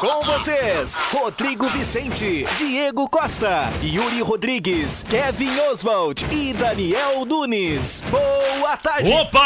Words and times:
Com 0.00 0.22
vocês, 0.22 0.96
Rodrigo 1.12 1.68
Vicente, 1.68 2.46
Diego 2.56 3.06
Costa, 3.06 3.70
Yuri 3.82 4.22
Rodrigues, 4.22 5.04
Kevin 5.06 5.60
Oswald 5.70 6.24
e 6.32 6.54
Daniel 6.54 7.26
Nunes. 7.26 8.02
Boa 8.08 8.78
tarde. 8.78 9.12
Opa! 9.12 9.42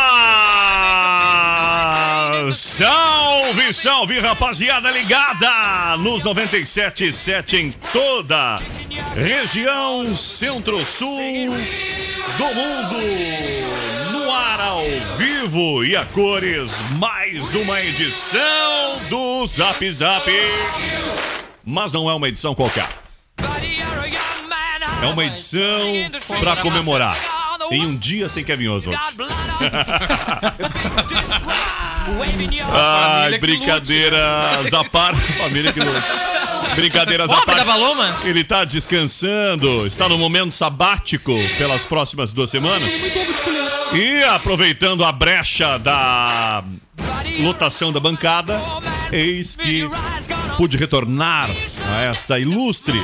Salve, 2.53 3.75
salve, 3.75 4.21
rapaziada 4.21 4.93
ligada 4.93 5.97
nos 5.99 6.23
97.7 6.23 7.55
em 7.55 7.73
toda 7.93 8.59
região 9.17 10.15
centro-sul 10.15 11.51
do 12.39 12.55
mundo. 12.55 12.99
No 14.13 14.31
ar 14.31 14.61
ao 14.61 14.85
vivo 15.19 15.34
e 15.85 15.95
a 15.95 16.07
cores, 16.07 16.73
mais 16.99 17.55
uma 17.55 17.79
edição 17.79 18.99
do 19.11 19.47
Zap 19.47 19.91
Zap. 19.93 20.27
Mas 21.63 21.93
não 21.93 22.09
é 22.09 22.15
uma 22.15 22.29
edição 22.29 22.55
qualquer. 22.55 22.89
É 25.03 25.07
uma 25.07 25.23
edição 25.23 25.93
para 26.41 26.57
comemorar. 26.57 27.44
Em 27.75 27.85
um 27.87 27.97
dia 27.97 28.29
sem 28.29 28.45
Kevin 28.45 28.69
Oswald. 28.69 29.01
Ai, 32.73 33.39
brincadeiras 33.43 34.73
à 34.73 34.85
parte. 34.85 35.21
Família 35.35 35.73
que 35.73 35.81
lute. 35.81 36.07
Brincadeiras 36.77 37.29
à 37.29 37.41
parte. 37.43 37.65
Paloma? 37.65 38.17
Ele 38.23 38.45
tá 38.45 38.65
descansando, 38.65 39.85
está 39.85 40.09
no 40.09 40.17
momento 40.17 40.55
sabático 40.55 41.33
pelas 41.59 41.83
próximas 41.83 42.33
duas 42.33 42.49
semanas. 42.49 42.95
E 43.93 44.23
aproveitando 44.23 45.05
a 45.05 45.11
brecha 45.11 45.77
da 45.77 46.63
lotação 47.41 47.93
da 47.93 47.99
bancada, 47.99 48.63
eis 49.11 49.57
que 49.57 49.89
pude 50.57 50.77
retornar 50.77 51.51
a 51.93 52.03
esta 52.03 52.39
ilustre 52.39 53.01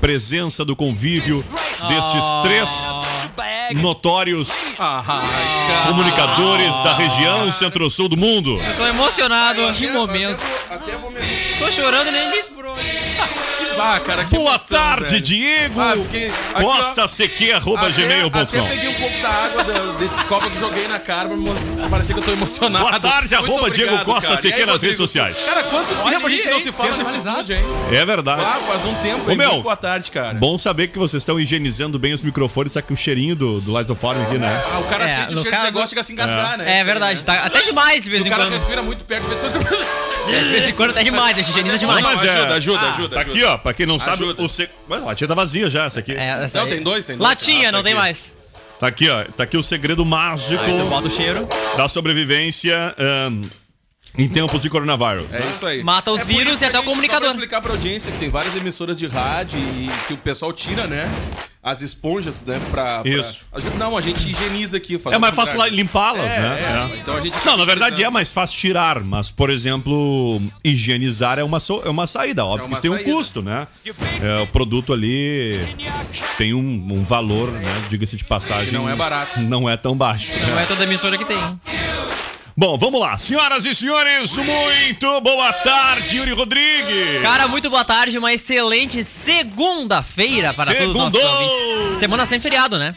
presença 0.00 0.64
do 0.64 0.76
convívio 0.76 1.44
destes 1.88 2.24
três 2.42 2.88
notórios 3.74 4.50
comunicadores 5.86 6.80
da 6.80 6.94
região 6.94 7.50
centro-sul 7.52 8.08
do 8.08 8.16
mundo. 8.16 8.58
Tô 8.76 8.86
emocionado. 8.86 9.72
Que 9.72 9.88
momento. 9.88 10.42
Tô 11.58 11.70
chorando 11.70 12.08
e 12.08 12.10
nem 12.10 12.30
disse 12.30 12.50
por 12.50 12.66
onde. 12.66 13.11
Ah, 13.80 14.00
cara, 14.00 14.24
que 14.24 14.30
Boa 14.36 14.50
emoção, 14.50 14.78
tarde, 14.78 15.06
velho. 15.10 15.20
Diego! 15.22 15.80
Ah, 15.80 15.94
fiquei- 16.02 16.26
aqui. 16.26 16.62
Costa 16.64 17.08
CQ, 17.08 17.52
arroba 17.52 17.88
gmail.com. 17.90 18.44
peguei 18.68 18.88
um 18.88 18.94
pouco 18.94 19.20
da 19.22 19.28
água 19.28 19.64
da, 19.64 20.06
de 20.06 20.24
copa 20.26 20.50
que 20.50 20.58
joguei 20.58 20.86
na 20.88 20.98
cara, 20.98 21.28
me- 21.28 21.50
parecia 21.90 22.14
que 22.14 22.20
eu 22.20 22.24
tô 22.24 22.32
emocionado. 22.32 22.84
Boa 22.86 23.00
tarde, 23.00 23.34
Muito 23.36 23.50
arroba 23.52 23.70
Diego 23.70 23.92
obrigado, 23.94 24.04
Costa 24.04 24.28
cara. 24.28 24.36
CQ 24.40 24.54
aí, 24.54 24.60
nas 24.60 24.68
Rodrigo? 24.74 24.84
redes 24.84 24.96
sociais. 24.98 25.38
Cara, 25.44 25.62
quanto 25.64 25.94
tempo 25.94 26.26
a 26.26 26.30
gente 26.30 26.48
não 26.48 26.56
aí, 26.56 26.62
se 26.62 26.72
fala 26.72 26.96
nesse 26.96 27.16
estúdio, 27.16 27.56
hein? 27.56 27.64
É 27.92 28.04
verdade. 28.04 28.42
Ah, 28.42 28.60
faz 28.66 28.84
um 28.84 28.94
tempo, 28.96 29.28
Ô, 29.28 29.30
hein? 29.30 29.36
meu, 29.36 29.62
Boa 29.62 29.76
tarde, 29.76 30.10
cara. 30.10 30.34
Bom 30.34 30.56
saber 30.58 30.88
que 30.88 30.98
vocês 30.98 31.20
estão 31.22 31.38
higienizando 31.40 31.98
bem 31.98 32.12
os 32.12 32.22
microfones, 32.22 32.72
tá 32.72 32.82
com 32.82 32.94
o 32.94 32.96
cheirinho 32.96 33.34
do, 33.34 33.60
do 33.60 33.76
Lysoform 33.78 34.22
aqui, 34.22 34.38
né? 34.38 34.62
Ah, 34.72 34.78
o 34.78 34.84
cara 34.84 35.04
É, 35.04 35.08
sente 35.08 35.34
o 35.34 35.38
cheiro 35.38 35.50
desse 35.50 35.62
negócio, 35.64 35.88
chega 35.88 36.00
a 36.00 36.04
se 36.04 36.12
engasgar, 36.12 36.58
né? 36.58 36.64
É 36.64 36.68
Isso 36.70 36.78
aí, 36.78 36.84
verdade, 36.84 37.18
né? 37.18 37.24
tá 37.24 37.34
até 37.46 37.62
demais 37.62 38.04
de 38.04 38.10
vez 38.10 38.24
em 38.24 38.28
o 38.28 38.30
cara 38.32 38.44
quando. 38.44 38.52
respira 38.54 38.82
muito 38.82 39.04
perto, 39.04 39.22
de 39.28 39.34
vez 39.34 39.54
em 39.54 39.58
quando... 39.60 40.11
De 40.26 40.44
vez 40.50 40.68
em 40.68 40.72
quando 40.72 40.90
até 40.90 41.02
demais, 41.02 41.36
a 41.36 41.40
higieniza 41.40 41.78
demais. 41.78 42.02
Não, 42.04 42.14
mas 42.16 42.30
ajuda, 42.30 42.54
ajuda, 42.54 42.78
Ah, 42.80 42.90
ajuda. 42.92 43.14
Tá 43.16 43.20
ajuda. 43.22 43.36
aqui, 43.36 43.44
ó, 43.44 43.58
pra 43.58 43.74
quem 43.74 43.86
não 43.86 43.98
sabe, 43.98 44.22
Ajuda. 44.24 44.42
o 44.42 44.48
se... 44.48 44.68
Ué, 44.88 44.98
a 44.98 45.00
latinha 45.00 45.28
tá 45.28 45.34
vazia 45.34 45.68
já, 45.68 45.84
essa 45.86 46.00
aqui. 46.00 46.12
É, 46.12 46.44
essa 46.44 46.58
Não, 46.58 46.64
aí. 46.64 46.70
tem 46.72 46.82
dois, 46.82 47.04
tem 47.04 47.16
dois. 47.16 47.28
Latinha, 47.28 47.68
Ah, 47.68 47.72
não 47.72 47.78
tá 47.80 47.84
tem 47.84 47.92
aqui. 47.92 48.02
mais. 48.02 48.36
Tá 48.78 48.86
aqui, 48.88 49.08
ó. 49.08 49.24
Tá 49.24 49.44
aqui 49.44 49.56
o 49.56 49.62
segredo 49.62 50.04
mágico 50.04 50.60
Aí 50.62 50.76
tu 50.76 50.84
bota 50.86 51.06
o 51.06 51.10
cheiro, 51.10 51.48
da 51.76 51.88
sobrevivência 51.88 52.94
ahn, 52.98 53.42
em 54.18 54.28
tempos 54.28 54.60
de 54.62 54.68
coronavírus. 54.70 55.32
É 55.34 55.40
isso 55.40 55.66
aí. 55.66 55.82
mata 55.84 56.10
os 56.12 56.22
É 56.22 56.24
vírus 56.24 56.60
e 56.60 56.64
até 56.64 56.78
o 56.78 56.82
Só 56.82 56.88
comunicador. 56.88 57.22
pra 57.28 57.30
explicar 57.30 57.60
pra 57.60 57.72
audiência 57.72 58.10
que 58.12 58.18
tem 58.18 58.28
várias 58.30 58.54
emissoras 58.56 58.98
de 58.98 59.06
rádio 59.06 59.58
e 59.58 59.88
que 60.08 60.14
o 60.14 60.16
pessoal 60.16 60.52
tira, 60.52 60.86
né? 60.86 61.08
As 61.64 61.80
esponjas, 61.80 62.42
né? 62.44 62.60
Pra. 62.72 63.02
pra- 63.02 63.08
Isso. 63.10 63.42
a 63.52 63.60
gente- 63.60 63.76
não, 63.76 63.96
a 63.96 64.00
gente 64.00 64.28
higieniza 64.28 64.76
aqui. 64.76 64.98
Faz 64.98 65.14
É 65.14 65.18
mais 65.20 65.32
fácil 65.32 65.62
limpá-las, 65.68 66.32
É, 66.32 66.40
né? 66.40 66.58
é. 66.90 66.94
É. 66.96 66.98
Então 66.98 67.16
a 67.16 67.20
gente. 67.20 67.36
Não, 67.46 67.56
na 67.56 67.64
verdade 67.64 68.02
é 68.02 68.10
mais 68.10 68.32
fácil 68.32 68.58
tirar, 68.58 68.98
mas, 69.00 69.30
por 69.30 69.48
exemplo, 69.48 70.42
higienizar 70.64 71.38
é 71.38 71.44
uma, 71.44 71.60
so- 71.60 71.80
é 71.84 71.88
uma 71.88 72.08
saída. 72.08 72.44
Óbvio 72.44 72.64
É 72.64 72.66
que 72.66 72.72
isso 72.74 72.82
tem 72.82 72.90
um 72.90 73.04
custo, 73.04 73.42
né? 73.42 73.68
É, 74.20 74.38
o 74.42 74.46
produto 74.48 74.92
ali 74.92 75.60
tem 76.36 76.52
um, 76.52 76.58
um 76.90 77.04
valor, 77.04 77.52
né? 77.52 77.62
Diga-se 77.88 78.16
de 78.16 78.24
passagem. 78.24 78.66
Que 78.66 78.72
não 78.74 78.88
é 78.90 78.96
barato. 78.96 79.38
Não 79.40 79.70
é 79.70 79.76
tão 79.76 79.96
baixo. 79.96 80.32
Não 80.44 80.58
é 80.58 80.64
toda 80.66 80.82
emissora 80.82 81.16
que 81.16 81.24
tem. 81.24 81.38
Bom, 82.54 82.76
vamos 82.76 83.00
lá. 83.00 83.16
Senhoras 83.16 83.64
e 83.64 83.74
senhores, 83.74 84.36
muito 84.36 85.20
boa 85.22 85.52
tarde, 85.54 86.18
Yuri 86.18 86.32
Rodrigues. 86.32 87.22
Cara, 87.22 87.48
muito 87.48 87.70
boa 87.70 87.84
tarde, 87.84 88.18
uma 88.18 88.30
excelente 88.32 89.02
segunda-feira 89.02 90.52
para 90.52 90.74
todos 90.74 90.90
os 90.90 90.96
nossos 90.96 91.18
Segundou! 91.18 91.42
ouvintes. 91.78 91.98
Semana 91.98 92.26
sem 92.26 92.38
feriado, 92.38 92.78
né? 92.78 92.94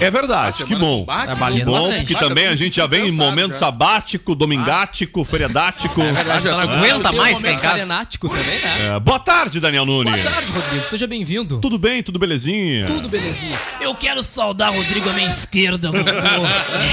É 0.00 0.10
verdade, 0.10 0.64
que 0.64 0.74
bom. 0.74 1.00
com 1.00 1.04
bate, 1.04 1.26
Trabalhando 1.26 1.64
bom, 1.66 1.72
bastante. 1.88 2.06
porque 2.06 2.24
também 2.24 2.46
a 2.46 2.54
gente 2.54 2.76
já 2.76 2.86
vem 2.86 3.08
em 3.08 3.12
momento 3.12 3.52
já. 3.52 3.58
sabático, 3.58 4.34
domingático, 4.34 5.22
feriadático. 5.24 6.00
É 6.02 6.12
verdade, 6.12 6.44
já 6.44 6.56
não 6.56 6.66
tô- 6.66 6.72
aguenta 6.74 7.10
um 7.12 7.16
mais 7.16 7.36
ficar 7.38 7.50
em 7.52 7.58
casa. 7.58 8.06
Também, 8.20 8.60
né? 8.60 8.94
É, 8.96 9.00
boa 9.00 9.18
tarde, 9.18 9.60
Daniel 9.60 9.84
Nunes. 9.86 10.12
Boa 10.12 10.30
tarde, 10.32 10.50
Rodrigo. 10.50 10.86
Seja 10.86 11.06
bem-vindo. 11.06 11.58
Tudo 11.60 11.78
bem? 11.78 12.02
Tudo 12.02 12.18
belezinha? 12.18 12.86
Tudo 12.86 13.08
belezinha. 13.08 13.56
Eu 13.80 13.94
quero 13.94 14.22
saudar 14.22 14.70
Rodrigo 14.72 15.08
à 15.08 15.12
minha 15.12 15.28
esquerda, 15.28 15.90
voltou. 15.90 16.14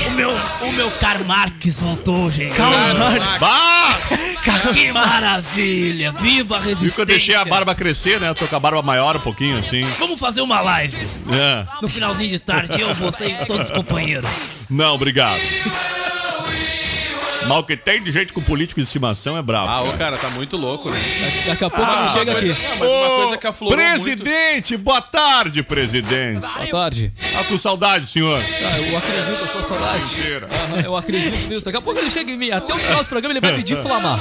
o 0.08 0.12
meu, 0.12 0.32
o 0.68 0.72
meu 0.74 0.92
Karl 0.92 1.24
Marx 1.24 1.80
voltou, 1.80 2.32
gente. 2.32 2.56
Bah! 3.40 3.98
Que 4.74 4.92
maravilha! 4.92 6.12
Viva 6.14 6.58
a 6.58 6.60
resistência! 6.60 6.96
que 6.96 7.02
eu 7.02 7.06
deixei 7.06 7.36
a 7.36 7.46
barba 7.46 7.76
crescer, 7.76 8.20
né? 8.20 8.34
Tô 8.34 8.48
com 8.48 8.56
a 8.56 8.60
barba 8.60 8.82
maior 8.82 9.16
um 9.18 9.20
pouquinho, 9.20 9.58
assim. 9.58 9.84
Vamos 10.00 10.20
fazer 10.20 10.42
uma 10.42 10.62
live 10.62 10.96
É. 11.32 11.66
no 11.82 11.90
finalzinho 11.90 12.30
de 12.30 12.40
tarde, 12.40 12.80
eu, 12.80 12.94
você 12.98 13.28
e 13.42 13.46
todos 13.46 13.70
os 13.70 13.76
companheiros. 13.76 14.30
Não, 14.70 14.96
obrigado. 14.96 15.40
Mal 17.48 17.64
que 17.64 17.78
tem 17.78 18.04
de 18.04 18.12
gente 18.12 18.34
com 18.34 18.42
político 18.42 18.82
de 18.82 18.86
estimação 18.86 19.38
é 19.38 19.42
bravo. 19.42 19.70
Ah, 19.70 19.82
ô, 19.84 19.94
cara, 19.94 20.18
tá 20.18 20.30
muito 20.32 20.58
louco, 20.58 20.90
né? 20.90 21.00
Daqui 21.46 21.64
a 21.64 21.70
pouco 21.70 21.90
ele 21.94 22.08
chega 22.10 22.34
Coisa- 22.34 22.52
aqui. 22.52 22.66
Ah, 22.66 22.76
mas 22.78 22.90
uma 22.90 23.16
coisa 23.20 23.38
que 23.38 23.48
aflorou 23.48 23.78
presidente, 23.78 24.76
boa 24.76 25.02
tarde, 25.02 25.64
presidente. 25.64 26.42
Boa 26.42 26.68
tarde. 26.70 27.14
Tá 27.32 27.46
com 27.46 27.58
saudade, 27.58 28.06
senhor. 28.08 28.44
Ah, 28.44 28.78
eu 28.80 28.98
acredito, 28.98 29.30
eu 29.30 29.48
sou 29.48 29.64
saudade. 29.64 30.00
Mentira. 30.04 30.50
Aham, 30.52 30.82
eu 30.82 30.98
acredito 30.98 31.48
nisso. 31.48 31.64
Daqui 31.64 31.78
a 31.78 31.82
pouco 31.82 31.98
ele 32.02 32.12
chega 32.12 32.30
em 32.30 32.38
mim. 32.38 32.52
Até 32.52 32.74
o 32.74 32.78
final 32.78 33.02
do 33.02 33.08
programa 33.08 33.32
ele 33.34 33.40
vai 33.40 33.54
me 33.54 33.64
diflamar. 33.64 34.20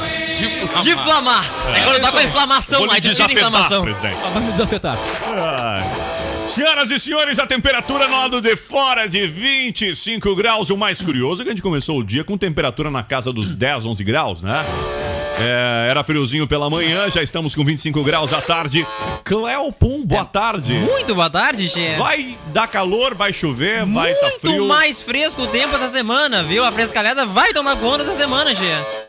De 0.84 0.90
inflamar. 0.92 1.44
É 1.74 1.80
quando 1.80 2.00
tá 2.00 2.12
com 2.12 2.18
a 2.18 2.22
inflamação 2.22 2.90
a 2.92 2.98
desafetar, 3.00 3.48
inflamação. 3.48 3.82
presidente. 3.82 4.18
Ah, 4.24 4.28
Vai 4.28 4.42
me 4.44 4.52
desafetar. 4.52 4.98
Ai. 5.26 6.05
Senhoras 6.46 6.90
e 6.90 6.98
senhores, 7.00 7.38
a 7.38 7.46
temperatura 7.46 8.06
no 8.06 8.14
lado 8.16 8.40
de 8.40 8.56
fora 8.56 9.08
de 9.08 9.26
25 9.26 10.34
graus. 10.36 10.70
O 10.70 10.76
mais 10.76 11.02
curioso 11.02 11.42
é 11.42 11.44
que 11.44 11.50
a 11.50 11.52
gente 11.52 11.62
começou 11.62 11.98
o 11.98 12.04
dia 12.04 12.22
com 12.24 12.38
temperatura 12.38 12.90
na 12.90 13.02
casa 13.02 13.32
dos 13.32 13.52
10, 13.52 13.84
11 13.84 14.04
graus, 14.04 14.42
né? 14.42 14.64
É, 15.38 15.88
era 15.90 16.02
friozinho 16.02 16.46
pela 16.46 16.70
manhã, 16.70 17.10
já 17.10 17.22
estamos 17.22 17.54
com 17.54 17.62
25 17.64 18.02
graus 18.02 18.32
à 18.32 18.40
tarde. 18.40 18.86
Cleopum, 19.22 20.06
boa 20.06 20.24
tarde. 20.24 20.72
Muito 20.74 21.14
boa 21.14 21.28
tarde, 21.28 21.68
Che. 21.68 21.96
Vai 21.98 22.38
dar 22.54 22.66
calor, 22.68 23.14
vai 23.14 23.32
chover, 23.34 23.84
vai 23.84 24.14
tá 24.14 24.28
Muito 24.28 24.40
frio. 24.40 24.66
mais 24.66 25.02
fresco 25.02 25.42
o 25.42 25.46
tempo 25.48 25.74
essa 25.74 25.88
semana, 25.88 26.42
viu? 26.42 26.64
A 26.64 26.72
frescalhada 26.72 27.26
vai 27.26 27.52
tomar 27.52 27.76
conta 27.76 28.04
essa 28.04 28.14
semana, 28.14 28.54
Che. 28.54 28.64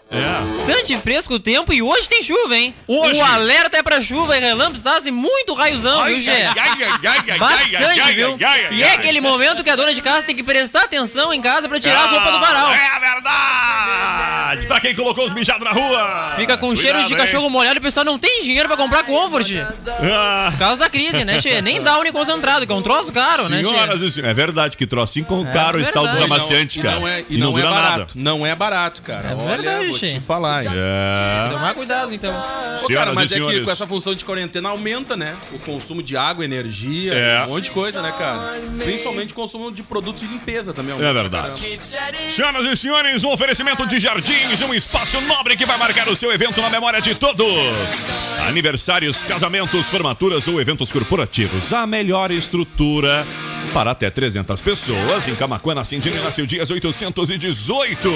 É. 0.10 0.66
Tanto 0.66 0.98
fresco 1.00 1.34
o 1.34 1.40
tempo 1.40 1.74
e 1.74 1.82
hoje 1.82 2.08
tem 2.08 2.24
chuva, 2.24 2.56
hein? 2.56 2.74
Hoje? 2.88 3.16
O 3.20 3.24
alerta 3.26 3.78
é 3.78 3.84
pra 3.84 4.00
chuva 4.02 4.38
e 4.38 4.40
relâmpagos? 4.40 4.86
Assim, 4.88 5.12
muito 5.12 5.54
raiozão, 5.54 6.06
viu, 6.06 6.22
Che? 6.22 6.32
Bastante, 7.38 8.14
viu? 8.14 8.38
E 8.72 8.84
é 8.84 8.92
aquele 8.94 9.20
momento 9.20 9.64
que 9.64 9.70
a 9.70 9.76
dona 9.76 9.94
de 9.94 10.02
casa 10.02 10.26
tem 10.26 10.36
que 10.36 10.44
prestar 10.44 10.84
atenção 10.84 11.34
em 11.34 11.42
casa 11.42 11.68
pra 11.68 11.78
tirar 11.80 12.06
as 12.06 12.12
roupas 12.12 12.32
do 12.32 12.40
varal. 12.40 12.72
É 12.72 13.00
verdade! 13.00 14.68
Pra 14.68 14.80
quem 14.80 14.96
colocou 14.96 15.26
os 15.26 15.34
mijados 15.34 15.64
na 15.64 15.72
rua. 15.72 16.34
Fica 16.38 16.58
com 16.58 16.74
cheiro 16.76 17.00
de 17.00 17.06
Cuidado, 17.06 17.12
hein? 17.12 17.18
cachorro 17.18 17.50
molhado 17.50 17.76
e 17.78 17.80
o 17.80 17.82
pessoal 17.82 18.06
não 18.06 18.18
tem 18.18 18.42
dinheiro 18.44 18.68
pra 18.70 18.78
comprar 18.78 19.04
Comfort. 19.04 19.52
Ah, 20.02 20.50
Por 20.52 20.60
causa 20.60 20.84
da 20.84 20.90
crise, 20.90 21.26
né, 21.26 21.40
tchê? 21.42 21.62
Nem 21.62 21.82
dá 21.82 21.98
concentrado, 22.14 22.66
que 22.66 22.72
é 22.72 22.76
um 22.76 22.82
troço 22.82 23.12
caro, 23.12 23.50
né, 23.50 23.62
senhoras 23.62 24.00
tchê? 24.00 24.06
e 24.06 24.12
senhores, 24.12 24.32
é 24.32 24.34
verdade 24.34 24.78
que 24.78 24.88
trocinho 24.88 25.26
com 25.26 25.44
caro 25.52 25.80
está 25.82 26.00
o 26.02 26.06
verdade. 26.06 26.22
desamaciante, 26.24 26.80
E 26.80 26.84
cara. 26.84 26.96
não 26.96 27.08
é, 27.08 27.26
e 27.30 27.38
não 27.38 27.58
é 27.58 27.62
dura 27.62 27.74
barato. 27.74 27.98
nada. 28.00 28.12
Não 28.16 28.46
é 28.46 28.56
barato, 28.56 29.02
cara. 29.02 29.30
É 29.32 29.36
Olha, 29.36 29.58
verdade, 29.58 29.97
vou 30.00 30.10
te 30.10 30.20
falar. 30.20 30.64
hein? 30.66 30.72
É. 30.74 31.50
Tomar 31.52 31.74
cuidado, 31.74 32.14
então. 32.14 32.34
Cara, 32.94 33.14
mas 33.14 33.32
e 33.32 33.36
é 33.36 33.42
que 33.42 33.62
com 33.64 33.72
essa 33.72 33.88
função 33.88 34.14
de 34.16 34.24
quarentena 34.24 34.70
aumenta, 34.70 35.16
né? 35.18 35.36
O 35.54 35.60
consumo 35.60 36.02
de 36.04 36.16
água, 36.16 36.46
energia, 36.46 37.14
É. 37.14 37.44
um 37.46 37.50
monte 37.50 37.66
de 37.66 37.72
coisa, 37.72 38.02
né, 38.02 38.14
cara? 38.18 38.60
Principalmente 38.84 39.32
o 39.32 39.36
consumo 39.36 39.72
de 39.72 39.84
produtos 39.84 40.22
de 40.22 40.28
limpeza 40.28 40.74
também. 40.74 40.96
É 40.96 41.14
verdade. 41.14 41.62
caramba. 41.62 42.32
Senhoras 42.32 42.72
e 42.74 42.78
senhores, 42.78 43.24
um 43.24 43.30
oferecimento 43.32 43.86
de 43.88 44.00
jardins, 44.00 44.62
um 44.62 44.74
espaço 44.74 45.20
nobre 45.22 45.56
que 45.58 45.66
vai 45.66 45.78
marcar 45.78 46.08
o 46.10 46.16
seu 46.16 46.32
evento 46.32 46.62
na 46.62 46.70
memória 46.70 47.02
de 47.02 47.16
todos. 47.16 47.46
Aniversários, 48.48 49.24
casamentos, 49.24 49.88
formaturas 49.90 50.48
ou 50.48 50.60
eventos 50.62 50.92
corporativos. 50.92 51.74
A 51.74 51.86
melhor 51.88 52.32
estrutura 52.32 53.26
para 53.68 53.92
até 53.92 54.10
300 54.10 54.62
pessoas. 54.62 55.28
Em 55.28 55.36
Camacuã, 55.36 55.76
na 55.76 55.84
Cindina, 55.84 56.22
nasceu 56.22 56.46
dias 56.46 56.70
818. 56.70 58.10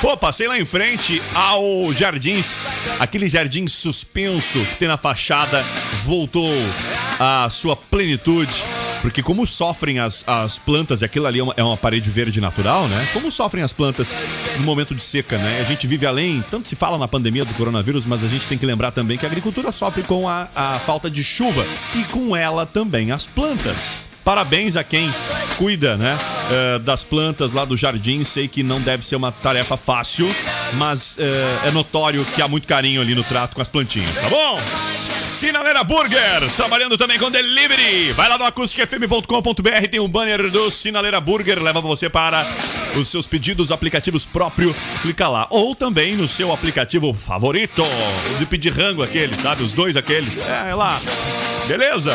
Pô, 0.00 0.16
passei 0.16 0.48
lá 0.48 0.58
em 0.58 0.64
frente 0.64 1.22
ao 1.34 1.92
Jardins. 1.92 2.60
Aquele 2.98 3.28
jardim 3.28 3.68
suspenso 3.68 4.58
que 4.58 4.76
tem 4.76 4.88
na 4.88 4.96
fachada 4.96 5.64
voltou 6.04 6.52
à 7.20 7.48
sua 7.50 7.76
plenitude. 7.76 8.64
Porque 9.00 9.20
como 9.20 9.44
sofrem 9.46 9.98
as, 9.98 10.22
as 10.28 10.58
plantas, 10.58 11.02
e 11.02 11.04
aquilo 11.04 11.26
ali 11.26 11.40
é 11.40 11.42
uma, 11.42 11.54
é 11.56 11.62
uma 11.62 11.76
parede 11.76 12.08
verde 12.08 12.40
natural, 12.40 12.86
né? 12.86 13.08
Como 13.12 13.32
sofrem 13.32 13.64
as 13.64 13.72
plantas 13.72 14.14
no 14.56 14.62
momento 14.62 14.94
de 14.94 15.02
seca, 15.02 15.36
né? 15.38 15.60
A 15.60 15.64
gente 15.64 15.88
vive 15.88 16.06
além, 16.06 16.42
tanto 16.48 16.68
se 16.68 16.76
fala 16.76 16.96
na 16.96 17.08
pandemia 17.08 17.44
do 17.44 17.52
coronavírus, 17.54 18.06
mas 18.06 18.22
a 18.22 18.28
gente 18.28 18.46
tem 18.46 18.56
que 18.56 18.64
lembrar 18.64 18.92
também 18.92 19.18
que 19.18 19.26
a 19.26 19.28
agricultura 19.28 19.72
sofre 19.72 20.04
com 20.04 20.28
a, 20.28 20.48
a 20.54 20.78
falta 20.78 21.10
de 21.10 21.24
chuva 21.24 21.66
e 21.96 22.04
com 22.04 22.36
ela 22.36 22.64
também 22.64 23.10
as 23.10 23.26
plantas. 23.26 24.11
Parabéns 24.24 24.76
a 24.76 24.84
quem 24.84 25.12
cuida, 25.56 25.96
né, 25.96 26.18
eh, 26.50 26.78
das 26.80 27.04
plantas 27.04 27.52
lá 27.52 27.64
do 27.64 27.76
jardim. 27.76 28.24
Sei 28.24 28.48
que 28.48 28.62
não 28.62 28.80
deve 28.80 29.04
ser 29.04 29.16
uma 29.16 29.32
tarefa 29.32 29.76
fácil, 29.76 30.28
mas 30.74 31.16
eh, 31.18 31.68
é 31.68 31.70
notório 31.70 32.24
que 32.34 32.40
há 32.40 32.48
muito 32.48 32.66
carinho 32.66 33.00
ali 33.00 33.14
no 33.14 33.24
trato 33.24 33.54
com 33.54 33.62
as 33.62 33.68
plantinhas, 33.68 34.14
tá 34.14 34.28
bom? 34.28 34.60
Sinaleira 35.32 35.82
Burger, 35.82 36.50
trabalhando 36.56 36.98
também 36.98 37.18
com 37.18 37.30
delivery. 37.30 38.12
Vai 38.12 38.28
lá 38.28 38.36
no 38.36 38.44
acusticfm.com.br, 38.44 39.88
tem 39.90 39.98
um 39.98 40.06
banner 40.06 40.50
do 40.50 40.70
Sinaleira 40.70 41.20
Burger, 41.20 41.60
leva 41.60 41.80
você 41.80 42.10
para 42.10 42.46
os 42.94 43.08
seus 43.08 43.26
pedidos, 43.26 43.72
aplicativos 43.72 44.26
próprio, 44.26 44.76
clica 45.00 45.28
lá. 45.28 45.46
Ou 45.48 45.74
também 45.74 46.16
no 46.16 46.28
seu 46.28 46.52
aplicativo 46.52 47.14
favorito, 47.14 47.82
de 48.38 48.44
pedir 48.44 48.74
rango 48.74 49.02
aquele, 49.02 49.34
sabe? 49.40 49.62
Os 49.62 49.72
dois 49.72 49.96
aqueles. 49.96 50.38
É, 50.38 50.74
lá. 50.74 51.00
Beleza? 51.66 52.14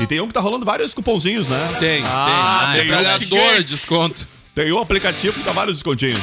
E 0.00 0.06
tem 0.06 0.20
um 0.20 0.26
que 0.26 0.32
tá 0.34 0.40
rolando 0.40 0.64
vários 0.64 0.94
cupomzinhos, 0.94 1.48
né? 1.48 1.76
Tem, 1.80 2.02
Ah, 2.06 2.72
tem. 2.74 2.82
tem 2.86 2.92
um 2.92 2.96
Metralhadora 2.96 3.56
que- 3.58 3.64
de 3.64 3.74
desconto. 3.74 4.26
tem 4.54 4.70
o 4.72 4.78
aplicativo 4.78 5.34
que 5.38 5.44
dá 5.44 5.52
vários 5.52 5.76
descontinhos. 5.78 6.20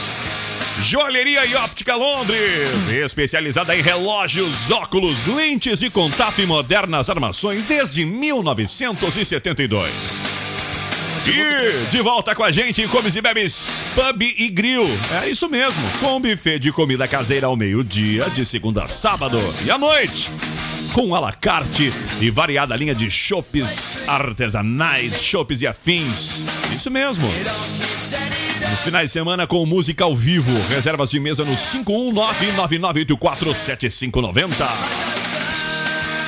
Joalheria 0.83 1.45
e 1.45 1.56
Óptica 1.56 1.95
Londres, 1.95 2.88
especializada 2.88 3.75
em 3.75 3.81
relógios, 3.81 4.71
óculos, 4.71 5.25
lentes 5.25 5.80
de 5.80 5.89
contato 5.89 6.39
e 6.42 6.45
modernas 6.45 7.10
armações 7.10 7.66
desde 7.66 8.06
1972. 8.06 9.92
E 11.27 11.86
de 11.92 12.01
volta 12.01 12.33
com 12.33 12.44
a 12.44 12.51
gente, 12.51 12.88
Comes 12.88 13.13
e 13.16 13.21
Bebes 13.21 13.83
Pub 13.94 14.21
e 14.24 14.50
Grill. 14.50 14.88
É 15.21 15.30
isso 15.30 15.50
mesmo, 15.50 15.81
com 16.00 16.19
buffet 16.19 16.57
de 16.60 16.71
comida 16.71 17.07
caseira 17.07 17.48
ao 17.48 17.56
meio-dia, 17.57 18.30
de 18.30 18.45
segunda 18.45 18.86
a 18.86 18.88
sábado 18.88 19.38
e 19.66 19.69
à 19.69 19.77
noite. 19.77 20.30
Com 20.94 21.13
à 21.15 21.19
la 21.19 21.31
carte 21.31 21.94
e 22.19 22.30
variada 22.31 22.75
linha 22.75 22.94
de 22.95 23.09
chopes 23.12 23.97
artesanais, 24.07 25.21
chopes 25.21 25.62
e 25.62 25.68
afins. 25.68 26.44
Isso 26.75 26.89
mesmo. 26.91 27.27
Nos 27.27 28.80
finais 28.81 29.06
de 29.06 29.12
semana 29.12 29.45
com 29.47 29.63
música 29.65 30.03
ao 30.03 30.15
vivo. 30.15 30.51
Reservas 30.69 31.09
de 31.12 31.19
mesa 31.19 31.44
no 31.45 31.56
519-9984-7590. 31.56 34.50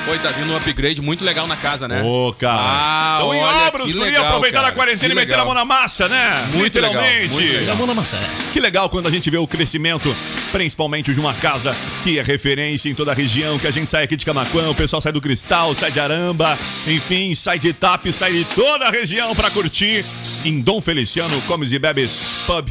Oi, 0.08 0.18
tá 0.18 0.30
vindo 0.30 0.52
um 0.52 0.56
upgrade 0.56 1.00
muito 1.00 1.24
legal 1.24 1.46
na 1.46 1.54
casa, 1.56 1.86
né? 1.86 2.02
Ô, 2.02 2.34
cara. 2.36 2.60
Ah, 2.60 3.18
Estão 3.20 3.32
em 3.34 3.40
obras, 3.40 3.94
legal, 3.94 4.26
aproveitar 4.26 4.56
cara, 4.62 4.68
a 4.68 4.72
quarentena 4.72 5.06
que 5.06 5.12
e 5.12 5.14
meter 5.14 5.34
a 5.34 5.36
legal. 5.36 5.46
mão 5.46 5.54
na 5.54 5.64
massa, 5.64 6.08
né? 6.08 6.44
Muito 6.52 6.74
legal, 6.74 6.90
Literalmente. 6.92 7.32
muito 7.34 7.52
legal. 7.52 7.76
Mão 7.76 7.86
na 7.86 7.94
maçã. 7.94 8.18
Que 8.52 8.58
legal 8.58 8.88
quando 8.90 9.06
a 9.06 9.10
gente 9.10 9.30
vê 9.30 9.38
o 9.38 9.46
crescimento, 9.46 10.12
principalmente 10.52 11.12
de 11.12 11.18
uma 11.18 11.34
casa 11.34 11.74
que 12.04 12.18
é 12.18 12.22
referência 12.22 12.88
em 12.88 12.94
toda 12.94 13.10
a 13.10 13.14
região, 13.14 13.58
que 13.58 13.66
a 13.66 13.70
gente 13.70 13.90
sai 13.90 14.04
aqui 14.04 14.16
de 14.16 14.24
Camacuã, 14.24 14.68
o 14.68 14.74
pessoal 14.74 15.00
sai 15.00 15.10
do 15.10 15.20
Cristal, 15.20 15.74
sai 15.74 15.90
de 15.90 15.98
Aramba, 15.98 16.56
enfim, 16.86 17.34
sai 17.34 17.58
de 17.58 17.68
Itap, 17.68 18.12
sai 18.12 18.32
de 18.32 18.44
toda 18.44 18.86
a 18.86 18.90
região 18.90 19.34
pra 19.34 19.50
curtir 19.50 20.04
em 20.44 20.60
Dom 20.60 20.80
Feliciano, 20.80 21.40
Comes 21.42 21.72
e 21.72 21.78
Bebes 21.78 22.44
Pub. 22.46 22.68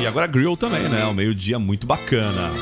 E 0.00 0.06
agora 0.06 0.26
Grill 0.26 0.56
também, 0.56 0.88
né? 0.88 1.06
Um 1.06 1.14
meio-dia 1.14 1.58
muito 1.58 1.86
bacana. 1.86 2.52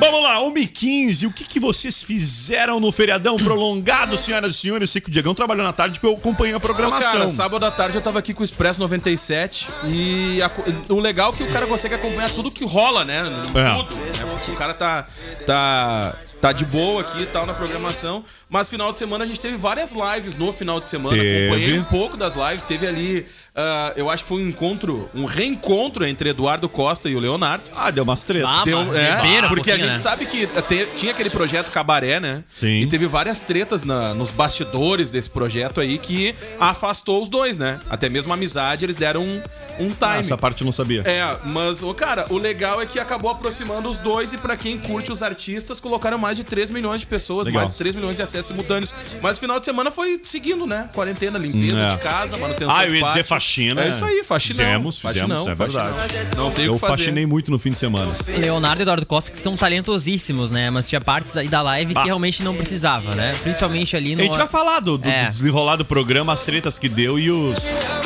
Vamos 0.00 0.22
lá, 0.22 0.40
1h15, 0.40 1.28
o 1.28 1.32
que, 1.32 1.44
que 1.44 1.60
vocês 1.60 2.02
fizeram 2.02 2.80
no 2.80 2.90
feriadão 2.90 3.36
prolongado, 3.36 4.16
senhoras 4.16 4.56
e 4.56 4.58
senhores? 4.58 4.88
Eu 4.88 4.92
sei 4.92 5.00
que 5.02 5.08
o 5.08 5.12
Diegão 5.12 5.34
trabalhou 5.34 5.62
na 5.62 5.74
tarde 5.74 6.00
porque 6.00 6.06
eu 6.12 6.18
acompanhei 6.18 6.54
a 6.54 6.60
programação. 6.60 7.12
Cara, 7.12 7.28
sábado 7.28 7.66
à 7.66 7.70
tarde 7.70 7.96
eu 7.96 8.02
tava 8.02 8.18
aqui 8.18 8.32
com 8.32 8.40
o 8.40 8.44
Expresso 8.44 8.80
97 8.80 9.68
e 9.84 10.40
a 10.42 10.50
o 10.88 10.98
legal 10.98 11.32
é 11.32 11.36
que 11.36 11.42
o 11.42 11.52
cara 11.52 11.66
consegue 11.66 11.94
acompanhar 11.94 12.30
tudo 12.30 12.50
que 12.50 12.64
rola, 12.64 13.04
né? 13.04 13.20
É. 13.54 13.74
Tudo. 13.76 13.96
né? 13.96 14.12
O 14.48 14.56
cara 14.56 14.74
tá, 14.74 15.06
tá, 15.46 16.16
tá 16.40 16.52
de 16.52 16.64
boa 16.66 17.00
aqui 17.02 17.22
e 17.22 17.26
tal 17.26 17.44
na 17.46 17.54
programação. 17.54 18.24
Mas 18.48 18.68
final 18.68 18.92
de 18.92 18.98
semana 18.98 19.24
a 19.24 19.26
gente 19.26 19.40
teve 19.40 19.56
várias 19.56 19.92
lives 19.92 20.36
no 20.36 20.52
final 20.52 20.80
de 20.80 20.88
semana. 20.88 21.16
Teve. 21.16 21.46
Acompanhei 21.48 21.78
um 21.78 21.84
pouco 21.84 22.16
das 22.16 22.34
lives. 22.34 22.62
Teve 22.64 22.86
ali, 22.86 23.26
ah, 23.54 23.92
eu 23.96 24.10
acho 24.10 24.22
que 24.24 24.28
foi 24.28 24.42
um 24.42 24.48
encontro, 24.48 25.08
um 25.14 25.24
reencontro 25.24 26.04
entre 26.04 26.30
Eduardo 26.30 26.68
Costa 26.68 27.08
e 27.08 27.14
o 27.14 27.20
Leonardo. 27.20 27.64
Ah, 27.76 27.90
deu 27.90 28.02
umas 28.04 28.22
tretas. 28.22 28.48
Ah, 28.50 28.62
Deu- 28.64 28.96
é, 28.96 29.16
beberam 29.22 29.46
um 29.46 29.48
porque 29.50 29.70
a 29.70 29.74
pouquinho, 29.74 29.78
gente 29.78 29.86
né? 29.88 29.98
sabe 29.98 30.26
que 30.26 30.46
te- 30.46 30.88
tinha 30.96 31.12
aquele 31.12 31.30
projeto 31.30 31.70
Cabaré, 31.70 32.18
né? 32.18 32.42
Sim. 32.48 32.80
E 32.80 32.86
teve 32.86 33.06
várias 33.06 33.40
tretas 33.40 33.84
na- 33.84 34.14
nos 34.14 34.30
bastidores 34.30 35.10
desse 35.10 35.30
projeto 35.30 35.80
aí 35.80 35.98
que 35.98 36.34
afastou 36.58 37.22
os 37.22 37.28
dois, 37.28 37.58
né? 37.58 37.80
Até 37.88 38.08
mesmo 38.08 38.32
a 38.32 38.34
amizade, 38.36 38.84
eles 38.84 38.96
deram 38.96 39.22
um, 39.22 39.42
um 39.78 39.92
Ah, 40.00 40.06
time. 40.12 40.18
Essa 40.20 40.36
parte 40.36 40.62
eu 40.62 40.64
não 40.64 40.72
sabia. 40.72 41.02
É, 41.04 41.36
mas, 41.44 41.82
ô, 41.82 41.92
cara, 41.94 42.26
o 42.30 42.38
legal 42.38 42.80
é 42.82 42.86
que 42.86 42.98
acabou 42.98 43.30
aproximando 43.30 43.88
os 43.88 43.98
dois 43.98 44.32
e 44.32 44.38
pra 44.38 44.56
quem 44.56 44.76
curte 44.78 45.12
os 45.12 45.22
artistas, 45.22 45.78
colocaram 45.80 46.18
mais 46.18 46.29
de 46.36 46.44
3 46.44 46.70
milhões 46.70 47.00
de 47.00 47.06
pessoas, 47.06 47.46
Legal. 47.46 47.60
mais 47.60 47.70
de 47.70 47.76
3 47.76 47.94
milhões 47.96 48.16
de 48.16 48.22
acessos 48.22 48.46
simultâneos. 48.46 48.94
Mas 49.22 49.36
o 49.36 49.40
final 49.40 49.58
de 49.58 49.66
semana 49.66 49.90
foi 49.90 50.20
seguindo, 50.22 50.66
né? 50.66 50.88
Quarentena, 50.94 51.38
limpeza 51.38 51.82
É. 51.82 51.88
de 51.90 51.96
casa, 51.98 52.36
manutenção 52.36 52.74
Ah, 52.76 52.86
eu 52.86 52.94
ia 52.94 53.06
dizer 53.08 53.24
faxina. 53.24 53.82
É 53.84 53.88
isso 53.90 54.04
aí, 54.04 54.22
faxinão. 54.24 54.56
Fizemos, 54.64 54.96
fizemos, 55.00 55.28
Faxinão, 55.28 55.50
é 55.50 55.54
verdade. 55.54 55.94
faxinão. 55.98 56.44
Não 56.44 56.50
tem 56.50 56.64
o 56.66 56.68
Eu 56.70 56.74
que 56.74 56.80
fazer. 56.80 56.96
faxinei 56.96 57.26
muito 57.26 57.50
no 57.50 57.58
fim 57.58 57.70
de 57.70 57.78
semana. 57.78 58.12
Leonardo 58.38 58.80
e 58.80 58.82
Eduardo 58.82 59.06
Costa 59.06 59.30
que 59.30 59.38
são 59.38 59.56
talentosíssimos, 59.56 60.50
né? 60.50 60.70
Mas 60.70 60.88
tinha 60.88 61.00
partes 61.00 61.36
aí 61.36 61.48
da 61.48 61.62
live 61.62 61.94
Bah. 61.94 62.00
que 62.02 62.06
realmente 62.06 62.42
não 62.42 62.54
precisava, 62.54 63.14
né? 63.14 63.32
Principalmente 63.42 63.96
ali 63.96 64.14
no. 64.14 64.22
A 64.22 64.24
gente 64.24 64.36
vai 64.38 64.48
falar 64.48 64.80
do, 64.80 64.96
do, 64.98 65.08
É. 65.08 65.24
do 65.26 65.28
desenrolar 65.30 65.76
do 65.76 65.84
programa, 65.84 66.32
as 66.32 66.42
tretas 66.44 66.78
que 66.78 66.88
deu 66.88 67.18
e 67.18 67.30
os 67.30 67.54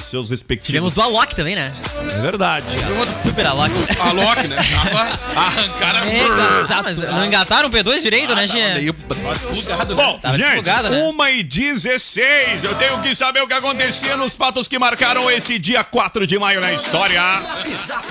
seus 0.05 0.29
respectivos. 0.29 0.67
Tivemos 0.67 0.95
do 0.95 1.03
Alok 1.03 1.35
também, 1.35 1.55
né? 1.57 1.73
É 2.17 2.21
verdade. 2.21 2.65
Super 3.25 3.47
Alok. 3.47 3.73
A 4.01 4.13
Loki, 4.13 4.49
né? 4.49 4.57
Tava 4.57 5.01
arrancaram 5.41 6.07
É, 6.09 6.21
ah, 6.75 6.83
mas 6.83 6.99
não 6.99 7.25
engataram 7.25 7.69
o 7.69 7.73
P2 7.73 8.03
direito, 8.03 8.14
né, 8.35 8.47
Gia? 8.47 8.75
meio 8.75 8.95
plugado, 8.95 9.95
né? 9.95 10.03
Bom, 10.03 10.19
Tava 10.19 10.37
gente, 10.37 10.47
desplugado, 10.47 10.91
né? 10.91 11.03
1 11.03 11.27
e 11.29 11.43
16 11.43 12.65
Eu 12.65 12.75
tenho 12.77 13.01
que 13.03 13.15
saber 13.15 13.43
o 13.43 13.49
que 13.49 13.55
acontecia 13.55 14.17
nos 14.17 14.35
fatos 14.35 14.69
que 14.69 14.79
marcaram 14.79 15.31
esse 15.31 15.59
dia 15.59 15.83
4 15.83 16.27
de 16.27 16.39
maio 16.39 16.61
na 16.61 16.73
história. 16.73 17.21
Zap 17.41 17.71
Zap. 17.71 18.07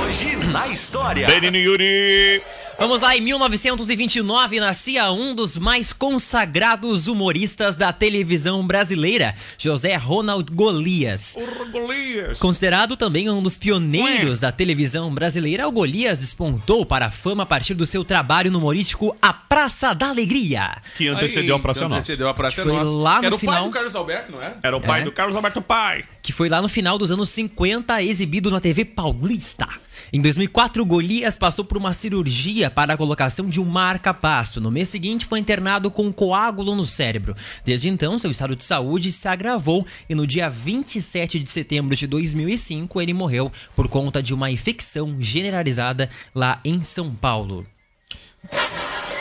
Hoje 0.00 0.36
na 0.46 0.68
história. 0.68 1.26
Benino 1.26 1.56
Yuri. 1.56 2.42
Vamos 2.80 3.02
lá, 3.02 3.14
em 3.14 3.20
1929 3.20 4.58
nascia 4.58 5.12
um 5.12 5.34
dos 5.34 5.58
mais 5.58 5.92
consagrados 5.92 7.08
humoristas 7.08 7.76
da 7.76 7.92
televisão 7.92 8.66
brasileira, 8.66 9.34
José 9.58 9.96
Ronald 9.96 10.50
Golias. 10.50 11.36
Golias. 11.70 12.38
Considerado 12.38 12.96
também 12.96 13.28
um 13.28 13.42
dos 13.42 13.58
pioneiros 13.58 14.40
da 14.40 14.50
televisão 14.50 15.12
brasileira, 15.14 15.68
o 15.68 15.72
Golias 15.72 16.18
despontou 16.18 16.86
para 16.86 17.06
a 17.06 17.10
fama 17.10 17.42
a 17.42 17.46
partir 17.46 17.74
do 17.74 17.84
seu 17.84 18.02
trabalho 18.02 18.50
no 18.50 18.58
humorístico 18.58 19.14
A 19.20 19.30
Praça 19.34 19.92
da 19.94 20.08
Alegria. 20.08 20.78
Que 20.96 21.06
antecedeu 21.08 21.56
a 21.56 21.58
Praça 21.58 21.80
Então, 21.80 21.88
Nossa. 21.90 21.98
Antecedeu 22.06 22.28
a 22.28 22.34
Praça 22.34 22.62
Foi 22.62 22.72
Nossa. 22.72 22.92
lá 22.92 23.18
Que 23.20 23.26
era 23.26 23.30
no 23.30 23.36
o 23.36 23.38
final. 23.38 23.54
pai 23.56 23.64
do 23.64 23.70
Carlos 23.74 23.94
Alberto, 23.96 24.32
não 24.32 24.40
era? 24.42 24.58
Era 24.62 24.76
o 24.76 24.80
pai 24.80 25.02
É. 25.02 25.04
do 25.04 25.12
Carlos 25.12 25.36
Alberto 25.36 25.60
Pai. 25.60 26.02
que 26.22 26.32
foi 26.32 26.48
lá 26.48 26.62
no 26.62 26.68
final 26.68 26.96
dos 26.96 27.10
anos 27.10 27.28
50, 27.28 28.02
exibido 28.02 28.50
na 28.50 28.58
TV 28.60 28.84
Paulista. 28.86 29.68
Em 30.12 30.20
2004, 30.20 30.84
Golias 30.84 31.38
passou 31.38 31.64
por 31.64 31.78
uma 31.78 31.92
cirurgia 31.92 32.68
para 32.68 32.94
a 32.94 32.96
colocação 32.96 33.46
de 33.46 33.60
um 33.60 33.64
marca-passo. 33.64 34.60
No 34.60 34.70
mês 34.70 34.88
seguinte, 34.88 35.24
foi 35.24 35.38
internado 35.38 35.88
com 35.88 36.06
um 36.06 36.12
coágulo 36.12 36.74
no 36.74 36.84
cérebro. 36.84 37.36
Desde 37.64 37.88
então, 37.88 38.18
seu 38.18 38.30
estado 38.30 38.56
de 38.56 38.64
saúde 38.64 39.12
se 39.12 39.28
agravou 39.28 39.86
e 40.08 40.14
no 40.14 40.26
dia 40.26 40.50
27 40.50 41.38
de 41.38 41.48
setembro 41.48 41.94
de 41.94 42.08
2005, 42.08 43.00
ele 43.00 43.14
morreu 43.14 43.52
por 43.76 43.86
conta 43.86 44.20
de 44.20 44.34
uma 44.34 44.50
infecção 44.50 45.14
generalizada 45.20 46.10
lá 46.34 46.60
em 46.64 46.82
São 46.82 47.14
Paulo. 47.14 47.64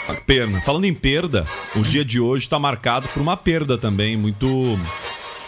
A 0.07 0.15
perna. 0.25 0.59
Falando 0.61 0.85
em 0.85 0.93
perda, 0.93 1.45
o 1.75 1.83
dia 1.83 2.03
de 2.03 2.19
hoje 2.19 2.45
está 2.45 2.57
marcado 2.57 3.07
por 3.09 3.21
uma 3.21 3.37
perda 3.37 3.77
também 3.77 4.17
muito 4.17 4.47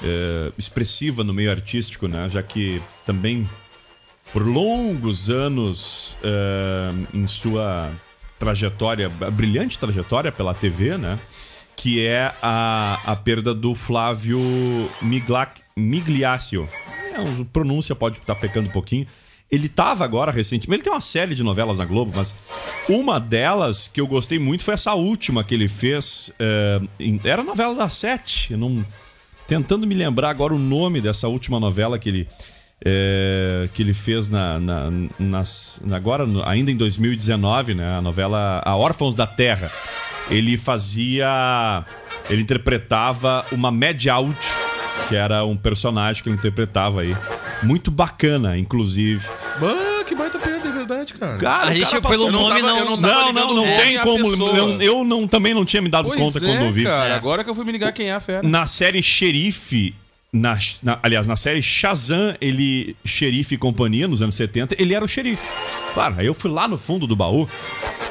é, 0.04 0.52
expressiva 0.56 1.24
no 1.24 1.34
meio 1.34 1.50
artístico, 1.50 2.08
né? 2.08 2.30
Já 2.30 2.44
que 2.44 2.80
também 3.04 3.50
por 4.32 4.46
longos 4.48 5.30
anos 5.30 6.16
é, 6.24 6.92
em 7.14 7.28
sua 7.28 7.90
trajetória, 8.40 9.10
brilhante 9.10 9.78
trajetória 9.78 10.32
pela 10.32 10.54
TV, 10.54 10.98
né? 10.98 11.20
Que 11.76 12.06
é 12.06 12.32
a, 12.42 13.00
a 13.06 13.16
perda 13.16 13.54
do 13.54 13.74
Flávio 13.76 14.40
Miglac, 15.02 15.62
Migliaccio. 15.76 16.68
É, 17.14 17.44
pronúncia 17.52 17.96
pode 17.96 18.20
estar 18.20 18.36
pecando 18.36 18.70
um 18.70 18.72
pouquinho. 18.72 19.06
Ele 19.52 19.68
tava 19.68 20.06
agora 20.06 20.32
recentemente. 20.32 20.78
Ele 20.78 20.84
tem 20.84 20.94
uma 20.94 21.02
série 21.02 21.36
de 21.36 21.44
novelas 21.44 21.78
na 21.80 21.86
Globo, 21.86 22.14
mas 22.16 22.34
uma 22.88 23.20
delas 23.20 23.88
que 23.88 24.00
eu 24.00 24.08
gostei 24.08 24.40
muito 24.40 24.64
foi 24.64 24.76
essa 24.76 24.94
última 24.94 25.44
que 25.44 25.54
ele 25.54 25.68
fez. 25.68 26.32
é, 26.40 26.80
em- 27.00 27.20
era 27.24 27.42
a 27.42 27.46
novela 27.46 27.76
da 27.76 27.90
Sete. 27.90 28.56
Não, 28.56 28.86
tentando 29.48 29.86
me 29.86 29.94
lembrar 29.96 30.30
agora 30.30 30.54
o 30.54 30.60
nome 30.60 31.02
dessa 31.02 31.28
última 31.28 31.60
novela 31.60 32.00
que 32.00 32.08
ele. 32.10 32.28
É, 32.86 33.70
que 33.74 33.82
ele 33.82 33.94
fez 33.94 34.28
na, 34.30 34.60
na- 34.60 34.90
nas, 35.20 35.82
agora, 35.92 36.26
no- 36.26 36.48
ainda 36.48 36.72
em 36.72 36.76
2019, 36.78 37.74
né? 37.76 37.98
A 37.98 38.02
novela 38.02 38.62
A 38.66 38.76
Órfãos 38.76 39.14
da 39.14 39.28
Terra. 39.28 39.72
Ele 40.30 40.58
fazia. 40.58 41.84
Ele 42.30 42.42
interpretava 42.42 43.46
uma 43.52 43.70
Mad 43.72 44.06
Out, 44.08 44.36
que 45.10 45.16
era 45.16 45.44
um 45.44 45.58
personagem 45.58 46.24
que 46.24 46.30
ele 46.30 46.38
interpretava 46.38 47.02
aí. 47.02 47.16
Muito 47.64 47.92
bacana, 47.92 48.58
inclusive. 48.58 49.28
Que 50.08 50.16
baita 50.16 50.40
perda, 50.40 50.68
é 50.68 50.72
verdade, 50.72 51.14
cara. 51.14 51.38
Cara, 51.38 51.70
A 51.70 51.74
gente, 51.74 51.86
cara 51.90 52.02
pelo 52.02 52.12
passou- 52.12 52.26
eu 52.28 52.32
não 52.32 52.42
nome, 52.50 52.62
tava- 52.62 52.74
não. 52.74 52.86
não 52.86 52.98
Não, 52.98 53.34
não, 53.34 53.34
não 53.34 53.52
o 53.52 53.56
nome 53.56 53.78
tem 53.78 53.98
como. 54.00 54.56
Eu, 54.58 54.82
eu 54.82 55.04
não, 55.04 55.28
também 55.28 55.54
não 55.54 55.64
tinha 55.66 55.82
me 55.82 55.90
dado 55.90 56.08
Pois 56.08 56.20
conta 56.20 56.38
é, 56.38 56.42
quando 56.42 56.62
eu 56.66 56.72
vi. 56.72 56.84
cara. 56.84 57.10
É. 57.10 57.16
Agora 57.16 57.44
que 57.44 57.50
eu 57.50 57.56
fui 57.56 57.64
me 57.66 57.72
ligar 57.72 57.92
quem 57.94 58.08
é 58.10 58.14
a 58.14 58.20
fera. 58.20 58.46
Na 58.48 58.66
série 58.68 59.02
Xerife, 59.02 59.94
na, 60.34 60.58
na- 60.82 61.00
aliás, 61.04 61.28
na 61.28 61.36
série 61.36 61.62
Shazam, 61.62 62.36
ele, 62.40 62.96
xerife 63.04 63.56
e 63.56 63.58
companhia, 63.58 64.08
nos 64.08 64.22
anos 64.22 64.36
70, 64.36 64.76
ele 64.82 64.94
era 64.94 65.04
o 65.04 65.08
xerife. 65.08 65.46
Claro, 65.94 66.16
aí 66.18 66.26
eu 66.26 66.34
fui 66.34 66.50
lá 66.50 66.68
no 66.68 66.78
fundo 66.78 67.06
do 67.06 67.16
baú, 67.16 67.48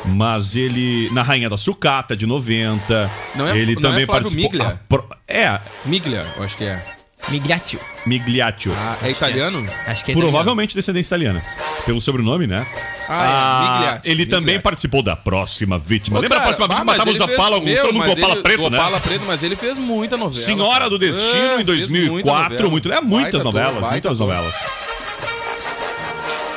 mas 0.05 0.55
ele, 0.55 1.09
na 1.12 1.23
Rainha 1.23 1.49
da 1.49 1.57
Sucata, 1.57 2.15
de 2.15 2.27
90, 2.27 3.11
Não 3.35 3.49
é- 3.49 3.57
ele 3.59 3.75
não 3.75 3.83
também 3.83 4.03
é 4.05 4.07
participou... 4.07 4.43
Miglia? 4.50 4.67
a 4.69 4.71
pro- 4.77 5.09
é, 5.27 5.61
Miglia, 5.87 6.27
eu 6.37 6.43
acho 6.43 6.57
que 6.59 6.65
é. 6.65 6.85
Migliaccio. 7.29 7.79
Migliaccio. 8.07 8.73
Ah, 8.77 8.97
é 9.03 9.11
italiano? 9.11 9.67
Acho 9.87 10.05
que 10.05 10.12
é 10.12 10.15
Provavelmente 10.15 10.75
descendência 10.75 11.11
italiana. 11.11 11.43
Pelo 11.85 12.00
sobrenome, 12.00 12.47
né? 12.47 12.67
Ah, 13.09 13.25
é, 13.25 13.73
Migliaccio, 13.73 14.12
ele 14.12 14.27
também 14.27 14.41
Migliaccio. 14.41 14.62
participou 14.62 15.03
da 15.03 15.15
próxima 15.17 15.79
vítima. 15.79 16.19
Ô, 16.19 16.23
Lembra 16.23 16.39
cara, 16.39 16.50
a 16.50 16.55
próxima 16.55 16.67
ah, 16.67 16.69
vítima? 16.69 16.85
mas 16.87 16.99
Matamos 16.99 17.15
ele 17.21 17.25
a 17.25 17.27
fez- 17.29 17.39
pala, 17.39 17.61
meu, 17.61 17.77
todo 17.85 17.93
mundo 17.95 18.07
mas 18.07 18.19
com 18.19 18.31
ele- 18.33 18.43
preto, 18.43 18.71
né? 18.71 18.79
opala 18.79 19.00
preto, 19.00 19.25
mas 19.27 19.43
ele 19.43 19.57
fez 19.57 19.79
muita 19.79 20.17
novela. 20.17 20.45
Senhora 20.45 20.79
cara. 20.79 20.91
do 20.91 20.99
Destino 20.99 21.50
Ah, 21.50 21.55
em 21.62 21.65
fez 21.65 21.89
2004, 21.89 22.50
muita 22.50 22.69
muito, 22.71 22.93
é 22.93 23.00
muitas 23.00 23.43
Baita 23.43 23.45
novelas, 23.45 23.91
muitas 23.91 24.19
novelas. 24.19 24.55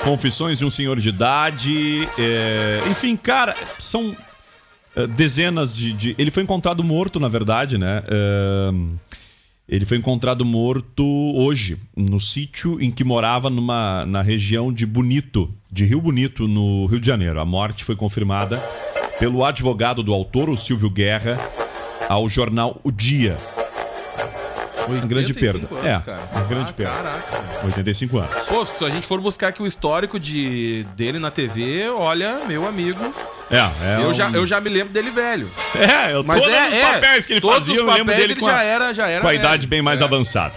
Confissões 0.03 0.57
de 0.59 0.65
um 0.65 0.69
Senhor 0.69 0.99
de 0.99 1.09
Idade, 1.09 2.09
é, 2.19 2.81
enfim, 2.91 3.15
cara, 3.15 3.55
são 3.79 4.13
é, 4.95 5.07
dezenas 5.07 5.73
de, 5.75 5.93
de- 5.93 6.15
Ele 6.17 6.29
foi 6.29 6.43
encontrado 6.43 6.83
morto, 6.83 7.19
na 7.21 7.29
verdade, 7.29 7.77
né? 7.77 8.03
É, 8.07 8.71
ele 9.67 9.85
foi 9.85 9.97
encontrado 9.97 10.43
morto 10.43 11.03
hoje, 11.35 11.77
no 11.95 12.19
sítio 12.19 12.81
em 12.81 12.91
que 12.91 13.03
morava 13.03 13.49
numa, 13.49 14.05
na 14.05 14.21
região 14.21 14.73
de 14.73 14.85
Bonito, 14.85 15.53
de 15.71 15.85
Rio 15.85 16.01
Bonito, 16.01 16.47
no 16.47 16.85
Rio 16.85 16.99
de 16.99 17.07
Janeiro. 17.07 17.39
A 17.39 17.45
morte 17.45 17.83
foi 17.83 17.95
confirmada 17.95 18.61
pelo 19.19 19.45
advogado 19.45 20.03
do 20.03 20.13
autor, 20.13 20.49
o 20.49 20.57
Silvio 20.57 20.89
Guerra, 20.89 21.39
ao 22.09 22.29
jornal 22.29 22.79
O 22.83 22.91
Dia. 22.91 23.37
Uma 24.87 25.05
grande 25.07 25.31
85 25.33 25.67
perda. 25.67 25.87
anos, 25.89 26.01
é, 26.01 26.05
cara. 26.05 26.19
uma 26.31 26.43
grande 26.43 26.69
Ah, 26.71 26.73
perda. 26.73 26.93
Caraca. 26.93 27.65
85 27.65 28.17
anos. 28.17 28.35
Pô, 28.47 28.65
se 28.65 28.83
a 28.85 28.89
gente 28.89 29.07
for 29.07 29.19
buscar 29.21 29.47
aqui 29.49 29.61
o 29.61 29.67
histórico 29.67 30.19
de, 30.19 30.85
dele 30.95 31.19
na 31.19 31.31
TV, 31.31 31.89
olha, 31.89 32.39
meu 32.47 32.67
amigo, 32.67 33.13
É, 33.51 33.57
é 33.57 33.97
eu, 34.03 34.09
um- 34.09 34.13
já, 34.13 34.29
eu 34.31 34.45
já 34.47 34.59
me 34.59 34.69
lembro 34.69 34.91
dele 34.93 35.09
velho. 35.11 35.49
É, 35.75 36.13
eu, 36.13 36.23
Mas 36.23 36.41
todos 36.41 36.55
é, 36.57 36.67
os 36.67 36.73
é, 36.73 36.91
papéis 36.93 37.25
que 37.25 37.33
ele 37.33 37.41
fazia, 37.41 37.75
eu 37.75 37.85
lembro 37.85 38.13
dele 38.15 38.33
ele 38.33 38.39
com 38.39 38.47
a, 38.47 38.51
já 38.51 38.63
era- 38.63 38.93
já 38.93 39.07
era 39.07 39.21
com 39.21 39.27
a 39.27 39.31
velho. 39.31 39.39
idade 39.41 39.67
bem 39.67 39.81
mais 39.81 40.01
É. 40.01 40.03
avançada. 40.03 40.53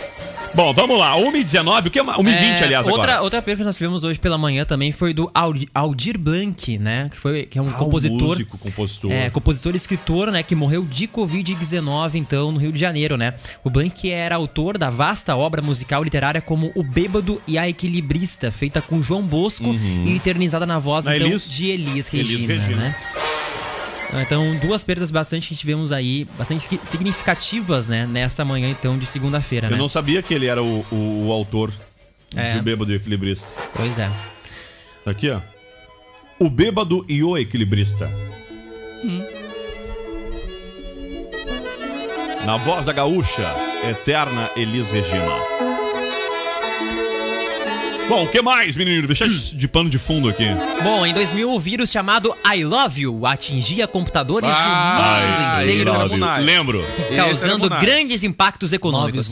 Bom, 0.57 0.73
vamos 0.73 0.99
lá. 0.99 1.15
1h19, 1.19 1.89
o 1.89 1.91
que 1.91 1.99
é 1.99 2.03
uma- 2.03 2.15
1h20, 2.19 2.63
É, 2.63 2.65
aliás, 2.65 2.87
outra, 2.87 3.03
agora. 3.03 3.23
outra 3.23 3.43
perda 3.43 3.59
que 3.61 3.65
nós 3.67 3.77
tivemos 3.77 4.03
hoje 4.05 4.19
pela 4.19 4.39
manhã 4.39 4.65
também 4.65 4.91
foi 4.91 5.13
do 5.13 5.31
Aldi- 5.35 5.69
Aldir 5.75 6.19
Blanc, 6.19 6.79
né? 6.79 7.11
Que, 7.11 7.19
foi, 7.21 7.45
que 7.45 7.59
é 7.59 7.63
um 7.63 7.69
Ah, 7.69 7.73
compositor. 7.73 8.29
músico, 8.29 8.57
compositor. 8.57 9.13
É, 9.13 9.29
compositor 9.29 9.75
e 9.75 9.77
escritor, 9.77 10.31
né? 10.33 10.43
Que 10.43 10.55
morreu 10.55 10.83
de 10.83 11.07
Covid-19, 11.07 12.15
então, 12.19 12.51
no 12.53 12.59
Rio 12.59 12.73
de 12.73 12.81
Janeiro, 12.81 13.19
né? 13.19 13.35
O 13.63 13.69
Blanc 13.69 14.11
era 14.11 14.35
autor 14.37 14.79
da 14.79 14.89
vasta 14.89 15.37
obra 15.37 15.61
musical 15.61 16.03
literária 16.03 16.41
como 16.41 16.73
O 16.75 16.83
Bêbado 16.83 17.41
e 17.47 17.59
a 17.59 17.69
Equilibrista, 17.69 18.51
feita 18.51 18.81
com 18.81 19.03
João 19.03 19.23
Bosco 19.23 19.75
e 20.07 20.17
eternizada 20.17 20.65
na 20.65 20.79
voz 20.79 21.05
Na 21.05 21.15
então, 21.17 21.29
Elis- 21.29 21.53
de 21.53 21.67
Elis 21.67 21.87
Elis 21.87 22.09
Regina, 22.09 22.55
Regina. 22.55 22.77
né? 22.81 22.97
Então, 24.23 24.55
duas 24.57 24.83
perdas 24.85 25.11
bastante 25.11 25.49
que 25.49 25.55
tivemos 25.57 25.93
aí, 25.93 26.27
bastante 26.39 26.81
significativas, 26.85 27.89
né? 27.89 28.07
Nessa 28.07 28.45
manhã, 28.45 28.69
então, 28.71 28.97
de 28.99 29.05
segunda-feira, 29.07 29.67
Eu 29.67 29.73
né? 29.73 29.77
não 29.77 29.89
sabia 29.89 30.23
que 30.23 30.33
ele 30.33 30.47
era 30.47 30.63
o, 30.63 30.85
o- 30.91 31.27
o 31.27 31.33
autor 31.33 31.73
É. 32.35 32.53
de 32.53 32.59
O 32.59 32.63
Bêbado 32.63 32.91
e 32.93 32.95
o 32.95 32.99
Equilibrista. 32.99 33.47
Pois 33.75 33.99
é. 33.99 34.11
Tá 35.05 35.11
aqui, 35.11 35.31
ó. 35.31 35.39
O 36.39 36.49
Bêbado 36.51 37.05
e 37.09 37.23
o 37.23 37.37
Equilibrista. 37.37 38.09
Na 42.45 42.57
voz 42.57 42.85
da 42.85 42.93
gaúcha, 42.93 43.43
eterna 43.89 44.49
Elis 44.57 44.91
Regina. 44.91 45.66
Bom, 48.09 48.23
o 48.25 48.29
que 48.29 48.41
mais, 48.41 48.77
menino? 48.77 49.07
Deixa 49.07 49.29
de, 49.29 49.55
de 49.55 49.67
pano 49.69 49.91
de 49.91 49.99
fundo 49.99 50.29
aqui. 50.29 50.45
Bom, 50.83 51.05
em 51.05 51.13
2000, 51.13 51.51
o 51.51 51.59
vírus 51.59 51.91
chamado 51.91 52.33
I 52.55 52.63
Love 52.63 53.01
You 53.03 53.27
atingia 53.27 53.87
computadores 53.89 54.49
Ah, 54.53 55.59
do 55.61 55.67
mundo 55.67 55.75
inteiro, 55.75 56.17
love. 56.17 56.43
Lembro. 56.45 56.85
Esse 57.01 57.17
causando 57.17 57.69
grandes 57.69 58.23
impactos 58.23 58.73
econômicos. 58.73 59.29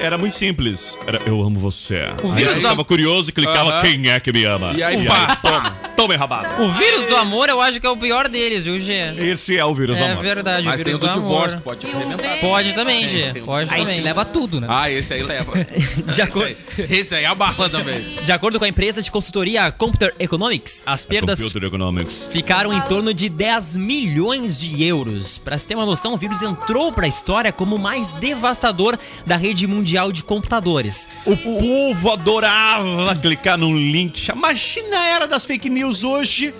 Era 0.00 0.18
muito 0.18 0.34
simples. 0.36 0.96
Era 1.06 1.20
eu 1.26 1.42
amo 1.42 1.58
você. 1.58 2.02
O 2.22 2.28
Aí 2.30 2.36
vírus 2.36 2.54
eu 2.56 2.62
ficava 2.62 2.84
curioso 2.84 3.30
e 3.30 3.32
clicava 3.32 3.80
quem 3.80 4.08
é 4.10 4.20
que 4.20 4.32
me 4.32 4.44
ama. 4.44 4.72
E 4.76 4.82
aí, 4.82 5.06
pá, 5.06 5.36
toma. 5.36 5.70
Toma 5.96 6.14
enrabado. 6.14 6.62
O 6.62 6.70
vírus 6.72 7.06
do 7.06 7.16
amor, 7.16 7.48
eu 7.48 7.60
acho 7.60 7.80
que 7.80 7.86
é 7.86 7.90
o 7.90 7.96
pior 7.96 8.28
deles, 8.28 8.64
viu, 8.64 8.78
Gê? 8.78 9.14
Esse 9.16 9.56
é 9.56 9.64
o 9.64 9.74
vírus 9.74 9.96
do 9.96 10.02
É 10.04 10.12
amor. 10.12 10.22
verdade, 10.22 10.66
Mas 10.66 10.80
o 10.80 10.84
tem 10.84 10.94
o 10.94 10.98
vírus 10.98 11.00
do 11.14 11.14
do 11.16 11.22
divórcio, 11.22 11.58
amor. 11.58 11.74
que 11.76 11.80
pode 11.80 11.80
te 11.80 11.96
arrebentar. 11.96 12.40
Pode 12.40 12.74
também, 12.74 13.08
Gê. 13.08 13.32
Pode 13.40 13.72
Aí 13.72 13.80
também. 13.80 13.94
te 13.94 14.00
leva 14.02 14.24
tudo, 14.24 14.60
né? 14.60 14.66
Ah, 14.70 14.90
esse 14.90 15.14
aí 15.14 15.22
leva. 15.22 15.52
De 15.56 16.10
esse, 16.12 16.20
acordo, 16.22 16.46
aí, 16.48 16.56
esse 16.90 17.14
aí 17.14 17.24
é 17.24 17.26
a 17.26 17.34
também. 17.70 18.16
de 18.22 18.30
acordo 18.32 18.58
com 18.58 18.64
a 18.64 18.68
empresa 18.68 19.00
de 19.00 19.10
consultoria 19.10 19.70
Computer 19.72 20.14
Economics, 20.18 20.82
as 20.84 21.04
perdas 21.04 21.38
Computer 21.40 21.64
Economics. 21.64 22.28
ficaram 22.30 22.72
em 22.72 22.80
torno 22.82 23.14
de 23.14 23.28
10 23.30 23.76
milhões 23.76 24.60
de 24.60 24.84
euros. 24.84 25.38
Pra 25.38 25.56
se 25.56 25.66
ter 25.66 25.74
uma 25.74 25.86
noção, 25.86 26.12
o 26.12 26.16
vírus 26.18 26.42
entrou 26.42 26.92
pra 26.92 27.08
história 27.08 27.50
como 27.50 27.76
o 27.76 27.78
mais 27.78 28.12
devastador 28.14 28.98
da 29.24 29.36
rede 29.36 29.66
mundial 29.66 29.86
de 30.12 30.22
computadores. 30.22 31.08
O 31.24 31.36
povo 31.36 32.10
adorava 32.12 33.14
clicar 33.16 33.56
num 33.58 33.76
link. 33.76 34.28
Imagina 34.28 34.98
a 34.98 35.06
era 35.08 35.26
das 35.28 35.44
fake 35.44 35.68
news 35.70 36.04
hoje, 36.04 36.52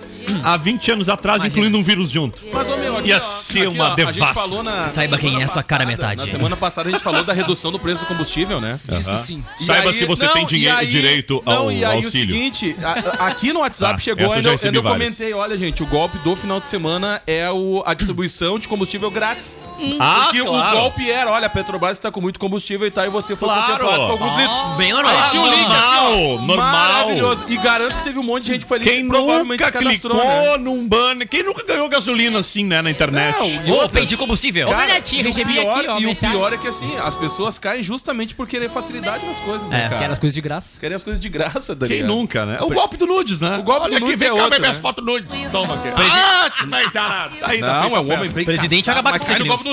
há 0.43 0.57
20 0.57 0.91
anos 0.91 1.09
atrás, 1.09 1.43
incluindo 1.45 1.77
um 1.77 1.83
vírus 1.83 2.09
junto. 2.09 2.41
Mas, 2.51 2.69
ô, 2.69 2.77
meu, 2.77 2.97
aqui, 2.97 3.09
Ia 3.09 3.17
ó, 3.17 3.19
ser 3.19 3.67
aqui, 3.67 3.75
uma 3.75 3.91
ó, 3.91 3.95
devassa. 3.95 4.63
Na, 4.63 4.87
Saiba 4.87 5.17
quem 5.17 5.41
é 5.41 5.47
sua 5.47 5.63
cara 5.63 5.85
passada- 5.85 5.85
metade. 5.85 6.21
Na 6.21 6.27
semana 6.27 6.55
passada 6.57 6.89
a 6.89 6.91
gente 6.91 7.03
falou 7.03 7.23
da 7.23 7.33
redução 7.33 7.71
do 7.71 7.79
preço 7.79 8.01
do 8.01 8.07
combustível, 8.07 8.59
né? 8.59 8.79
Diz 8.87 9.07
que 9.07 9.17
sim. 9.17 9.43
E 9.59 9.63
Saiba 9.63 9.89
aí- 9.89 9.93
se 9.93 10.05
você 10.05 10.25
não, 10.25 10.33
tem 10.33 10.45
dinheiro, 10.45 10.77
aí- 10.77 10.87
direito 10.87 11.41
ao 11.45 11.65
não, 11.65 11.71
e 11.71 11.85
aí 11.85 11.95
auxílio. 12.03 12.07
o 12.07 12.11
seguinte, 12.33 12.75
a- 12.83 13.27
aqui 13.27 13.53
no 13.53 13.59
WhatsApp 13.59 13.93
Tá, 13.93 13.97
chegou, 13.99 14.31
ainda, 14.31 14.49
ainda 14.51 14.77
eu 14.77 14.83
comentei, 14.83 15.33
olha 15.33 15.57
gente, 15.57 15.83
o 15.83 15.85
golpe 15.85 16.17
do 16.19 16.35
final 16.35 16.59
de 16.59 16.69
semana 16.69 17.21
é 17.27 17.49
o, 17.51 17.83
a 17.85 17.93
distribuição 17.93 18.57
de 18.59 18.67
combustível 18.67 19.09
grátis. 19.11 19.57
Ah, 19.99 20.21
Porque 20.25 20.41
claro. 20.43 20.77
o 20.77 20.81
golpe 20.81 21.09
era, 21.11 21.31
olha, 21.31 21.47
a 21.47 21.49
Petrobras 21.49 21.97
está 21.97 22.11
com 22.11 22.19
muito 22.19 22.39
combustível 22.39 22.87
e 22.87 22.91
tal, 22.91 23.05
e 23.05 23.09
você 23.09 23.35
foi 23.35 23.47
Claro. 23.47 23.63
contemplado 23.73 24.05
com 24.05 24.11
alguns 24.13 24.33
Ah, 24.33 24.41
litros. 24.41 24.77
bem 24.77 24.93
normal. 24.93 25.15
Aí 25.17 25.29
tinha 25.29 25.41
um 25.41 25.47
link 25.49 25.67
assim, 25.67 25.95
ó, 26.37 26.41
Normal. 26.41 26.71
Maravilhoso. 26.71 27.45
E 27.47 27.57
garanto 27.57 27.95
que 27.97 28.03
teve 28.03 28.19
um 28.19 28.23
monte 28.23 28.43
de 28.45 28.53
gente 28.53 28.61
que 28.63 28.67
foi 28.67 28.77
ali 28.77 28.85
Quem 28.85 28.97
que 28.97 29.03
nunca 29.03 29.71
clicou 29.71 30.13
né? 30.15 30.57
num 30.57 30.87
banner? 30.87 31.27
Quem 31.27 31.43
nunca 31.43 31.63
ganhou 31.63 31.87
gasolina 31.89 32.39
assim, 32.39 32.63
né, 32.65 32.81
na 32.81 32.89
internet? 32.91 33.37
Não, 33.67 33.77
Ô, 33.85 33.89
perdi 33.89 34.17
combustível. 34.17 34.67
Ô, 34.67 34.71
Cara, 34.71 34.87
Benetinho, 34.87 35.27
e 35.27 35.31
o 35.31 35.33
pior, 35.33 35.79
aqui, 35.79 35.87
ó, 35.89 35.99
E 35.99 36.05
o 36.07 36.15
pior 36.15 36.53
é 36.53 36.57
que 36.57 36.67
assim, 36.67 36.91
as 36.97 37.15
pessoas 37.15 37.59
caem 37.59 37.83
justamente 37.83 38.35
por 38.35 38.47
querer 38.47 38.69
facilidade 38.69 39.25
nas 39.25 39.39
coisas, 39.39 39.69
É, 39.71 39.73
né, 39.75 39.81
cara? 39.89 39.99
Quero 39.99 40.13
as 40.13 40.19
coisas 40.19 40.33
de 40.35 40.41
graça. 40.41 40.79
Querem 40.79 40.95
as 40.95 41.03
coisas 41.03 41.19
de 41.19 41.29
graça, 41.29 41.75
Daniel. 41.75 41.99
Quem 41.99 42.07
nunca, 42.07 42.45
né? 42.45 42.57
O 42.61 42.69
golpe 42.69 42.97
do 42.97 43.05
nudes, 43.05 43.39
né? 43.41 43.57
O 43.57 43.63
golpe 43.63 43.81
Olha 43.81 43.89
do 43.91 43.95
aqui, 43.97 44.03
nudes 44.05 44.19
vem 44.19 44.27
é 44.29 44.31
cá, 44.31 44.35
outro, 44.37 44.49
bebe 44.51 44.63
né? 44.63 44.69
as 44.71 44.77
fotos 44.77 45.05
nudes. 45.05 45.51
Toma 45.51 45.73
aqui. 45.75 45.89
Ah. 45.89 46.49
Aí, 46.71 46.91
tá 46.91 47.29
Não, 47.59 47.95
é 47.95 47.99
um 47.99 48.05
festa. 48.05 48.13
homem 48.19 48.29
bem 48.31 48.45
Presidente 48.45 48.85
vai 48.85 48.93
acabar 48.95 49.13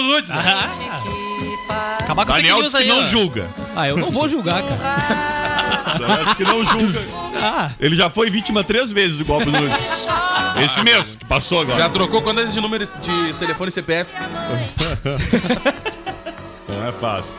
nudes, 0.02 0.30
né? 0.30 0.36
Acabar 2.00 2.26
com 2.26 2.32
Daniel 2.32 2.62
que 2.70 2.76
aí, 2.76 2.88
não 2.88 2.98
ó. 3.00 3.02
julga. 3.08 3.48
Ah, 3.74 3.88
eu 3.88 3.96
não 3.96 4.10
vou 4.10 4.28
julgar, 4.28 4.62
cara. 4.62 5.96
Daniel 5.98 6.24
disse 6.24 6.36
que 6.36 6.44
não 6.44 6.64
julga. 6.64 7.00
Ah, 7.36 7.70
Ele 7.80 7.96
já 7.96 8.08
foi 8.10 8.30
vítima 8.30 8.62
três 8.62 8.92
vezes 8.92 9.18
do 9.18 9.24
golpe 9.24 9.46
do 9.46 9.52
nudes. 9.52 10.06
Esse 10.64 10.82
mês 10.82 11.16
que 11.16 11.24
passou 11.24 11.60
agora. 11.60 11.78
Já 11.78 11.88
trocou 11.88 12.22
quantas 12.22 12.52
de 12.52 12.60
números 12.60 12.88
de 13.02 13.32
telefone 13.34 13.70
e 13.70 13.72
CPF? 13.72 14.10
Não 16.84 16.90
é 16.90 16.92
fácil. 16.92 17.32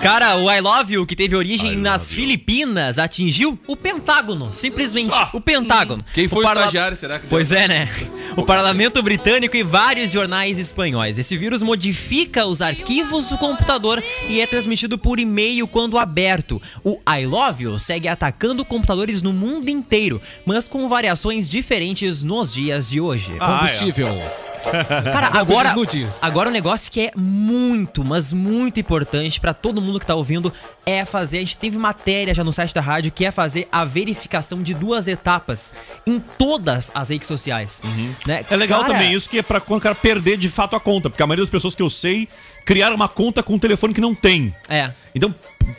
Cara, 0.00 0.36
o 0.36 0.48
I 0.48 0.60
Love 0.60 0.94
You, 0.94 1.04
que 1.04 1.16
teve 1.16 1.34
origem 1.34 1.72
I 1.72 1.76
nas 1.76 2.02
love 2.02 2.14
you. 2.14 2.20
Filipinas, 2.20 2.96
atingiu 2.96 3.58
o 3.66 3.74
Pentágono. 3.74 4.54
Simplesmente 4.54 5.12
Só. 5.12 5.30
o 5.32 5.40
Pentágono. 5.40 6.04
Quem 6.14 6.28
foi 6.28 6.44
o 6.44 6.46
parla- 6.46 6.60
estagiário, 6.60 6.96
será 6.96 7.18
que 7.18 7.26
Pois 7.26 7.50
é, 7.50 7.66
né? 7.66 7.88
O 8.36 8.44
parlamento 8.44 9.02
britânico 9.02 9.56
e 9.56 9.64
vários 9.64 10.12
jornais 10.12 10.60
espanhóis. 10.60 11.18
Esse 11.18 11.36
vírus 11.36 11.60
modifica 11.60 12.46
os 12.46 12.62
arquivos 12.62 13.26
do 13.26 13.36
computador 13.36 14.00
e 14.28 14.40
é 14.40 14.46
transmitido 14.46 14.96
por 14.96 15.18
e-mail 15.18 15.66
quando 15.66 15.98
aberto. 15.98 16.62
O 16.84 17.00
I 17.12 17.26
Love 17.26 17.64
You 17.64 17.78
segue 17.80 18.06
atacando 18.06 18.64
computadores 18.64 19.22
no 19.22 19.32
mundo 19.32 19.68
inteiro, 19.68 20.22
mas 20.46 20.68
com 20.68 20.88
variações 20.88 21.50
diferentes 21.50 22.22
nos 22.22 22.52
dias 22.52 22.90
de 22.90 23.00
hoje. 23.00 23.32
Ah, 23.40 23.66
é. 23.68 24.47
Cara, 25.12 25.30
agora, 25.38 25.74
agora 26.22 26.48
um 26.48 26.52
negócio 26.52 26.90
que 26.90 27.00
é 27.00 27.10
muito, 27.16 28.04
mas 28.04 28.32
muito 28.32 28.80
importante 28.80 29.40
pra 29.40 29.54
todo 29.54 29.80
mundo 29.80 30.00
que 30.00 30.06
tá 30.06 30.14
ouvindo 30.14 30.52
é 30.84 31.04
fazer. 31.04 31.38
A 31.38 31.40
gente 31.40 31.56
teve 31.56 31.78
matéria 31.78 32.34
já 32.34 32.42
no 32.42 32.52
site 32.52 32.74
da 32.74 32.80
rádio 32.80 33.12
que 33.12 33.24
é 33.24 33.30
fazer 33.30 33.68
a 33.70 33.84
verificação 33.84 34.62
de 34.62 34.74
duas 34.74 35.08
etapas 35.08 35.74
em 36.06 36.18
todas 36.18 36.90
as 36.94 37.08
redes 37.08 37.28
sociais. 37.28 37.82
né? 38.26 38.44
É 38.50 38.56
legal 38.56 38.80
Cara, 38.80 38.94
também 38.94 39.12
isso 39.12 39.28
que 39.28 39.38
é 39.38 39.42
pra 39.42 39.60
quando 39.60 39.80
o 39.80 39.82
cara 39.82 39.94
perder 39.94 40.36
de 40.36 40.48
fato 40.48 40.76
a 40.76 40.80
conta. 40.80 41.10
Porque 41.10 41.22
a 41.22 41.26
maioria 41.26 41.44
das 41.44 41.50
pessoas 41.50 41.74
que 41.74 41.82
eu 41.82 41.90
sei 41.90 42.28
criaram 42.68 42.94
uma 42.94 43.08
conta 43.08 43.42
com 43.42 43.54
um 43.54 43.58
telefone 43.58 43.94
que 43.94 44.00
não 44.00 44.14
tem. 44.14 44.54
É. 44.68 44.90
Então, 45.14 45.34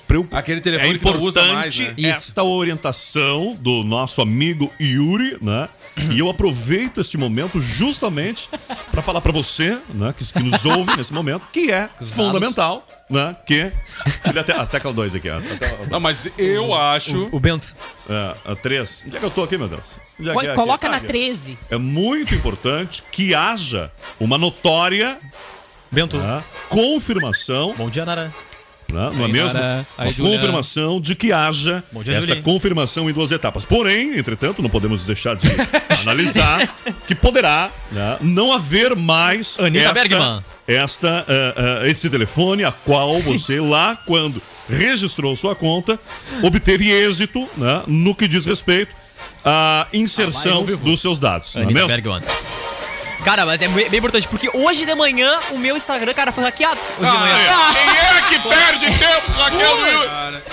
eu, 0.09 0.27
Aquele 0.31 0.59
telefone 0.59 0.95
é 0.95 0.97
que 0.97 1.05
não 1.05 1.21
usa 1.21 1.39
importante 1.39 1.53
mais, 1.55 1.79
né? 1.79 1.93
Isso. 1.95 2.07
esta 2.09 2.43
orientação 2.43 3.55
do 3.61 3.83
nosso 3.83 4.23
amigo 4.23 4.73
Yuri, 4.81 5.37
né? 5.39 5.69
E 6.11 6.17
eu 6.17 6.29
aproveito 6.29 6.99
este 6.99 7.15
momento 7.15 7.61
justamente 7.61 8.49
pra 8.89 9.03
falar 9.03 9.21
pra 9.21 9.31
você, 9.31 9.77
né, 9.93 10.13
que, 10.17 10.25
que 10.33 10.39
nos 10.39 10.65
ouve 10.65 10.95
nesse 10.97 11.13
momento, 11.13 11.43
que 11.53 11.71
é 11.71 11.89
fundamental, 12.05 12.87
né, 13.09 13.35
que 13.45 13.71
ele 14.25 14.39
até 14.39 14.53
a 14.53 14.65
tecla 14.65 14.91
2 14.93 15.13
aqui, 15.13 15.29
ó. 15.29 15.37
Até- 15.37 15.77
Não, 15.91 15.99
mas 15.99 16.27
eu 16.37 16.73
acho. 16.73 17.27
O 17.31 17.39
Bento. 17.39 17.75
é, 18.09 18.51
a 18.51 18.55
3. 18.55 19.03
Onde 19.07 19.17
é 19.17 19.19
que 19.19 19.25
eu 19.25 19.31
tô 19.31 19.43
aqui, 19.43 19.57
meu 19.57 19.67
Deus? 19.67 19.97
Onde 20.19 20.29
é 20.47 20.51
é 20.51 20.55
Coloca 20.55 20.87
aqui? 20.87 20.89
na 20.89 20.93
Ah, 20.93 20.97
aqui. 20.97 21.07
13. 21.07 21.57
É 21.69 21.77
muito 21.77 22.33
importante 22.33 23.03
que 23.11 23.35
haja 23.35 23.91
uma 24.19 24.37
notória 24.37 25.17
Bento. 25.91 26.17
né, 26.17 26.43
confirmação 26.69 27.73
Bom 27.77 27.89
dia, 27.89 28.05
Nara. 28.05 28.25
né? 28.25 29.11
não 29.13 29.25
é 29.25 29.27
mesmo? 29.27 29.49
Juliana. 29.49 29.85
confirmação 30.17 30.99
de 30.99 31.15
que 31.15 31.31
haja 31.31 31.83
dia, 32.03 32.15
esta 32.15 32.27
Julinho. 32.27 32.43
confirmação 32.43 33.09
em 33.09 33.13
duas 33.13 33.31
etapas. 33.31 33.63
Porém, 33.65 34.17
entretanto, 34.17 34.61
não 34.61 34.69
podemos 34.69 35.05
deixar 35.05 35.35
de 35.35 35.47
analisar 36.01 36.75
que 37.07 37.13
poderá 37.13 37.69
né, 37.91 38.17
não 38.21 38.51
haver 38.51 38.95
mais 38.95 39.59
Anitta 39.59 39.93
Bergman. 39.93 40.43
esta, 40.67 41.25
ah, 41.27 41.81
ah, 41.83 41.87
esse 41.87 42.09
telefone 42.09 42.63
a 42.63 42.71
qual 42.71 43.19
você 43.21 43.59
lá, 43.61 43.95
quando 44.07 44.41
registrou 44.67 45.35
sua 45.35 45.55
conta, 45.55 45.99
obteve 46.43 46.89
êxito 46.91 47.47
né, 47.57 47.83
no 47.87 48.13
que 48.15 48.27
diz 48.27 48.45
respeito 48.45 48.95
à 49.45 49.87
inserção 49.93 50.63
dos 50.65 51.01
seus 51.01 51.19
dados. 51.19 51.55
Não 51.55 51.63
é 51.63 51.65
mesmo? 51.73 51.87
Bergman. 51.89 52.21
Cara, 53.23 53.45
mas 53.45 53.61
é 53.61 53.67
bem 53.67 53.97
importante, 53.97 54.27
porque 54.27 54.49
hoje 54.53 54.85
de 54.85 54.95
manhã 54.95 55.29
o 55.51 55.57
meu 55.59 55.75
Instagram, 55.75 56.13
cara, 56.13 56.31
foi 56.31 56.43
hackeado. 56.43 56.79
Hoje 56.99 57.11
de 57.11 57.17
manhã. 57.17 57.35
Quem 57.73 58.17
é 58.17 58.21
que 58.29 58.39
perde 58.47 58.97
tempo, 58.97 59.31
Raquel 59.33 59.75
Lewis? 59.81 60.43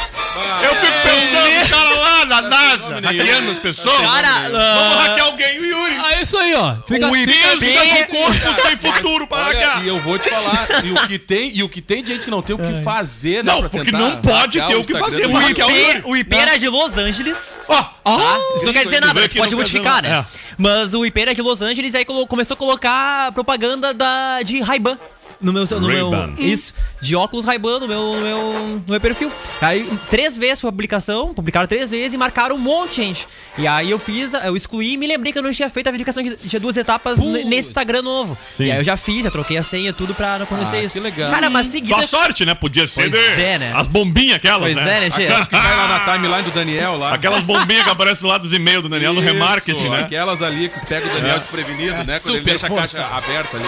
Eu 0.63 0.75
fico 0.77 0.99
pensando, 1.03 1.65
o 1.65 1.69
cara 1.69 1.91
lá 1.97 2.25
na 2.27 2.43
NASA, 2.43 3.01
hackeando 3.01 3.51
as 3.51 3.59
pessoas. 3.59 4.01
Cara, 4.01 4.29
Vamos 4.43 4.55
ah, 4.59 5.03
hackear 5.03 5.27
alguém, 5.27 5.61
o 5.61 5.65
Yuri. 5.65 5.97
Ah, 5.97 6.13
é 6.15 6.23
isso 6.23 6.37
aí, 6.37 6.55
ó. 6.55 6.75
Fica, 6.87 7.09
O 7.09 7.17
imenso 7.17 7.61
de 7.61 8.07
corpo 8.07 8.63
sem 8.63 8.77
futuro 8.77 9.27
para 9.27 9.47
Olha, 9.47 9.59
hackear. 9.59 9.85
e 9.85 9.89
eu 9.89 10.01
vou 10.01 10.19
te 10.19 10.29
falar, 10.29 10.69
e 10.85 10.93
o 10.93 11.07
que 11.07 11.19
tem, 11.19 11.57
e 11.57 11.63
o 11.63 11.69
que 11.69 11.81
tem 11.81 12.03
de 12.03 12.13
gente 12.15 12.25
que 12.25 12.31
não 12.31 12.43
tem 12.43 12.55
o 12.55 12.59
que 12.59 12.83
fazer, 12.83 13.45
né? 13.45 13.53
Não, 13.53 13.61
pra 13.61 13.71
porque 13.71 13.93
não 13.93 14.21
pode 14.21 14.61
ter 14.61 14.75
o 14.77 14.85
que 14.85 14.99
fazer 14.99 15.27
o 15.27 15.31
Yuri. 15.31 15.51
IP, 15.53 16.03
o 16.05 16.17
IP 16.17 16.37
era 16.37 16.59
de 16.59 16.69
Los 16.69 16.99
Angeles. 16.99 17.59
Ó, 17.69 17.97
Tá? 18.07 18.39
Isso 18.55 18.67
não 18.67 18.73
quer 18.73 18.85
dizer 18.85 19.01
nada, 19.01 19.29
pode 19.37 19.57
modificar, 19.57 20.01
né? 20.01 20.25
Mas 20.57 20.95
o 20.95 21.05
IP 21.05 21.21
era 21.21 21.35
de 21.35 21.43
Los 21.43 21.61
Angeles 21.61 21.95
aí 21.95 22.05
começou 22.05 22.55
a 22.55 22.59
colocar 22.59 23.33
propaganda 23.33 23.93
da, 23.93 24.43
de 24.43 24.61
Ray-Ban. 24.61 24.99
No 25.41 25.53
meu, 25.53 25.65
no 25.65 25.87
meu. 25.87 26.11
Isso. 26.39 26.73
De 27.01 27.15
óculos 27.15 27.45
Ray-Ban 27.45 27.81
no 27.81 27.87
meu, 27.89 28.15
no, 28.15 28.21
meu, 28.21 28.53
no 28.85 28.85
meu 28.89 29.01
perfil. 29.01 29.31
Aí, 29.61 29.89
três 30.11 30.37
vezes 30.37 30.61
foi 30.61 30.69
a 30.69 30.73
publicação, 30.73 31.35
publicaram 31.35 31.67
três 31.67 31.91
vezes 31.91 32.15
e 32.15 32.17
marcaram 32.17 32.57
um 32.57 32.59
monte 32.59 32.91
de 32.91 32.97
gente. 32.97 33.29
E 33.59 33.67
aí 33.67 33.91
eu 33.91 33.99
fiz, 33.99 34.33
eu 34.35 34.57
excluí 34.57 34.95
e 34.95 34.97
me 34.97 35.07
lembrei 35.07 35.33
que 35.33 35.39
eu 35.39 35.43
não 35.43 35.53
tinha 35.53 35.69
feito 35.71 35.87
a 35.89 35.91
verificação 35.91 36.23
de, 36.23 36.37
de 36.37 36.59
duas 36.59 36.77
etapas 36.77 37.19
nesse 37.19 37.69
Instagram 37.69 38.03
novo. 38.03 38.37
Sim. 38.51 38.65
E 38.65 38.71
aí 38.73 38.79
eu 38.79 38.85
já 38.85 38.97
fiz, 38.97 39.25
eu 39.25 39.31
troquei 39.31 39.57
a 39.59 39.63
senha, 39.63 39.93
tudo 39.93 40.15
pra 40.15 40.39
não 40.39 40.45
acontecer 40.45 40.77
Ah, 40.77 40.83
isso. 40.85 40.95
que 40.95 41.01
legal. 41.01 41.31
Cara, 41.31 41.51
mas 41.51 41.67
seguida. 41.67 41.95
Tua 41.97 42.07
sorte, 42.07 42.45
né? 42.47 42.55
Podia 42.55 42.87
ser 42.87 43.11
Pois 43.11 43.13
de- 43.37 43.43
é, 43.43 43.59
né? 43.59 43.73
as 43.75 43.89
bombinhas 43.89 44.37
aquelas, 44.37 44.61
Pois 44.73 44.75
né? 44.77 44.83
é, 44.83 45.01
né? 45.01 45.07
Aquelas 45.07 45.49
que 45.49 45.57
vai 45.57 45.77
lá 45.77 45.89
na 45.89 46.13
timeline 46.13 46.43
do 46.43 46.51
Daniel 46.51 46.97
lá. 46.99 47.15
Aquelas 47.15 47.43
bombinhas 47.43 47.85
que 47.85 47.91
aparecem 47.91 48.23
do 48.23 48.29
lado 48.29 48.43
dos 48.43 48.53
e-mails 48.53 48.83
do 48.83 48.89
Daniel 48.89 49.13
no 49.13 49.21
Isso, 49.23 49.33
remarketing, 49.33 49.89
né? 49.91 50.01
Aquelas 50.01 50.41
ali 50.43 50.69
que 50.69 50.87
pega 50.87 51.07
o 51.07 51.11
Daniel 51.15 51.39
desprevenido, 51.39 51.93
né? 52.05 52.05
Quando 52.05 52.11
ele 52.11 52.21
Super 52.21 52.43
deixa 52.45 52.69
força. 52.69 53.03
a 53.03 53.05
caixa 53.07 53.17
aberta 53.17 53.57
ali. 53.57 53.67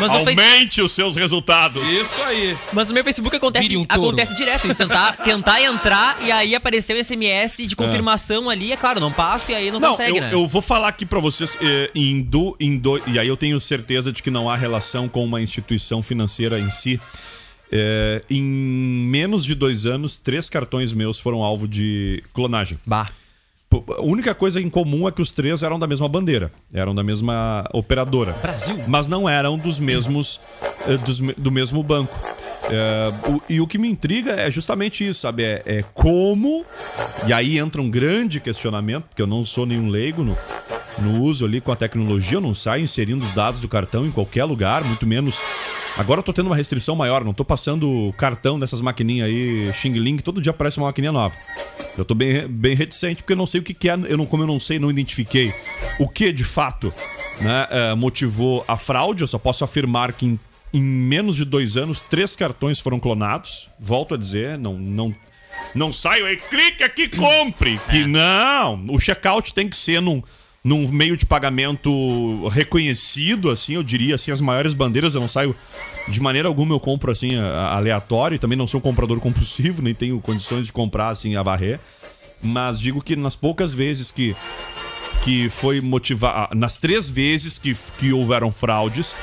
Mas 0.00 0.10
o 0.14 0.24
Face- 0.24 0.34
Aumente 0.62 0.80
os 0.80 0.92
seus 0.92 1.16
resultados. 1.16 1.82
Isso 1.90 2.22
aí. 2.22 2.56
Mas 2.72 2.88
no 2.88 2.94
meu 2.94 3.02
Facebook 3.02 3.34
acontece, 3.34 3.76
um 3.76 3.84
acontece 3.88 4.34
direto 4.36 4.66
isso. 4.68 4.78
Tentar, 4.78 5.16
tentar 5.24 5.62
entrar 5.62 6.16
e 6.22 6.30
aí 6.30 6.54
apareceu 6.54 7.02
SMS 7.02 7.66
de 7.66 7.74
confirmação 7.74 8.48
ali. 8.48 8.72
É 8.72 8.76
claro, 8.76 9.00
não 9.00 9.12
passo 9.12 9.50
e 9.50 9.54
aí 9.54 9.70
não, 9.70 9.80
Não, 9.80 9.90
consegue, 9.90 10.16
eu, 10.18 10.20
né? 10.20 10.30
eu 10.32 10.46
vou 10.46 10.62
falar 10.62 10.88
aqui 10.88 11.04
pra 11.04 11.18
vocês 11.18 11.58
eh, 11.60 11.90
em 11.94 12.22
do, 12.22 12.56
em 12.60 12.76
do, 12.78 13.00
e 13.06 13.18
aí 13.18 13.26
eu 13.26 13.36
tenho 13.36 13.58
certeza 13.60 14.12
de 14.12 14.22
que 14.22 14.30
não 14.30 14.48
há 14.48 14.56
relação 14.56 15.08
com 15.08 15.24
uma 15.24 15.40
instituição 15.40 16.02
financeira 16.02 16.58
em 16.60 16.70
si. 16.70 17.00
Eh, 17.70 18.22
em 18.30 18.42
menos 18.42 19.44
de 19.44 19.54
dois 19.54 19.86
anos, 19.86 20.16
três 20.16 20.48
cartões 20.48 20.92
meus 20.92 21.18
foram 21.18 21.42
alvo 21.42 21.66
de 21.66 22.22
clonagem. 22.32 22.78
Bah. 22.86 23.08
A 23.98 24.02
única 24.02 24.34
coisa 24.34 24.60
em 24.60 24.68
comum 24.68 25.06
é 25.08 25.12
que 25.12 25.22
os 25.22 25.30
três 25.30 25.62
eram 25.62 25.78
da 25.78 25.86
mesma 25.86 26.08
bandeira, 26.08 26.50
eram 26.72 26.94
da 26.94 27.02
mesma 27.02 27.64
operadora. 27.72 28.32
Brasil. 28.42 28.76
Mas 28.86 29.06
não 29.06 29.28
eram 29.28 29.56
dos 29.58 29.78
mesmos 29.78 30.40
eh, 30.86 30.96
dos 30.98 31.20
do 31.20 31.50
mesmo 31.50 31.82
banco. 31.82 32.18
É, 32.70 33.12
o- 33.28 33.42
e 33.48 33.60
o 33.60 33.66
que 33.66 33.76
me 33.78 33.88
intriga 33.88 34.32
é 34.32 34.50
justamente 34.50 35.06
isso, 35.06 35.20
sabe? 35.20 35.42
É, 35.42 35.62
é 35.66 35.84
como. 35.94 36.64
E 37.26 37.32
aí 37.32 37.58
entra 37.58 37.80
um 37.82 37.90
grande 37.90 38.40
questionamento, 38.40 39.04
porque 39.08 39.20
eu 39.22 39.26
não 39.26 39.44
sou 39.44 39.66
nenhum 39.66 39.88
leigo 39.88 40.22
no, 40.22 40.36
no 40.98 41.20
uso 41.22 41.44
ali 41.44 41.60
com 41.60 41.72
a 41.72 41.76
tecnologia, 41.76 42.36
eu 42.36 42.40
não 42.40 42.54
saio 42.54 42.84
inserindo 42.84 43.24
os 43.24 43.32
dados 43.32 43.60
do 43.60 43.68
cartão 43.68 44.06
em 44.06 44.10
qualquer 44.12 44.44
lugar, 44.44 44.84
muito 44.84 45.06
menos. 45.06 45.40
Agora 45.96 46.20
eu 46.20 46.22
tô 46.22 46.32
tendo 46.32 46.46
uma 46.46 46.56
restrição 46.56 46.96
maior, 46.96 47.22
não 47.22 47.34
tô 47.34 47.44
passando 47.44 48.14
cartão 48.16 48.58
dessas 48.58 48.80
maquininhas 48.80 49.28
aí, 49.28 49.70
Xing 49.74 49.92
Ling, 49.92 50.16
todo 50.18 50.40
dia 50.40 50.50
aparece 50.50 50.78
uma 50.78 50.86
maquininha 50.86 51.12
nova. 51.12 51.36
Eu 51.96 52.04
tô 52.04 52.14
bem, 52.14 52.48
bem 52.48 52.74
reticente 52.74 53.22
porque 53.22 53.34
eu 53.34 53.36
não 53.36 53.46
sei 53.46 53.60
o 53.60 53.64
que, 53.64 53.74
que 53.74 53.90
é, 53.90 53.98
eu 54.08 54.16
não, 54.16 54.24
como 54.24 54.42
eu 54.42 54.46
não 54.46 54.58
sei, 54.58 54.78
não 54.78 54.90
identifiquei 54.90 55.52
o 55.98 56.08
que 56.08 56.32
de 56.32 56.44
fato 56.44 56.92
né, 57.40 57.66
eh, 57.70 57.94
motivou 57.94 58.64
a 58.66 58.78
fraude. 58.78 59.22
Eu 59.22 59.28
só 59.28 59.38
posso 59.38 59.64
afirmar 59.64 60.12
que 60.12 60.26
em, 60.26 60.40
em 60.72 60.82
menos 60.82 61.36
de 61.36 61.44
dois 61.44 61.76
anos, 61.76 62.00
três 62.00 62.34
cartões 62.34 62.80
foram 62.80 62.98
clonados. 62.98 63.68
Volto 63.78 64.14
a 64.14 64.16
dizer, 64.16 64.56
não, 64.56 64.78
não, 64.78 65.14
não 65.74 65.92
saio 65.92 66.24
aí, 66.24 66.36
clique 66.36 66.82
aqui, 66.82 67.08
compre. 67.08 67.78
Que 67.90 68.06
não, 68.06 68.86
o 68.88 68.98
checkout 68.98 69.52
tem 69.52 69.68
que 69.68 69.76
ser 69.76 70.00
num, 70.00 70.22
num 70.64 70.88
meio 70.90 71.16
de 71.16 71.26
pagamento 71.26 72.46
reconhecido, 72.48 73.50
assim, 73.50 73.74
eu 73.74 73.82
diria, 73.82 74.14
assim, 74.14 74.30
as 74.30 74.40
maiores 74.40 74.72
bandeiras, 74.72 75.14
eu 75.14 75.20
não 75.20 75.28
saio 75.28 75.54
de 76.08 76.20
maneira 76.20 76.48
alguma 76.48 76.74
eu 76.74 76.80
compro 76.80 77.10
assim 77.10 77.36
aleatório, 77.36 78.36
e 78.36 78.38
também 78.38 78.56
não 78.56 78.66
sou 78.66 78.78
um 78.78 78.82
comprador 78.82 79.18
compulsivo, 79.20 79.82
nem 79.82 79.94
tenho 79.94 80.20
condições 80.20 80.66
de 80.66 80.72
comprar 80.72 81.08
assim 81.08 81.34
a 81.36 81.42
varrer, 81.42 81.80
mas 82.40 82.78
digo 82.78 83.02
que 83.02 83.16
nas 83.16 83.36
poucas 83.36 83.72
vezes 83.72 84.10
que 84.10 84.36
que 85.22 85.48
foi 85.48 85.80
motivar 85.80 86.48
nas 86.52 86.76
três 86.76 87.08
vezes 87.08 87.56
que, 87.56 87.76
que 87.96 88.12
houveram 88.12 88.50
fraudes 88.50 89.14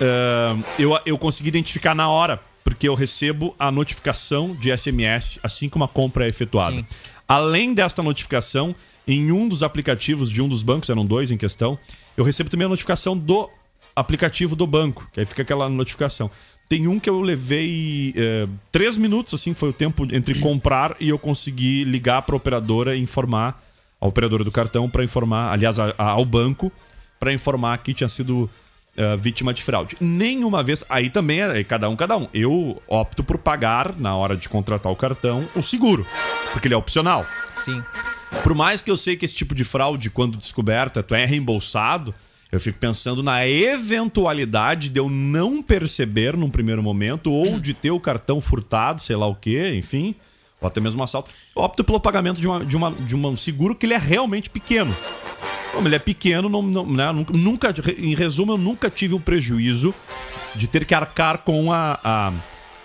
ah, 0.00 0.56
eu, 0.78 0.98
eu 1.04 1.18
consegui 1.18 1.48
identificar 1.48 1.94
na 1.94 2.08
hora, 2.08 2.40
porque 2.62 2.88
eu 2.88 2.94
recebo 2.94 3.54
a 3.58 3.70
notificação 3.70 4.54
de 4.54 4.76
SMS 4.76 5.38
assim 5.42 5.68
que 5.68 5.76
uma 5.76 5.88
compra 5.88 6.24
é 6.24 6.28
efetuada. 6.28 6.76
Sim. 6.76 6.86
Além 7.26 7.74
desta 7.74 8.02
notificação, 8.02 8.74
em 9.08 9.32
um 9.32 9.48
dos 9.48 9.62
aplicativos 9.64 10.30
de 10.30 10.40
um 10.40 10.48
dos 10.48 10.62
bancos, 10.62 10.88
eram 10.90 11.04
dois 11.04 11.30
em 11.32 11.36
questão, 11.36 11.76
eu 12.16 12.22
recebo 12.22 12.48
também 12.50 12.66
a 12.66 12.68
notificação 12.68 13.16
do 13.18 13.48
aplicativo 13.96 14.54
do 14.54 14.66
banco, 14.66 15.08
que 15.12 15.18
aí 15.18 15.26
fica 15.26 15.42
aquela 15.42 15.68
notificação. 15.68 16.30
Tem 16.68 16.86
um 16.86 17.00
que 17.00 17.08
eu 17.08 17.20
levei 17.22 18.12
eh, 18.14 18.46
três 18.70 18.96
minutos, 18.98 19.32
assim, 19.34 19.54
foi 19.54 19.70
o 19.70 19.72
tempo 19.72 20.06
entre 20.12 20.38
comprar 20.38 20.94
e 21.00 21.08
eu 21.08 21.18
consegui 21.18 21.82
ligar 21.84 22.22
para 22.22 22.34
a 22.34 22.36
operadora 22.36 22.94
e 22.94 23.00
informar, 23.00 23.60
a 24.00 24.06
operadora 24.06 24.44
do 24.44 24.52
cartão, 24.52 24.88
para 24.88 25.02
informar, 25.02 25.50
aliás, 25.50 25.78
a- 25.80 25.94
a- 25.96 26.10
ao 26.10 26.24
banco, 26.26 26.70
para 27.18 27.32
informar 27.32 27.78
que 27.78 27.92
tinha 27.94 28.08
sido 28.08 28.48
eh, 29.00 29.16
vítima 29.16 29.54
de 29.54 29.62
fraude. 29.62 29.96
Nenhuma 30.00 30.60
vez, 30.62 30.84
aí 30.90 31.08
também 31.08 31.40
é 31.40 31.64
cada 31.64 31.88
um, 31.88 31.94
cada 31.96 32.16
um. 32.16 32.28
Eu 32.34 32.82
opto 32.88 33.22
por 33.24 33.38
pagar, 33.38 33.94
na 33.96 34.14
hora 34.16 34.36
de 34.36 34.48
contratar 34.48 34.90
o 34.92 34.96
cartão, 34.96 35.48
o 35.56 35.62
seguro, 35.62 36.04
porque 36.52 36.66
ele 36.68 36.74
é 36.74 36.76
opcional. 36.76 37.24
Sim. 37.56 37.80
Por 38.42 38.54
mais 38.54 38.82
que 38.82 38.90
eu 38.90 38.96
sei 38.96 39.16
que 39.16 39.24
esse 39.24 39.34
tipo 39.34 39.54
de 39.54 39.64
fraude, 39.64 40.10
quando 40.10 40.36
descoberta, 40.38 41.02
tu 41.02 41.14
é 41.14 41.24
reembolsado, 41.24 42.14
eu 42.50 42.58
fico 42.60 42.78
pensando 42.78 43.22
na 43.22 43.46
eventualidade 43.46 44.88
de 44.88 44.98
eu 44.98 45.08
não 45.08 45.62
perceber 45.62 46.36
num 46.36 46.48
primeiro 46.50 46.82
momento, 46.82 47.30
ou 47.32 47.58
de 47.60 47.74
ter 47.74 47.90
o 47.90 48.00
cartão 48.00 48.40
furtado, 48.40 49.02
sei 49.02 49.16
lá 49.16 49.26
o 49.26 49.34
quê, 49.34 49.74
enfim, 49.74 50.14
ou 50.60 50.66
até 50.68 50.80
mesmo 50.80 51.00
um 51.00 51.04
assalto. 51.04 51.30
Eu 51.54 51.62
opto 51.62 51.84
pelo 51.84 52.00
pagamento 52.00 52.40
de, 52.40 52.46
uma, 52.46 52.64
de, 52.64 52.76
uma, 52.76 52.90
de 52.92 53.14
um 53.16 53.36
seguro 53.36 53.74
que 53.74 53.86
ele 53.86 53.94
é 53.94 53.98
realmente 53.98 54.48
pequeno. 54.50 54.94
Como 55.72 55.86
ele 55.86 55.96
é 55.96 55.98
pequeno, 55.98 56.48
não, 56.48 56.62
não- 56.62 56.86
né, 56.86 57.12
nunca, 57.34 57.74
em 57.98 58.14
resumo, 58.14 58.52
eu 58.52 58.58
nunca 58.58 58.88
tive 58.88 59.14
um 59.14 59.20
prejuízo 59.20 59.94
de 60.54 60.66
ter 60.66 60.84
que 60.86 60.94
arcar 60.94 61.38
com 61.38 61.70
a, 61.70 61.98
a- 62.02 62.32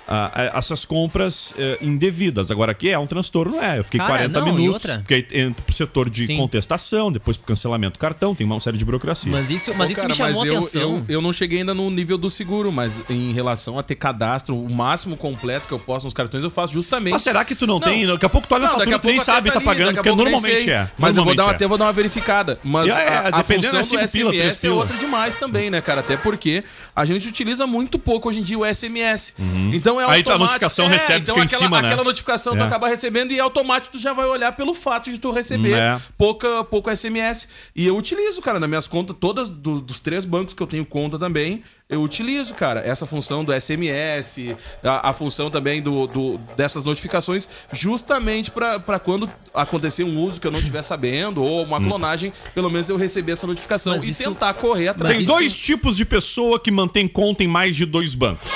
a- 0.08 0.32
a- 0.56 0.58
essas 0.60 0.86
compras 0.86 1.54
eh, 1.58 1.78
indevidas. 1.82 2.52
Agora 2.52 2.72
aqui 2.72 2.90
é 2.90 3.00
um 3.00 3.08
transtorno, 3.08 3.60
é. 3.60 3.80
Eu 3.80 3.84
fiquei 3.84 4.00
Cara, 4.00 4.10
40 4.12 4.40
não, 4.40 4.54
minutos, 4.54 4.92
porque 4.92 5.26
entra 5.32 5.64
pro 5.64 5.74
setor 5.76 6.10
de 6.10 6.26
Sim. 6.26 6.38
contestação, 6.38 7.12
depois 7.12 7.38
pro 7.38 7.48
cancelamento 7.48 7.94
do 7.94 8.00
cartão, 8.00 8.36
tem 8.36 8.46
uma 8.46 8.60
série 8.60 8.78
de 8.78 8.86
burocracia. 8.86 9.32
Mas 9.32 9.50
isso, 9.50 9.74
mas 9.78 9.90
Ô, 9.90 9.92
isso 9.92 10.02
cara, 10.02 10.10
me 10.10 10.16
chamou 10.16 10.44
a 10.44 10.48
eu, 10.48 10.58
atenção. 10.58 11.04
Eu, 11.08 11.16
eu 11.16 11.22
não 11.22 11.32
cheguei 11.32 11.60
ainda 11.60 11.74
no 11.74 11.90
nível 11.90 12.18
do 12.18 12.30
seguro, 12.30 12.72
mas 12.72 13.02
em 13.10 13.32
relação 13.34 13.80
a 13.80 13.84
ter 13.84 13.96
cadastro, 13.96 14.58
o 14.58 14.74
máximo 14.74 15.16
completo 15.16 15.68
que 15.68 15.74
eu 15.74 15.80
posso 15.80 16.06
nos 16.06 16.14
cartões, 16.14 16.44
eu 16.44 16.50
faço 16.50 16.74
justamente. 16.74 17.14
Mas 17.14 17.22
será 17.24 17.46
que 17.46 17.56
tu 17.56 17.66
não, 17.66 17.76
Não. 17.76 17.88
tem? 17.88 18.06
Daqui 18.06 18.26
a 18.26 18.30
pouco 18.30 18.48
tu 18.48 18.54
olha 18.56 18.66
a 18.66 18.68
Não, 18.70 18.76
fatura 18.78 18.96
a 18.96 18.98
e 18.98 19.02
tu 19.02 19.08
nem 19.08 19.20
sabe 19.20 19.50
tá 19.52 19.58
ali, 19.58 19.66
pagando, 19.66 19.90
a 19.92 19.94
porque 19.94 20.10
normalmente 20.10 20.70
é. 20.70 20.90
Mas 20.98 21.16
eu 21.18 21.24
vou 21.24 21.34
dar, 21.36 21.44
uma, 21.44 21.48
Normalmente 21.54 21.56
até 21.56 21.68
vou 21.68 21.78
dar 21.78 21.86
uma 21.86 21.94
verificada. 21.94 22.60
Mas 22.64 22.90
É, 22.92 23.04
é, 23.06 23.08
a, 23.10 23.20
a 23.28 23.32
dependendo 23.42 23.78
função 23.78 24.00
é 24.00 24.06
do 24.06 24.12
pila, 24.12 24.32
SMS 24.34 24.64
é 24.66 24.70
outra 24.72 24.98
demais 24.98 25.38
também, 25.38 25.70
né, 25.70 25.82
cara? 25.82 26.02
Até 26.02 26.18
porque 26.18 26.64
a 26.96 27.06
gente 27.06 27.28
utiliza 27.28 27.66
muito 27.66 27.98
pouco 27.98 28.30
hoje 28.30 28.40
em 28.40 28.44
dia 28.44 28.58
o 28.60 28.66
SMS. 28.66 29.34
Então 29.74 29.93
é 30.02 30.06
Uhum. 30.06 30.10
Aí 30.12 30.18
automático. 30.20 30.32
a 30.32 30.38
notificação 30.40 30.86
é, 30.86 30.90
recebe, 30.90 31.20
então 31.22 31.36
fica 31.36 31.42
em 31.42 31.48
aquela, 31.48 31.64
cima, 31.64 31.82
né? 31.82 31.88
aquela 31.88 32.04
notificação 32.04 32.56
tu 32.56 32.62
É. 32.62 32.66
acaba 32.66 32.88
recebendo 32.88 33.32
e 33.32 33.40
automático 33.40 33.98
tu 33.98 34.02
já 34.02 34.14
vai 34.14 34.26
olhar 34.26 34.52
pelo 34.54 34.74
fato 34.74 35.12
de 35.12 35.18
tu 35.18 35.32
receber 35.32 35.74
É. 35.74 36.00
pouca, 36.18 36.64
pouco 36.64 36.90
SMS. 36.90 37.48
E 37.76 37.86
eu 37.88 37.96
utilizo, 37.98 38.42
cara, 38.42 38.60
nas 38.60 38.70
minhas 38.70 38.88
contas, 38.88 39.16
todas 39.20 39.50
do- 39.50 39.82
dos 39.82 40.00
três 40.00 40.26
bancos 40.26 40.54
que 40.54 40.62
eu 40.64 40.68
tenho 40.68 40.86
conta 40.86 41.18
também, 41.20 41.64
eu 41.90 42.02
utilizo, 42.02 42.54
cara, 42.56 42.80
essa 42.80 43.06
função 43.06 43.44
do 43.44 43.52
SMS, 43.54 44.56
a, 44.84 45.10
a 45.10 45.14
função 45.14 45.50
também 45.52 45.82
do, 45.82 46.08
do- 46.08 46.38
dessas 46.58 46.84
notificações, 46.84 47.48
justamente 47.72 48.50
pra 48.52 48.80
pra 48.80 48.98
quando 49.00 49.30
acontecer 49.54 50.04
um 50.04 50.20
uso 50.20 50.40
que 50.42 50.48
eu 50.48 50.52
não 50.52 50.60
estiver 50.60 50.82
sabendo, 50.82 51.44
ou 51.44 51.64
uma 51.64 51.80
clonagem, 51.80 52.34
pelo 52.56 52.70
menos 52.70 52.90
eu 52.90 52.98
receber 52.98 53.34
essa 53.34 53.46
notificação 53.46 53.94
Mas 53.94 54.04
e 54.04 54.12
isso- 54.12 54.24
tentar 54.24 54.54
correr 54.56 54.88
atrás. 54.88 55.14
Tem 55.16 55.24
isso- 55.24 55.32
dois 55.34 55.54
tipos 55.54 55.96
de 55.96 56.06
pessoa 56.06 56.60
que 56.60 56.72
mantém 56.72 57.08
conta 57.08 57.44
em 57.44 57.48
mais 57.48 57.76
de 57.76 57.86
dois 57.86 58.16
bancos. 58.16 58.50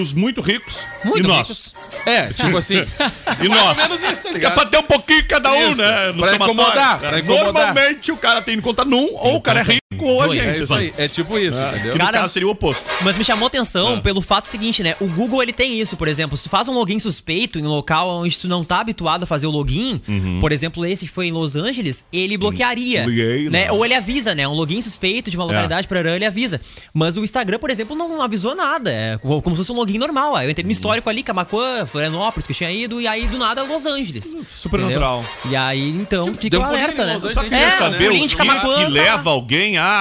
Os 0.00 0.12
muito 0.12 0.40
ricos 0.40 0.80
Muito 1.04 1.24
e 1.24 1.28
nós. 1.28 1.48
ricos. 1.48 1.74
É, 2.06 2.32
tipo 2.32 2.56
assim. 2.56 2.84
E 3.42 3.48
nós. 3.48 3.76
menos 3.76 4.02
isso, 4.02 4.22
tá 4.22 4.28
é 4.28 4.32
ligado? 4.32 4.54
pra 4.54 4.66
ter 4.66 4.78
um 4.78 4.82
pouquinho 4.82 5.26
cada 5.26 5.52
um, 5.52 5.70
Isso. 5.70 5.80
né? 5.80 6.12
Pra 6.12 6.12
somatório. 6.12 6.34
incomodar, 6.44 6.98
pra 6.98 7.18
incomodar. 7.18 7.44
Normalmente 7.52 8.12
o 8.12 8.16
cara 8.16 8.42
tem 8.42 8.60
conta 8.60 8.84
num, 8.84 9.08
ou 9.14 9.36
o 9.36 9.40
cara 9.40 9.60
é 9.60 9.62
rico, 9.62 9.81
agência. 10.22 10.42
É 10.44 10.58
isso 10.60 10.74
aí, 10.74 10.94
é 10.96 11.08
tipo 11.08 11.38
isso, 11.38 11.58
entendeu? 11.60 11.92
Que 11.92 11.98
Cara, 11.98 12.12
no 12.18 12.22
caso 12.22 12.32
seria 12.34 12.48
o 12.48 12.50
oposto. 12.50 12.84
Mas 13.02 13.16
me 13.16 13.24
chamou 13.24 13.44
Ah. 13.46 13.48
atenção 13.48 14.00
pelo 14.00 14.20
fato 14.20 14.48
seguinte, 14.48 14.82
né? 14.82 14.94
O 15.00 15.06
Google 15.06 15.42
ele 15.42 15.52
tem 15.52 15.78
isso, 15.80 15.96
por 15.96 16.08
exemplo, 16.08 16.36
se 16.36 16.44
tu 16.44 16.50
faz 16.50 16.68
um 16.68 16.72
login 16.74 16.98
suspeito 16.98 17.58
em 17.58 17.62
um 17.66 17.68
local 17.68 18.08
onde 18.20 18.38
tu 18.38 18.48
não 18.48 18.64
tá 18.64 18.80
habituado 18.80 19.22
a 19.24 19.26
fazer 19.26 19.46
o 19.46 19.50
login, 19.50 20.00
por 20.40 20.52
exemplo, 20.52 20.84
esse 20.86 21.06
que 21.06 21.12
foi 21.12 21.26
em 21.28 21.32
Los 21.32 21.54
Angeles, 21.56 22.04
ele 22.12 22.36
bloquearia, 22.36 23.02
Uhum. 23.02 23.08
Liguei, 23.08 23.50
né? 23.50 23.66
não. 23.68 23.76
Ou 23.76 23.84
ele 23.84 23.94
avisa, 23.94 24.34
né? 24.34 24.46
Um 24.48 24.52
login 24.52 24.80
suspeito 24.80 25.30
de 25.30 25.36
uma 25.36 25.44
localidade 25.44 25.86
para 25.86 26.00
ele 26.14 26.24
avisa. 26.24 26.60
Mas 26.92 27.16
o 27.16 27.24
Instagram, 27.24 27.58
por 27.58 27.70
exemplo, 27.70 27.94
não 27.96 28.20
avisou 28.22 28.54
nada, 28.54 28.90
é 28.90 29.18
como 29.18 29.50
se 29.50 29.56
fosse 29.56 29.72
um 29.72 29.76
login 29.76 29.98
normal. 29.98 30.36
Eu 30.42 30.50
entrei 30.50 30.62
no 30.64 30.68
Uhum. 30.68 30.72
histórico 30.72 31.08
ali, 31.10 31.22
Camacuã, 31.22 31.84
Florianópolis, 31.86 32.46
que 32.46 32.52
eu 32.52 32.56
tinha 32.56 32.70
ido, 32.70 33.00
e 33.00 33.06
aí 33.06 33.26
do 33.26 33.38
nada 33.38 33.62
Los 33.62 33.86
Angeles. 33.86 34.36
Super 34.50 34.80
Entendeu? 34.80 35.00
natural. 35.00 35.24
E 35.48 35.56
aí 35.56 35.88
então 35.90 36.32
fica 36.34 36.58
um 36.58 36.64
alerta, 36.64 37.04
né? 37.04 37.14
Los 37.14 37.22
Só 37.22 37.28
Angeles, 37.28 37.48
queria 37.50 37.66
É, 37.66 37.70
saber 37.70 38.10
o 38.10 38.12
que, 38.12 38.28
que 38.28 38.36
tá- 38.36 38.88
leva 38.88 39.30
alguém 39.30 39.78
a, 39.78 39.91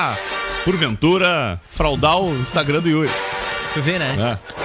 porventura, 0.66 1.60
fraudar 1.70 2.18
o 2.20 2.34
Instagram 2.36 2.82
do 2.82 2.90
Yuri. 2.90 3.10
Tu 3.74 3.82
vê, 3.82 3.98
né? 4.00 4.38
É. 4.48 4.62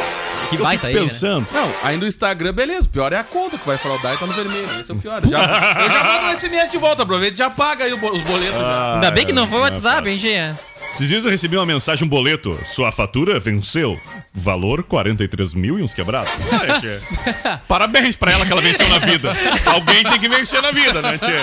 Que 0.48 0.56
Eu 0.56 0.62
baita 0.62 0.86
fico 0.86 0.86
aí, 0.86 0.94
né? 0.94 1.00
pensando. 1.08 1.46
Não, 1.52 1.72
ainda 1.82 2.04
o 2.04 2.08
Instagram, 2.08 2.52
beleza. 2.52 2.86
O 2.86 2.90
pior 2.90 3.12
é 3.12 3.16
a 3.18 3.24
conta 3.24 3.58
que 3.58 3.66
vai 3.66 3.76
fraudar 3.76 4.14
e 4.14 4.16
tá 4.16 4.26
no 4.26 4.32
vermelho. 4.32 4.68
Esse 4.80 4.90
é 4.92 4.94
o 4.94 4.98
pior. 4.98 5.20
Já, 5.28 5.38
eu 5.82 5.90
já 5.90 6.04
mando 6.04 6.26
um 6.28 6.34
SMS 6.36 6.70
de 6.70 6.78
volta, 6.78 7.02
aproveita 7.02 7.34
e 7.34 7.38
já 7.38 7.50
paga 7.50 7.84
aí 7.84 7.92
o 7.92 7.96
os 7.96 8.22
boletos. 8.22 8.58
já. 8.58 8.94
Ainda 8.94 9.10
bem 9.10 9.26
que 9.26 9.32
não 9.32 9.44
Ah, 9.44 9.48
foi 9.48 9.58
o 9.58 9.62
WhatsApp, 9.62 10.08
hein, 10.08 10.18
Tia? 10.18 10.58
Esses 10.94 11.08
dias 11.08 11.24
eu 11.24 11.30
recebi 11.30 11.56
uma 11.56 11.66
mensagem, 11.66 12.04
um 12.06 12.08
boleto. 12.08 12.56
Sua 12.64 12.92
fatura 12.92 13.40
venceu. 13.40 14.00
Valor 14.32 14.84
43 14.84 15.52
mil 15.54 15.78
e 15.78 15.82
uns 15.82 15.92
quebrados. 15.92 16.30
Ué, 16.52 16.78
tchê. 16.80 17.00
Parabéns 17.66 18.14
pra 18.16 18.30
ela 18.32 18.46
que 18.46 18.52
ela 18.52 18.62
venceu 18.62 18.88
na 18.88 18.98
vida. 19.00 19.36
Alguém 19.66 20.04
tem 20.04 20.18
que 20.20 20.28
vencer 20.28 20.62
na 20.62 20.70
vida, 20.70 21.02
né, 21.02 21.18
Tchê? 21.18 21.34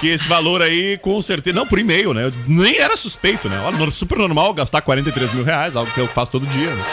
Que 0.00 0.08
esse 0.08 0.28
valor 0.28 0.60
aí, 0.60 0.98
com 0.98 1.20
certeza. 1.22 1.56
Não, 1.56 1.66
por 1.66 1.78
e-mail, 1.78 2.12
né? 2.12 2.30
Nem 2.46 2.78
era 2.78 2.96
suspeito, 2.96 3.48
né? 3.48 3.58
Olha, 3.60 3.90
super 3.90 4.18
normal 4.18 4.52
gastar 4.52 4.82
43 4.82 5.32
mil 5.32 5.44
reais, 5.44 5.74
algo 5.74 5.90
que 5.90 6.00
eu 6.00 6.06
faço 6.06 6.32
todo 6.32 6.46
dia, 6.46 6.74
né? 6.74 6.84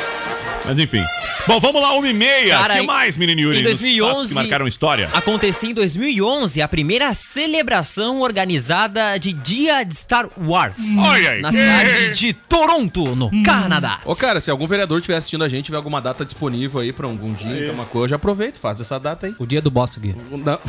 Mas 0.66 0.80
enfim. 0.80 1.04
Bom, 1.46 1.60
vamos 1.60 1.82
lá, 1.82 1.94
uma 1.94 2.08
e 2.08 2.14
meia. 2.14 2.58
Cara, 2.58 2.76
O 2.76 2.80
que 2.80 2.88
mais, 2.88 3.18
menino 3.18 3.42
Yuri? 3.42 3.60
em 3.60 3.64
nos 3.64 3.72
fatos 3.74 3.82
2011 3.82 4.30
Que 4.30 4.36
marcaram 4.36 4.66
história. 4.66 5.10
Acontecia 5.14 5.70
em 5.70 5.74
2011 5.74 6.62
a 6.62 6.68
primeira 6.70 7.14
celebração 7.14 8.22
organizada 8.22 9.18
de 9.18 9.34
Dia 9.34 9.84
de 9.84 9.94
Star 9.94 10.30
Wars. 10.38 10.78
Olha 10.98 11.32
aí. 11.32 11.42
Na 11.42 11.52
cidade 11.52 12.14
de 12.18 12.32
Toronto, 12.34 13.14
no 13.14 13.30
Canadá. 13.44 14.00
Ô, 14.06 14.16
cara, 14.16 14.40
se 14.40 14.50
algum 14.50 14.66
vereador 14.66 15.00
estiver 15.00 15.18
assistindo 15.18 15.44
a 15.44 15.50
gente, 15.50 15.66
tiver 15.66 15.76
alguma 15.78 16.00
data 16.00 16.24
disponível 16.24 16.80
aí 16.80 16.94
pra 16.94 17.08
algum 17.08 17.34
dia, 17.34 17.68
alguma 17.68 17.86
coisa, 17.86 18.12
já 18.12 18.16
aproveita, 18.16 18.58
faz 18.58 18.80
essa 18.80 18.98
data 18.98 19.28
aí. 19.28 19.36
O 19.38 19.46
dia 19.46 19.62
do 19.62 19.70
boss 19.70 19.98
aqui. 19.98 20.16
Não. 20.32 20.60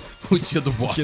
o 0.30 0.38
dia 0.38 0.60
do 0.60 0.70
bosque. 0.72 1.02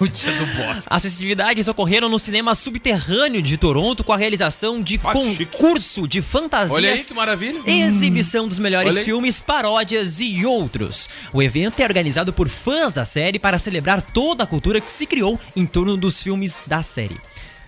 O 0.00 0.06
dia 0.08 0.32
do 0.32 0.46
bosque. 0.46 0.86
As 0.88 1.02
festividades 1.02 1.68
ocorreram 1.68 2.08
no 2.08 2.18
cinema 2.18 2.54
subterrâneo 2.54 3.40
de 3.42 3.56
Toronto 3.56 4.02
com 4.04 4.12
a 4.12 4.16
realização 4.16 4.82
de 4.82 5.00
Ah, 5.04 5.12
chique. 5.14 5.46
concurso 5.46 6.06
de 6.08 6.20
fantasias. 6.22 6.72
Olha 6.72 6.92
aí 6.92 7.02
que 7.02 7.14
maravilha. 7.14 7.60
Exibição 7.66 8.46
dos 8.48 8.58
melhores 8.58 8.98
filmes, 8.98 9.40
paródias 9.40 10.20
e 10.20 10.44
outros. 10.44 11.08
O 11.32 11.42
evento 11.42 11.80
é 11.80 11.84
organizado 11.84 12.32
por 12.32 12.48
fãs 12.48 12.92
da 12.92 13.04
série 13.04 13.38
para 13.38 13.58
celebrar 13.58 14.02
toda 14.02 14.44
a 14.44 14.46
cultura 14.46 14.80
que 14.80 14.90
se 14.90 15.06
criou 15.06 15.38
em 15.54 15.66
torno 15.66 15.96
dos 15.96 16.22
filmes 16.22 16.58
da 16.66 16.82
série. 16.82 17.16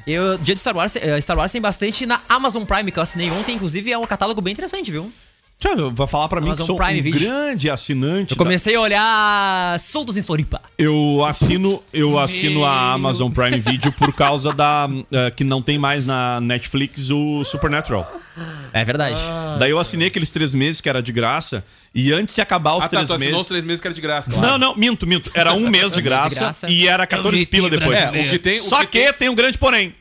Eu, 0.06 0.38
dia 0.38 0.54
de 0.54 0.60
Star 0.60 0.76
Wars, 0.76 0.96
eh, 0.96 1.20
Star 1.20 1.36
Wars 1.36 1.52
tem 1.52 1.60
bastante 1.60 2.06
na 2.06 2.20
Amazon 2.28 2.64
Prime, 2.64 2.90
que 2.90 2.98
eu 2.98 3.02
assinei 3.02 3.30
ontem, 3.30 3.54
inclusive 3.54 3.92
é 3.92 3.98
um 3.98 4.06
catálogo 4.06 4.40
bem 4.40 4.52
interessante, 4.52 4.90
viu? 4.90 5.12
Vai 5.92 6.06
falar 6.06 6.26
pra 6.28 6.40
mim 6.40 6.50
que 6.52 6.56
sou 6.56 6.74
Prime 6.76 7.06
um 7.08 7.12
grande 7.12 7.68
assinante. 7.68 8.32
Eu 8.32 8.36
comecei 8.38 8.74
a 8.74 8.80
olhar 8.80 9.78
Soltos 9.78 10.16
em 10.16 10.22
Floripa. 10.22 10.62
Eu 10.78 11.22
assino, 11.24 11.82
eu 11.92 12.18
assino 12.18 12.64
a 12.64 12.92
Amazon 12.92 13.30
Prime 13.30 13.58
Video 13.58 13.92
por 13.92 14.12
causa 14.14 14.52
da 14.54 14.88
eh, 15.12 15.30
que 15.30 15.44
não 15.44 15.60
tem 15.60 15.78
mais 15.78 16.06
na 16.06 16.40
Netflix 16.40 17.10
o 17.10 17.44
Supernatural. 17.44 18.10
É 18.72 18.82
verdade. 18.84 19.20
Daí 19.58 19.70
eu 19.70 19.78
assinei 19.78 20.08
aqueles 20.08 20.30
três 20.30 20.54
meses 20.54 20.80
que 20.80 20.88
era 20.88 21.02
de 21.02 21.12
graça 21.12 21.62
e 21.94 22.10
antes 22.10 22.34
de 22.34 22.40
acabar 22.40 22.76
os 22.76 22.84
Ah, 22.84 22.88
tá, 22.88 22.96
três 22.96 23.08
tu 23.08 23.14
assinou 23.14 23.32
meses. 23.32 23.42
os 23.42 23.48
três 23.48 23.64
meses 23.64 23.80
que 23.82 23.86
era 23.86 23.94
de 23.94 24.00
graça, 24.00 24.30
claro. 24.30 24.46
Não, 24.48 24.58
não, 24.58 24.76
minto, 24.76 25.06
minto. 25.06 25.30
Era 25.34 25.52
um 25.54 25.68
mês 25.68 25.92
de 25.92 26.00
graça, 26.00 26.34
graça. 26.40 26.70
e 26.70 26.88
era 26.88 27.06
14 27.06 27.36
jeitinho 27.36 27.64
pila 27.64 27.78
depois. 27.78 27.98
É, 27.98 28.08
o 28.08 28.30
que 28.30 28.38
tem... 28.38 28.58
o 28.58 28.62
Só 28.62 28.78
que, 28.80 28.86
tem- 28.86 29.12
tem 29.12 29.28
um 29.28 29.34
grande 29.34 29.58
porém. 29.58 29.94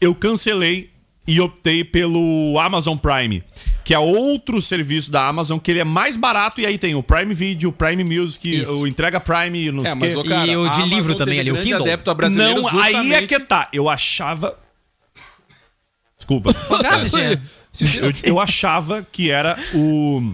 Eu 0.00 0.14
cancelei 0.14 0.90
e 1.26 1.40
optei 1.40 1.82
pelo 1.82 2.58
Amazon 2.60 2.96
Prime, 2.98 3.42
que 3.84 3.94
é 3.94 3.98
outro 3.98 4.60
serviço 4.60 5.10
da 5.10 5.26
Amazon 5.26 5.58
que 5.58 5.70
ele 5.70 5.80
é 5.80 5.84
mais 5.84 6.16
barato 6.16 6.60
e 6.60 6.66
aí 6.66 6.76
tem 6.76 6.94
o 6.94 7.02
Prime 7.02 7.32
Video, 7.32 7.70
o 7.70 7.72
Prime 7.72 8.04
Music, 8.04 8.60
Isso. 8.60 8.80
o 8.80 8.86
Entrega 8.86 9.18
Prime, 9.18 9.72
não 9.72 9.84
É, 9.86 9.90
sei 9.90 9.92
o 9.94 9.96
mas 10.00 10.12
quê. 10.12 10.18
o 10.18 10.24
cara, 10.24 10.46
E 10.46 10.56
o 10.56 10.62
de 10.64 10.68
Amazon 10.68 10.88
livro 10.88 11.14
também 11.14 11.40
ali, 11.40 11.50
o 11.50 11.60
Kindle. 11.60 11.80
adepto 11.82 12.10
a 12.10 12.14
brasileiros 12.14 12.70
Não, 12.72 12.80
aí 12.80 13.12
é 13.14 13.26
que 13.26 13.40
tá. 13.40 13.68
Eu 13.72 13.88
achava. 13.88 14.58
Desculpa. 16.16 16.52
Tia. 17.72 18.00
eu, 18.00 18.12
eu 18.22 18.40
achava 18.40 19.06
que 19.10 19.30
era 19.30 19.58
o. 19.74 20.32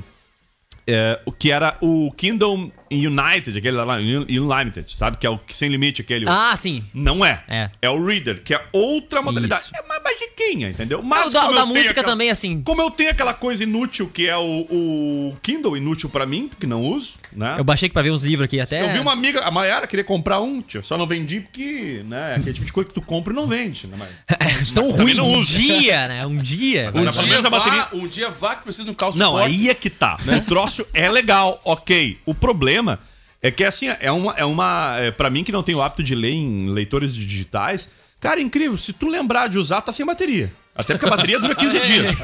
É, 0.87 1.21
o 1.25 1.31
que 1.31 1.53
era 1.53 1.77
o 1.81 2.11
Kingdom 2.17 2.71
United, 2.91 3.57
aquele 3.57 3.77
lá, 3.77 3.97
Un- 3.97 4.27
Unlimited, 4.29 4.93
sabe? 4.97 5.19
Que 5.19 5.27
é 5.27 5.31
o 5.31 5.39
que 5.39 5.55
sem 5.55 5.69
limite, 5.71 6.03
aquele. 6.03 6.27
Ah, 6.29 6.55
sim. 6.57 6.83
Não 6.93 7.25
é. 7.25 7.45
É. 7.49 7.71
É 7.81 7.89
o 7.91 8.05
Reader, 8.05 8.43
que 8.43 8.53
é 8.55 8.65
outra 8.73 9.23
modalidade. 9.23 9.63
Isso. 9.63 9.73
É, 9.77 9.83
basiquinha, 10.11 10.69
entendeu? 10.71 11.03
Mas 11.03 11.31
o 11.31 11.33
da, 11.33 11.41
como 11.41 11.53
o 11.53 11.55
da 11.55 11.67
música 11.67 11.91
aquela- 11.93 12.07
também, 12.09 12.31
assim. 12.31 12.61
Como 12.63 12.81
eu 12.83 12.91
tenho 12.91 13.11
aquela 13.11 13.33
coisa 13.35 13.63
inútil 13.63 14.09
que 14.09 14.29
é 14.29 14.37
o, 14.37 14.67
o 14.71 15.37
Kindle, 15.43 15.77
inútil 15.77 16.09
pra 16.09 16.27
mim, 16.27 16.49
porque 16.49 16.67
não 16.67 16.83
uso, 16.83 17.15
né? 17.33 17.55
Eu 17.59 17.65
baixei 17.65 17.89
pra 17.89 18.03
ver 18.03 18.11
uns 18.11 18.23
livros 18.23 18.45
aqui 18.45 18.61
até. 18.61 18.83
Eu 18.83 18.93
vi 18.93 18.99
uma 18.99 19.13
amiga, 19.13 19.41
a 19.41 19.51
Mayara, 19.51 19.87
queria 19.87 20.05
comprar 20.05 20.41
um, 20.41 20.61
tio. 20.63 20.83
Só 20.83 20.97
não 20.99 21.07
vendi 21.07 21.41
porque, 21.41 22.03
né? 22.07 22.33
É 22.33 22.37
aquele 22.37 22.53
tipo 22.55 22.67
de 22.67 22.73
coisa 22.73 22.89
que 22.89 22.95
tu 22.95 23.03
compra 23.03 23.33
e 23.33 23.37
não 23.37 23.47
vende, 23.47 23.87
né? 23.87 23.97
Mas... 23.99 24.73
tão 24.73 24.89
Também 24.91 25.05
ruim. 25.07 25.15
não 25.15 25.31
Um 25.31 25.39
usa. 25.41 25.59
dia, 25.59 26.09
né? 26.09 26.27
Um 26.27 26.37
dia. 26.37 26.93
Um 26.95 27.01
Um 27.01 27.11
dia, 27.11 27.41
vá, 27.43 27.51
bateria- 27.51 27.89
um 27.93 28.07
dia 28.09 28.31
vá 28.31 28.55
que 28.57 28.63
precisa 28.65 28.85
de 28.85 28.91
um 28.91 28.95
calço 28.95 29.19
Não, 29.19 29.33
forte. 29.33 29.47
aí 29.47 29.69
é 29.71 29.75
que 29.75 29.91
tá. 29.91 30.17
O 30.37 30.41
troço 30.47 30.87
é 30.93 31.09
legal, 31.09 31.61
ok. 31.65 32.19
O 32.27 32.35
problema 32.35 32.99
é 33.43 33.51
que, 33.51 33.65
assim, 33.65 33.87
é 34.01 34.11
uma. 34.13 34.35
É 34.37 34.45
uma 34.45 34.97
é, 34.99 35.11
para 35.11 35.31
mim 35.31 35.43
que 35.45 35.53
não 35.53 35.63
tenho 35.63 35.79
o 35.79 35.83
hábito 35.83 36.03
de 36.03 36.15
ler 36.15 36.33
em 36.33 36.69
leitores 36.71 37.15
digitais, 37.15 37.89
cara, 38.21 38.39
é 38.41 38.43
incrível. 38.43 38.77
Se 38.79 38.93
tu 38.93 39.09
lembrar 39.09 39.49
de 39.49 39.59
usar, 39.59 39.81
tá 39.81 39.91
sem 39.93 40.05
bateria. 40.07 40.53
Até 40.75 40.95
porque 40.95 41.07
a 41.07 41.11
bateria 41.11 41.39
dura 41.41 41.55
15 41.55 41.81
dias. 41.85 42.15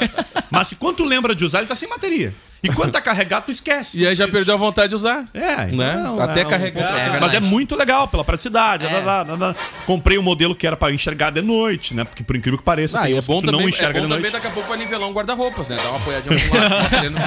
Mas 0.50 0.68
se 0.68 0.76
quando 0.76 0.96
tu 0.96 1.04
lembra 1.04 1.34
de 1.34 1.44
usar, 1.44 1.58
ele 1.58 1.66
tá 1.66 1.74
sem 1.74 1.88
bateria. 1.88 2.32
E 2.62 2.68
quando 2.70 2.90
tá 2.92 3.00
carregado, 3.00 3.44
tu 3.46 3.50
esquece. 3.52 4.00
E 4.00 4.06
aí 4.06 4.14
já 4.14 4.26
perdeu 4.26 4.54
a 4.54 4.56
vontade 4.56 4.88
de 4.88 4.94
usar. 4.94 5.26
É, 5.34 5.52
então, 5.64 5.76
Né? 5.76 5.94
não, 5.96 6.20
Até 6.20 6.40
é 6.42 6.46
um- 6.46 6.48
carregar. 6.48 6.98
é, 6.98 7.16
É 7.16 7.20
mas 7.20 7.34
é 7.34 7.40
muito 7.40 7.76
legal 7.76 8.08
pela 8.08 8.24
praticidade. 8.24 8.84
É. 8.86 8.88
blá, 8.88 9.00
blá, 9.00 9.24
blá, 9.24 9.36
blá. 9.36 9.54
Comprei 9.86 10.18
um 10.18 10.22
modelo 10.22 10.54
que 10.54 10.66
era 10.66 10.76
pra 10.76 10.90
enxergar 10.92 11.30
de 11.30 11.42
noite, 11.42 11.94
né? 11.94 12.04
Porque 12.04 12.24
por 12.24 12.34
incrível 12.34 12.58
que 12.58 12.64
pareça, 12.64 12.98
Ah, 12.98 13.02
tem 13.04 13.16
é 13.16 13.20
bom 13.20 13.40
também, 13.40 13.52
não 13.52 13.60
é 13.66 13.70
enxerga 13.70 14.00
bom 14.00 14.06
de 14.06 14.12
também 14.14 14.20
noite. 14.22 14.32
daqui 14.32 14.46
a 14.46 14.50
pouco 14.50 14.66
pra 14.68 14.76
nivelar 14.76 15.08
um 15.08 15.12
guarda-roupas, 15.12 15.68
né? 15.68 15.76
Dar 15.76 15.90
uma 15.90 15.96
apoiadinha 15.98 16.38
pro 16.38 16.58
lado. 16.58 16.76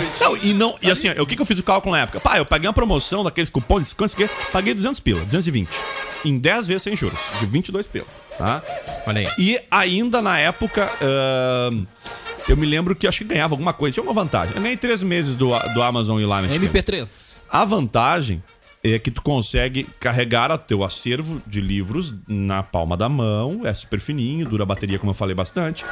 Não, 0.20 0.38
e, 0.38 0.54
não, 0.54 0.76
e 0.82 0.92
assim, 0.92 1.10
o 1.12 1.26
que, 1.26 1.36
que 1.36 1.42
eu 1.42 1.46
fiz 1.46 1.58
o 1.60 1.64
cálculo 1.64 1.96
na 1.96 2.02
época? 2.02 2.20
Pá, 2.20 2.38
eu 2.38 2.46
paguei 2.46 2.68
uma 2.68 2.74
promoção 2.74 3.24
daqueles 3.24 3.50
cupons, 3.50 3.94
quantos 3.94 4.16
que? 4.16 4.28
Paguei 4.52 4.74
200 4.74 5.00
pila, 5.00 5.22
220. 5.26 5.70
Em 6.26 6.38
10 6.38 6.68
vezes 6.68 6.84
sem 6.84 6.96
juros, 6.98 7.18
de 7.40 7.46
22 7.46 7.88
pila, 7.88 8.06
tá? 8.38 8.62
Olha 9.08 9.22
aí. 9.22 9.28
E 9.38 9.60
ainda 9.72 10.22
na 10.22 10.38
época, 10.38 10.90
ahn, 11.02 11.86
eu 12.52 12.58
me 12.58 12.66
lembro 12.66 12.96
que 12.96 13.08
acho 13.08 13.20
que 13.20 13.26
ganhava 13.26 13.54
alguma 13.54 13.74
coisa, 13.74 13.94
tinha 13.94 14.04
uma 14.04 14.14
vantagem. 14.14 14.56
Eu 14.56 14.62
ganhei 14.62 14.78
3 14.78 15.04
meses 15.04 15.36
do, 15.36 15.50
do 15.74 15.84
Amazon 15.84 16.20
e 16.20 16.26
lá 16.26 16.42
MP3. 16.42 17.42
A 17.50 17.66
vantagem 17.66 18.44
é 18.84 18.98
que 18.98 19.12
tu 19.12 19.22
consegue 19.22 19.86
carregar 20.00 20.52
o 20.52 20.58
teu 20.58 20.84
acervo 20.84 21.42
de 21.46 21.60
livros 21.60 22.14
na 22.28 22.64
palma 22.64 22.96
da 22.96 23.10
mão, 23.10 23.62
é 23.66 23.74
super 23.74 24.00
fininho, 24.00 24.48
dura 24.48 24.64
a 24.64 24.66
bateria, 24.66 24.98
como 24.98 25.10
eu 25.10 25.14
falei 25.16 25.36
bastante. 25.36 25.86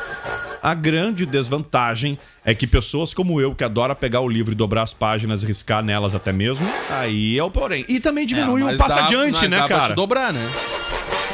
A 0.64 0.74
grande 0.74 1.26
desvantagem 1.26 2.18
é 2.46 2.56
que 2.56 2.66
pessoas 2.66 3.14
como 3.14 3.42
eu, 3.42 3.54
que 3.54 3.64
adora 3.64 3.94
pegar 3.94 4.22
o 4.22 4.30
livro 4.30 4.54
e 4.54 4.56
dobrar 4.56 4.84
as 4.84 4.94
páginas 4.94 5.44
e 5.44 5.46
riscar 5.46 5.84
nelas 5.84 6.16
até 6.16 6.32
mesmo, 6.32 6.66
aí 6.90 7.38
é 7.38 7.44
o 7.44 7.52
porém. 7.52 7.86
E 7.90 8.00
também 8.00 8.26
diminui 8.26 8.64
Mas 8.64 8.76
um 8.76 8.78
passo 8.78 9.00
adiante, 9.00 9.48
né, 9.48 9.58
dá 9.58 9.68
pra 9.68 9.78
cara? 9.78 9.90
te 9.90 9.96
dobrar, 9.96 10.34
né? 10.34 10.50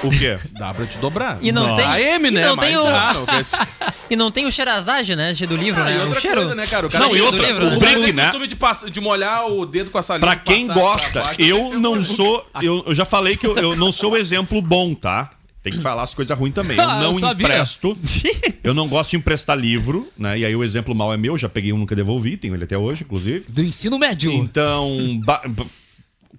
O 0.04 0.10
quê? 0.12 0.38
Dá 0.58 0.74
pra 0.74 0.86
te 0.86 0.98
dobrar. 0.98 1.38
E 1.42 1.52
não 1.52 1.76
tem- 1.76 1.86
A 1.86 2.00
M, 2.02 2.28
e 2.28 2.32
né? 2.32 2.48
não 2.48 2.56
Mas 2.56 2.66
tem 2.68 2.78
o- 2.78 2.84
dá, 2.84 3.14
não 3.14 3.26
E 4.10 4.16
não 4.16 4.32
tem 4.32 4.46
o 4.46 4.52
cheirazagem, 4.52 5.16
né? 5.16 5.34
do 5.34 5.56
livro, 5.56 5.82
Ah, 5.82 5.92
e 5.92 5.96
né? 5.96 6.02
outra 6.04 6.18
o 6.18 6.22
cheiro. 6.22 6.38
coisa, 6.42 6.56
né, 6.56 6.68
cara? 6.68 6.88
O 6.88 6.90
cara 6.90 7.06
Não, 7.06 7.12
e 7.12 7.16
que- 7.16 7.22
outra, 7.22 7.46
livro, 7.48 7.68
o 7.68 7.70
né? 7.80 8.12
né? 8.14 8.24
costume 8.24 8.48
de, 8.48 8.56
pass- 8.56 8.86
de 8.90 9.02
molhar 9.02 9.48
o 9.48 9.66
dedo 9.66 9.92
com 9.92 9.98
a 9.98 10.02
saliva. 10.02 10.28
Pra 10.28 10.36
quem 10.36 10.68
passar 10.68 10.80
gosta, 10.80 11.12
pra 11.12 11.24
baixo, 11.24 11.42
eu 11.42 11.80
não 11.80 12.04
sou. 12.04 12.46
Eu, 12.62 12.84
eu 12.88 12.96
já 12.96 13.06
falei 13.06 13.36
que 13.36 13.46
eu, 13.48 13.56
eu 13.58 13.76
não 13.76 13.92
sou 13.92 14.12
o 14.14 14.18
exemplo 14.18 14.62
bom, 14.62 14.94
tá? 14.94 15.32
Tem 15.62 15.72
que 15.72 15.80
falar 15.80 16.04
as 16.04 16.14
coisas 16.14 16.38
ruins 16.38 16.54
também. 16.54 16.78
Eu 16.78 16.84
Ah, 16.90 16.98
eu 17.02 17.12
não 17.14 17.20
sabia. 17.20 17.48
empresto. 17.48 17.98
Eu 18.64 18.74
não 18.74 18.88
gosto 18.88 19.12
de 19.12 19.18
emprestar 19.18 19.58
livro, 19.58 20.10
né? 20.18 20.40
E 20.40 20.46
aí 20.46 20.56
o 20.56 20.64
exemplo 20.64 20.96
mal 20.96 21.14
é 21.14 21.18
meu, 21.18 21.38
já 21.38 21.50
peguei 21.50 21.74
um, 21.74 21.78
nunca 21.78 21.94
devolvi, 21.94 22.38
tenho 22.38 22.54
ele 22.56 22.64
até 22.64 22.78
hoje, 22.78 23.04
inclusive. 23.04 23.44
Do 23.50 23.62
ensino 23.62 24.00
médio. 24.00 24.32
Então, 24.32 25.20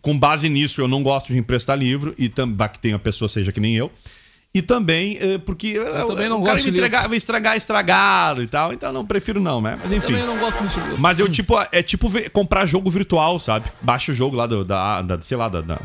com 0.05 0.17
base 0.19 0.49
nisso, 0.51 0.81
eu 0.83 0.87
não 0.87 1.03
gosto 1.03 1.33
de 1.33 1.39
emprestar 1.39 1.77
livro, 1.79 2.15
e 2.19 2.29
também 2.29 2.69
que 2.69 2.79
tenha 2.79 2.99
pessoa 2.99 3.27
seja 3.29 3.51
que 3.51 3.59
nem 3.59 3.75
eu. 3.75 3.91
E 4.55 4.63
também 4.63 5.19
eh, 5.21 5.39
porque 5.39 5.69
eu 5.69 6.07
também 6.07 6.29
não 6.29 6.41
o 6.41 6.45
cara 6.45 6.53
gosto 6.55 6.67
me 6.67 6.71
de 6.71 6.71
livro. 6.71 6.87
entregar, 6.87 7.09
vai 7.09 7.17
estragar 7.17 7.57
estragado 7.57 8.41
e 8.43 8.47
tal, 8.47 8.73
então 8.73 8.93
não 8.93 9.05
prefiro 9.05 9.41
não, 9.41 9.61
né? 9.61 9.77
Mas 9.83 9.91
enfim. 9.91 10.13
Também 10.13 10.25
não 10.27 10.39
gosto 10.39 10.61
muito 10.61 10.73
de 10.75 10.81
livro. 10.81 10.97
Mas 11.01 11.19
eu, 11.19 11.29
tipo, 11.29 11.55
é 11.73 11.83
tipo 11.83 12.09
comprar 12.31 12.65
jogo 12.67 12.89
virtual, 12.89 13.39
sabe? 13.41 13.67
Baixa 13.83 14.13
o 14.13 14.15
jogo 14.15 14.37
lá 14.37 14.47
do- 14.47 14.65
da, 14.65 15.03
da- 15.03 15.21
sei 15.23 15.37
lá, 15.37 15.49
da, 15.49 15.61
da- 15.61 15.81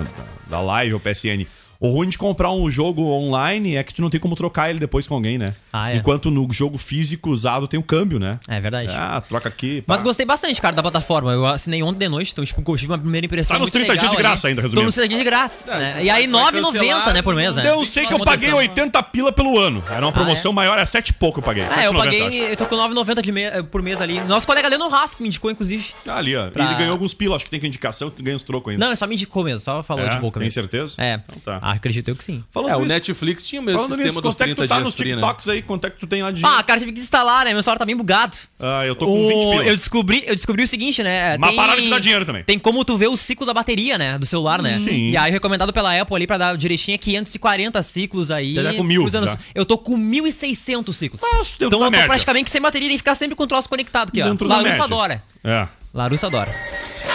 da 0.47 0.59
Live 0.61 0.93
ou 0.93 0.99
PSN. 0.99 1.47
O 1.81 1.87
ruim 1.87 2.09
de 2.09 2.17
comprar 2.17 2.51
um 2.51 2.69
jogo 2.69 3.03
online 3.05 3.77
é 3.77 3.83
que 3.83 3.93
tu 3.93 4.01
não 4.01 4.09
tem 4.09 4.19
como 4.19 4.35
trocar 4.35 4.69
ele 4.69 4.79
depois 4.79 5.07
com 5.07 5.15
alguém, 5.15 5.37
né? 5.37 5.53
Ah, 5.71 5.89
é. 5.89 5.95
Enquanto 5.95 6.29
no 6.29 6.45
jogo 6.51 6.77
físico 6.77 7.29
usado 7.29 7.69
tem 7.69 7.79
o 7.79 7.83
câmbio, 7.83 8.19
né? 8.19 8.37
É 8.49 8.59
verdade. 8.59 8.91
Ah, 8.93 9.21
troca 9.21 9.47
aqui. 9.47 9.81
pá. 9.83 9.93
Mas 9.93 10.03
gostei 10.03 10.25
bastante, 10.25 10.59
cara, 10.61 10.75
da 10.75 10.81
plataforma. 10.81 11.31
Eu 11.31 11.45
assinei 11.45 11.81
ontem 11.81 11.99
de 11.99 12.09
noite, 12.09 12.33
então, 12.33 12.43
tipo, 12.43 12.61
eu 12.69 12.75
tive 12.77 12.91
uma 12.91 12.97
primeira 12.97 13.25
impressão. 13.25 13.53
Tá 13.55 13.59
nos 13.59 13.67
muito 13.71 13.73
30 13.75 13.93
dias 13.93 14.01
legal 14.03 14.15
de 14.17 14.21
graça 14.21 14.47
ainda, 14.49 14.61
Tô 14.61 14.67
resumindo. 14.67 14.85
nos 14.87 14.95
30 14.95 15.07
dias 15.07 15.19
de 15.21 15.25
graça, 15.25 15.77
né? 15.77 16.03
E 16.03 16.09
aí, 16.09 16.27
vai 16.27 16.41
9,90, 16.51 16.61
cancelar, 16.73 17.13
né, 17.13 17.21
por 17.21 17.33
mês, 17.33 17.55
né? 17.55 17.69
Eu 17.69 17.85
sei 17.85 18.05
que 18.05 18.13
eu 18.13 18.19
paguei 18.19 18.51
80 18.51 19.01
pila 19.03 19.31
pelo 19.31 19.57
ano. 19.57 19.81
Era 19.89 20.05
uma 20.05 20.11
promoção 20.11 20.51
maior, 20.51 20.77
é 20.77 20.83
7 20.85 21.09
e 21.09 21.13
pouco 21.13 21.39
eu 21.39 21.43
paguei. 21.43 21.63
Ah, 21.63 21.85
eu 21.85 21.93
7,90, 21.93 21.97
paguei, 21.97 22.21
acho. 22.27 22.51
eu 22.51 22.57
tô 22.57 22.65
com 22.65 22.75
9,90 22.75 23.21
de 23.21 23.31
me- 23.31 23.63
por 23.71 23.81
mês 23.81 24.01
ali. 24.01 24.19
Nosso 24.25 24.45
colega 24.45 24.67
Leno 24.67 24.93
Haas 24.93 25.15
que 25.15 25.21
me 25.21 25.29
indicou, 25.29 25.49
inclusive. 25.49 25.91
Ah, 26.05 26.17
ali, 26.17 26.35
ó. 26.35 26.49
Pra- 26.51 26.65
Ele 26.65 26.75
ganhou 26.75 26.91
alguns 26.91 27.13
pila, 27.13 27.37
acho 27.37 27.45
que 27.45 27.51
tem 27.51 27.59
que 27.61 27.67
indicação, 27.67 28.11
ganha 28.19 28.35
uns 28.35 28.43
trocos 28.43 28.71
ainda. 28.73 28.83
Não, 28.83 28.91
ele 28.91 28.97
só 28.97 29.07
me 29.07 29.15
indicou 29.15 29.45
mesmo, 29.45 29.61
só 29.61 29.81
falou 29.81 30.05
É? 30.05 30.09
de 30.09 30.17
boca 30.17 30.39
Tem 30.41 30.47
mesmo. 30.47 30.61
certeza? 30.61 30.95
É. 30.97 31.21
Então 31.37 31.39
tá. 31.39 31.68
Ah, 31.69 31.73
acredito 31.73 32.07
eu 32.07 32.15
que 32.15 32.23
sim. 32.23 32.43
Falando 32.51 32.71
É, 32.71 32.75
o 32.75 32.79
nisso- 32.79 32.89
Netflix 32.93 33.47
tinha 33.47 33.61
o 33.61 33.63
mesmo 33.63 33.79
sistema 33.81 34.03
nisso, 34.03 34.21
dos 34.21 34.33
quanto 34.35 34.41
é 34.41 34.47
que 34.47 34.55
30 34.55 34.63
tu 34.65 34.67
tá 34.69 34.75
dias 34.75 34.85
nos 34.87 34.95
free, 34.95 35.09
né? 35.15 35.21
TikToks 35.21 35.49
aí? 35.49 35.61
Quanto 35.61 35.85
é 35.85 35.89
que 35.89 35.99
tu 35.99 36.07
tem 36.07 36.23
lá 36.23 36.31
de... 36.31 36.43
Ah, 36.45 36.63
cara, 36.63 36.79
tive 36.79 36.91
que 36.91 36.99
instalar, 36.99 37.45
né? 37.45 37.53
Meu 37.53 37.61
celular 37.61 37.77
tá 37.79 37.85
bem 37.85 37.95
bugado. 37.95 38.37
Ah, 38.59 38.85
eu 38.85 38.95
tô 38.95 39.05
com 39.05 39.27
20 39.27 39.35
O- 39.45 39.51
pila. 39.51 39.63
eu 39.65 39.75
descobri, 39.75 40.23
eu 40.25 40.35
descobri 40.35 40.63
o 40.63 40.67
seguinte, 40.67 41.03
né? 41.03 41.37
Mas 41.37 41.55
pararam 41.55 41.81
de 41.81 41.89
dar 41.89 41.99
dinheiro 41.99 42.25
também. 42.25 42.43
Tem 42.43 42.57
como 42.57 42.83
tu 42.83 42.97
ver 42.97 43.07
o 43.07 43.15
ciclo 43.15 43.45
da 43.45 43.53
bateria, 43.53 43.97
né? 43.97 44.17
Do 44.17 44.25
celular, 44.25 44.61
né? 44.61 44.79
Sim. 44.79 45.09
E 45.11 45.17
aí, 45.17 45.31
recomendado 45.31 45.71
pela 45.71 45.99
Apple 45.99 46.15
ali 46.15 46.25
pra 46.27 46.37
dar 46.37 46.57
direitinho 46.57 46.95
é 46.95 46.97
540 46.97 47.81
ciclos 47.81 48.31
aí. 48.31 48.55
Já 48.55 48.63
tá 48.63 48.73
com 48.73 48.83
mil, 48.83 49.07
já. 49.09 49.37
Eu 49.53 49.65
tô 49.65 49.77
com 49.77 49.97
1.600 49.97 50.93
ciclos. 50.93 51.21
Nossa, 51.21 51.53
então 51.55 51.67
eu 51.67 51.69
tô 51.85 51.89
média. 51.91 52.07
praticamente 52.07 52.49
sem 52.49 52.61
bateria 52.61 52.91
e 52.93 52.97
ficar 52.97 53.15
sempre 53.15 53.35
com 53.35 53.43
o 53.43 53.47
troço 53.47 53.69
conectado 53.69 54.09
aqui, 54.09 54.21
ó. 54.21 54.29
Dentro 54.29 54.47
média. 54.47 54.83
adora. 54.83 55.23
É. 55.43 55.67
Larussa 55.93 56.27
adora. 56.27 56.53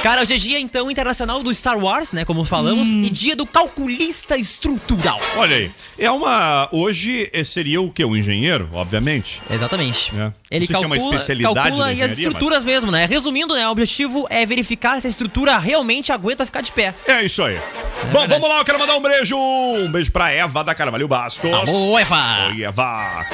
Cara, 0.02 0.20
hoje 0.20 0.34
é 0.34 0.37
dia, 0.37 0.60
então, 0.60 0.90
internacional 0.90 1.42
do 1.42 1.54
Star 1.54 1.78
Wars, 1.78 2.12
né? 2.12 2.24
Como 2.26 2.44
falamos, 2.44 2.88
Hum. 2.88 3.04
e 3.04 3.10
dia 3.10 3.34
do 3.34 3.46
calculista 3.46 4.37
estrutural. 4.37 5.18
Olha 5.37 5.56
aí. 5.56 5.70
É 5.98 6.10
uma. 6.10 6.68
Hoje 6.72 7.30
eh, 7.32 7.42
seria 7.44 7.80
o 7.80 7.90
quê? 7.90 8.04
Um 8.04 8.14
engenheiro, 8.14 8.68
obviamente. 8.72 9.40
Exatamente. 9.48 10.12
É. 10.18 10.30
Ele 10.54 10.60
Não 10.60 10.66
sei 10.68 10.76
se 10.76 10.84
é 10.84 10.86
uma 10.86 10.96
calcula, 10.96 11.16
especialidade 11.16 11.54
calcula 11.54 11.86
aí 11.86 12.00
as 12.00 12.16
estruturas 12.16 12.62
mesmo, 12.62 12.90
né? 12.92 13.06
Resumindo, 13.06 13.54
né? 13.54 13.66
O 13.66 13.72
objetivo 13.72 14.24
é 14.30 14.46
verificar 14.46 15.00
se 15.00 15.06
a 15.08 15.10
estrutura 15.10 15.58
realmente 15.58 16.12
aguenta 16.12 16.46
ficar 16.46 16.60
de 16.60 16.70
pé. 16.70 16.94
É 17.08 17.24
isso 17.24 17.42
aí. 17.42 17.58
Bom, 18.12 18.28
vamos 18.28 18.48
lá, 18.48 18.58
eu 18.58 18.64
quero 18.64 18.78
mandar 18.78 18.96
um 18.96 19.02
beijo. 19.02 19.36
Um 19.36 19.90
beijo 19.90 20.12
pra 20.12 20.30
Eva 20.30 20.62
da 20.62 20.72
Carvalho 20.74 21.08
Bastos. 21.08 21.52
Alô, 21.52 21.98
Eva! 21.98 22.50
Oi, 22.52 22.62
Eva. 22.62 23.26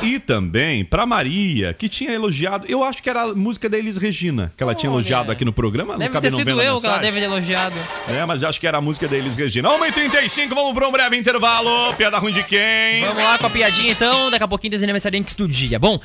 E 0.00 0.20
também 0.20 0.84
pra 0.84 1.04
Maria, 1.04 1.74
que 1.74 1.88
tinha 1.88 2.12
elogiado. 2.12 2.66
Eu 2.68 2.84
acho 2.84 3.02
que 3.02 3.10
era 3.10 3.22
a 3.22 3.34
música 3.34 3.68
da 3.68 3.76
Elis 3.76 3.96
Regina, 3.96 4.52
que 4.56 4.62
ela 4.62 4.72
tinha 4.72 4.88
elogiado 4.88 5.32
aqui 5.32 5.44
no 5.44 5.52
programa. 5.52 5.94
Não 5.94 5.98
Deve 5.98 6.10
acabei 6.10 6.30
ter 6.30 6.36
não 6.36 6.38
sido 6.38 6.62
eu 6.62 6.80
que 6.80 6.86
ela 6.86 6.98
deve 6.98 7.18
ter 7.18 7.26
elogiado. 7.26 7.74
É, 8.08 8.24
mas 8.24 8.42
eu 8.42 8.48
acho 8.48 8.60
que 8.60 8.66
era 8.66 8.78
a 8.78 8.80
música 8.80 9.08
da 9.08 9.16
Elis 9.16 9.34
Regina. 9.34 9.68
1h35, 9.68 10.48
vamos 10.50 10.72
pra 10.72 10.86
um 10.86 10.92
breve 10.92 11.16
intervalo. 11.16 11.92
Piada 11.94 12.18
ruim 12.18 12.32
de 12.32 12.44
quem? 12.44 13.00
Vamos 13.00 13.16
lá 13.16 13.38
com 13.38 13.46
a 13.46 13.50
piadinha 13.50 13.90
então, 13.90 14.30
daqui 14.30 14.44
a 14.44 14.48
pouquinho 14.48 14.70
dos 14.72 14.82
aniversariantes 14.82 15.34
do 15.34 15.48
dia. 15.48 15.78
Bom, 15.80 15.98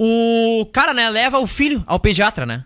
o 0.00 0.64
cara, 0.66 0.94
né, 0.94 1.10
leva 1.10 1.40
o 1.40 1.46
filho 1.46 1.82
ao 1.84 1.98
pediatra, 1.98 2.46
né? 2.46 2.64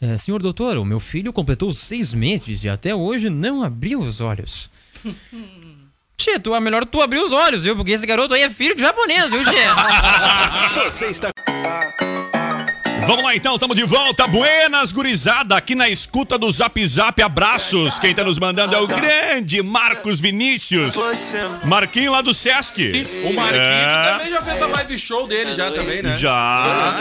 É, 0.00 0.18
senhor 0.18 0.42
doutor, 0.42 0.76
o 0.76 0.84
meu 0.84 0.98
filho 0.98 1.32
completou 1.32 1.72
seis 1.72 2.12
meses 2.12 2.64
e 2.64 2.68
até 2.68 2.92
hoje 2.92 3.30
não 3.30 3.62
abriu 3.62 4.00
os 4.00 4.20
olhos. 4.20 4.68
Tia, 6.16 6.40
tu, 6.40 6.54
é 6.54 6.60
melhor 6.60 6.84
tu 6.84 7.00
abrir 7.00 7.18
os 7.18 7.32
olhos, 7.32 7.64
viu? 7.64 7.76
Porque 7.76 7.92
esse 7.92 8.06
garoto 8.06 8.34
aí 8.34 8.42
é 8.42 8.50
filho 8.50 8.74
de 8.74 8.82
japonês, 8.82 9.30
viu, 9.30 9.44
tia? 9.44 9.74
Você 10.90 11.06
está 11.06 11.30
Vamos 13.06 13.22
lá 13.24 13.36
então, 13.36 13.54
estamos 13.54 13.76
de 13.76 13.84
volta. 13.84 14.26
Buenas, 14.26 14.90
gurizada, 14.90 15.56
aqui 15.56 15.74
na 15.74 15.88
escuta 15.90 16.38
do 16.38 16.50
Zap 16.50 16.84
Zap. 16.86 17.20
Abraços. 17.22 17.98
Quem 17.98 18.14
tá 18.14 18.24
nos 18.24 18.38
mandando 18.38 18.74
é 18.74 18.78
o 18.80 18.86
grande 18.86 19.62
Marcos 19.62 20.18
Vinícius. 20.20 20.94
Marquinho 21.64 22.12
lá 22.12 22.22
do 22.22 22.32
Sesc. 22.32 23.06
O 23.24 23.32
Marquinhos 23.34 23.60
É. 23.62 24.08
também 24.12 24.30
já 24.30 24.40
fez 24.42 24.62
a 24.62 24.66
live 24.66 24.98
show 24.98 25.26
dele 25.26 25.52
já 25.52 25.70
também, 25.70 26.02
né? 26.02 26.16
Já. 26.16 26.32
Ah. 26.32 26.96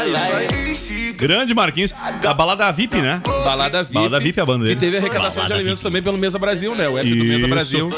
Grande 1.15 1.53
Marquinhos. 1.53 1.93
Da 2.21 2.33
balada 2.33 2.69
VIP, 2.71 2.97
né? 2.97 3.21
Balada 3.45 3.83
VIP. 3.83 3.93
Balada 3.93 4.19
VIP 4.19 4.39
é 4.39 4.43
a 4.43 4.45
banda 4.45 4.63
dele. 4.65 4.75
Que 4.75 4.81
teve 4.81 4.97
arrecadação 4.97 5.29
de 5.29 5.35
Balada 5.49 5.53
alimentos 5.55 5.79
VIP. 5.79 5.89
também 5.89 6.01
pelo 6.03 6.17
Mesa 6.17 6.37
Brasil, 6.37 6.75
né? 6.75 6.87
O 6.89 6.97
app 6.97 7.09
do 7.09 7.23
Mesa. 7.25 7.47
Brasil. 7.47 7.89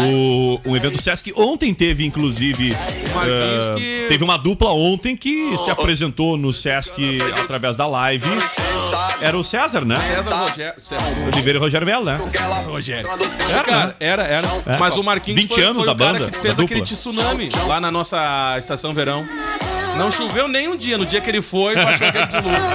O, 0.00 0.60
um 0.66 0.76
evento 0.76 1.00
Sesc. 1.00 1.32
Ontem 1.36 1.72
teve, 1.72 2.04
inclusive. 2.04 2.74
Marquinhos 3.14 3.66
eh, 3.70 3.74
que- 3.76 3.96
Teve 4.08 4.22
uma 4.22 4.36
dupla 4.36 4.70
ontem 4.72 5.16
que 5.16 5.56
se 5.58 5.68
apresentou 5.70 6.36
no 6.36 6.52
Sesc 6.52 6.94
através 7.46 7.76
da 7.76 7.86
live. 7.86 8.26
Era 9.20 9.38
o 9.38 9.44
César, 9.44 9.84
né? 9.84 9.96
César 9.96 10.34
Rogério. 10.34 10.74
César 10.80 11.04
Oliveira 11.32 11.58
e 11.58 11.60
Rogério 11.60 11.86
Melo, 11.86 12.04
né? 12.04 12.18
Rogério. 12.66 13.08
Era, 13.48 13.64
Cara, 13.64 13.86
né? 13.86 13.94
era, 14.00 14.22
era. 14.24 14.48
Mas 14.78 14.96
o 14.96 15.02
Marquinhos 15.02 15.42
20 15.42 15.54
foi, 15.54 15.62
anos 15.62 15.76
foi 15.76 15.86
da 15.86 15.92
o 15.92 15.96
cara 15.96 16.12
banda, 16.18 16.30
que 16.30 16.38
fez 16.38 16.58
aquele 16.58 16.82
tsunami 16.82 17.48
lá 17.66 17.80
na 17.80 17.90
nossa 17.90 18.56
estação 18.58 18.92
verão. 18.92 19.26
Não 19.96 20.12
choveu 20.12 20.46
nem 20.46 20.68
um 20.68 20.76
dia. 20.76 20.98
No 20.98 21.06
dia 21.06 21.20
que 21.20 21.30
ele 21.30 21.40
foi, 21.40 21.74
baixou 21.74 22.06
aquele 22.08 22.26
dilúvio. 22.26 22.70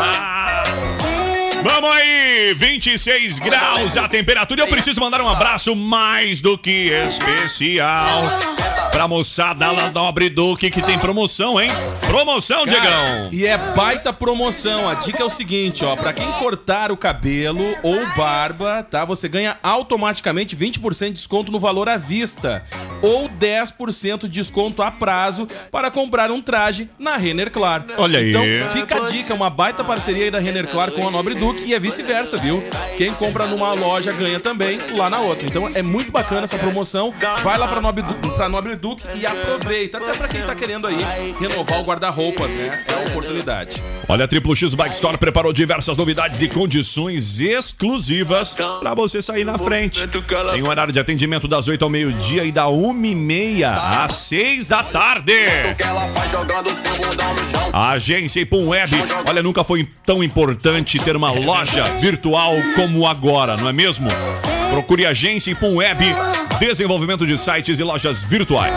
Vamos 1.64 1.92
aí, 1.92 2.54
26 2.56 3.40
graus 3.40 3.96
a 3.98 4.08
temperatura. 4.08 4.62
Eu 4.62 4.68
preciso 4.68 5.00
mandar 5.00 5.22
um 5.22 5.30
abraço 5.30 5.76
mais 5.76 6.42
do 6.42 6.58
que 6.58 6.90
especial 7.08 8.08
Pra 8.92 9.08
moçada 9.08 9.72
lá 9.72 9.90
Nobre 9.92 10.30
Duque 10.30 10.70
que 10.70 10.82
tem 10.82 11.00
promoção, 11.00 11.60
hein? 11.60 11.70
Promoção, 12.08 12.66
Diegão! 12.66 13.30
E 13.32 13.46
é 13.46 13.58
baita 13.58 14.12
promoção. 14.12 14.88
A 14.88 14.96
dica 14.96 15.24
é 15.24 15.26
o 15.26 15.30
seguinte, 15.30 15.84
ó. 15.86 15.96
Pra 15.96 16.14
quem 16.14 16.30
cortar 16.34 16.92
o 16.92 16.98
cabelo 16.98 17.64
ou 17.84 18.06
barba, 18.16 18.84
tá? 18.84 19.06
Você 19.06 19.30
ganha 19.30 19.58
automaticamente 19.64 20.56
20% 20.56 21.08
de 21.08 21.14
desconto 21.14 21.52
no 21.52 21.60
valor 21.60 21.88
à 21.88 21.98
vista. 21.98 22.64
Ou 23.02 23.30
10% 23.30 24.22
de 24.22 24.30
desconto 24.30 24.84
a 24.84 24.92
prazo 24.92 25.48
para 25.72 25.90
comprar 25.90 26.30
um 26.30 26.42
traje 26.42 26.90
na 27.00 27.16
Renner 27.18 27.50
Clar. 27.50 27.86
Olha 27.98 28.20
aí. 28.20 28.30
Então, 28.30 28.44
fica 28.74 28.98
a 28.98 29.10
dica. 29.10 29.34
Uma 29.34 29.50
baita 29.50 29.84
parceria 29.84 30.26
aí 30.26 30.32
da 30.32 30.40
Renner 30.40 30.68
Clar 30.68 30.92
com 30.92 31.08
a 31.08 31.12
Nobre 31.12 31.34
Duque 31.34 31.51
e 31.66 31.74
é 31.74 31.80
vice-versa, 31.80 32.38
viu? 32.38 32.64
Quem 32.98 33.14
compra 33.14 33.46
numa 33.46 33.74
loja 33.74 34.12
ganha 34.12 34.40
também 34.40 34.80
lá 34.96 35.10
na 35.10 35.20
outra. 35.20 35.46
Então, 35.46 35.70
é 35.74 35.82
muito 35.82 36.12
bacana 36.12 36.44
essa 36.44 36.58
promoção. 36.58 37.14
Vai 37.44 37.58
lá 37.58 37.68
pra 37.68 37.82
Nobre, 37.82 38.04
Du- 38.04 38.32
pra 38.36 38.50
Nobre 38.50 38.76
Duque 38.76 39.04
e 39.16 39.26
aproveita. 39.26 39.98
Até 39.98 40.14
pra 40.14 40.28
quem 40.28 40.42
tá 40.42 40.56
querendo 40.56 40.88
aí 40.88 40.98
renovar 41.40 41.80
o 41.80 41.84
guarda-roupas, 41.84 42.50
né? 42.52 42.84
É 42.88 42.94
a 42.94 43.00
oportunidade. 43.10 43.82
Olha, 44.08 44.26
a 44.26 44.28
Triplo 44.28 44.56
X 44.56 44.74
Bike 44.74 44.96
Store 44.96 45.18
preparou 45.18 45.54
diversas 45.54 45.96
novidades 45.98 46.42
e 46.42 46.48
condições 46.50 47.40
exclusivas 47.40 48.56
pra 48.80 48.94
você 48.94 49.22
sair 49.22 49.46
na 49.46 49.58
frente. 49.58 50.02
Tem 50.54 50.64
um 50.64 50.68
horário 50.70 50.92
de 50.94 51.00
atendimento 51.00 51.48
das 51.48 51.68
8 51.68 51.84
ao 51.84 51.90
meio-dia 51.90 52.44
e 52.44 52.52
da 52.52 52.68
1 52.68 53.06
e 53.06 53.16
meia 53.16 53.72
às 53.74 54.14
6 54.14 54.66
da 54.66 54.84
tarde. 54.84 55.34
Agência 57.74 58.42
Ipum 58.42 58.70
Web, 58.70 58.92
olha, 59.28 59.42
nunca 59.44 59.64
foi 59.64 59.88
tão 60.06 60.24
importante 60.24 61.00
ter 61.00 61.16
uma 61.16 61.30
loja 61.46 61.84
virtual 62.00 62.56
como 62.76 63.08
agora, 63.08 63.58
não 63.58 63.68
é 63.68 63.74
mesmo? 63.74 64.08
Procure 64.72 65.06
agência 65.06 65.52
Ipum 65.52 65.76
Web, 65.76 66.04
desenvolvimento 66.58 67.28
de 67.28 67.38
sites 67.38 67.78
e 67.80 67.84
lojas 67.84 68.24
virtuais. 68.24 68.74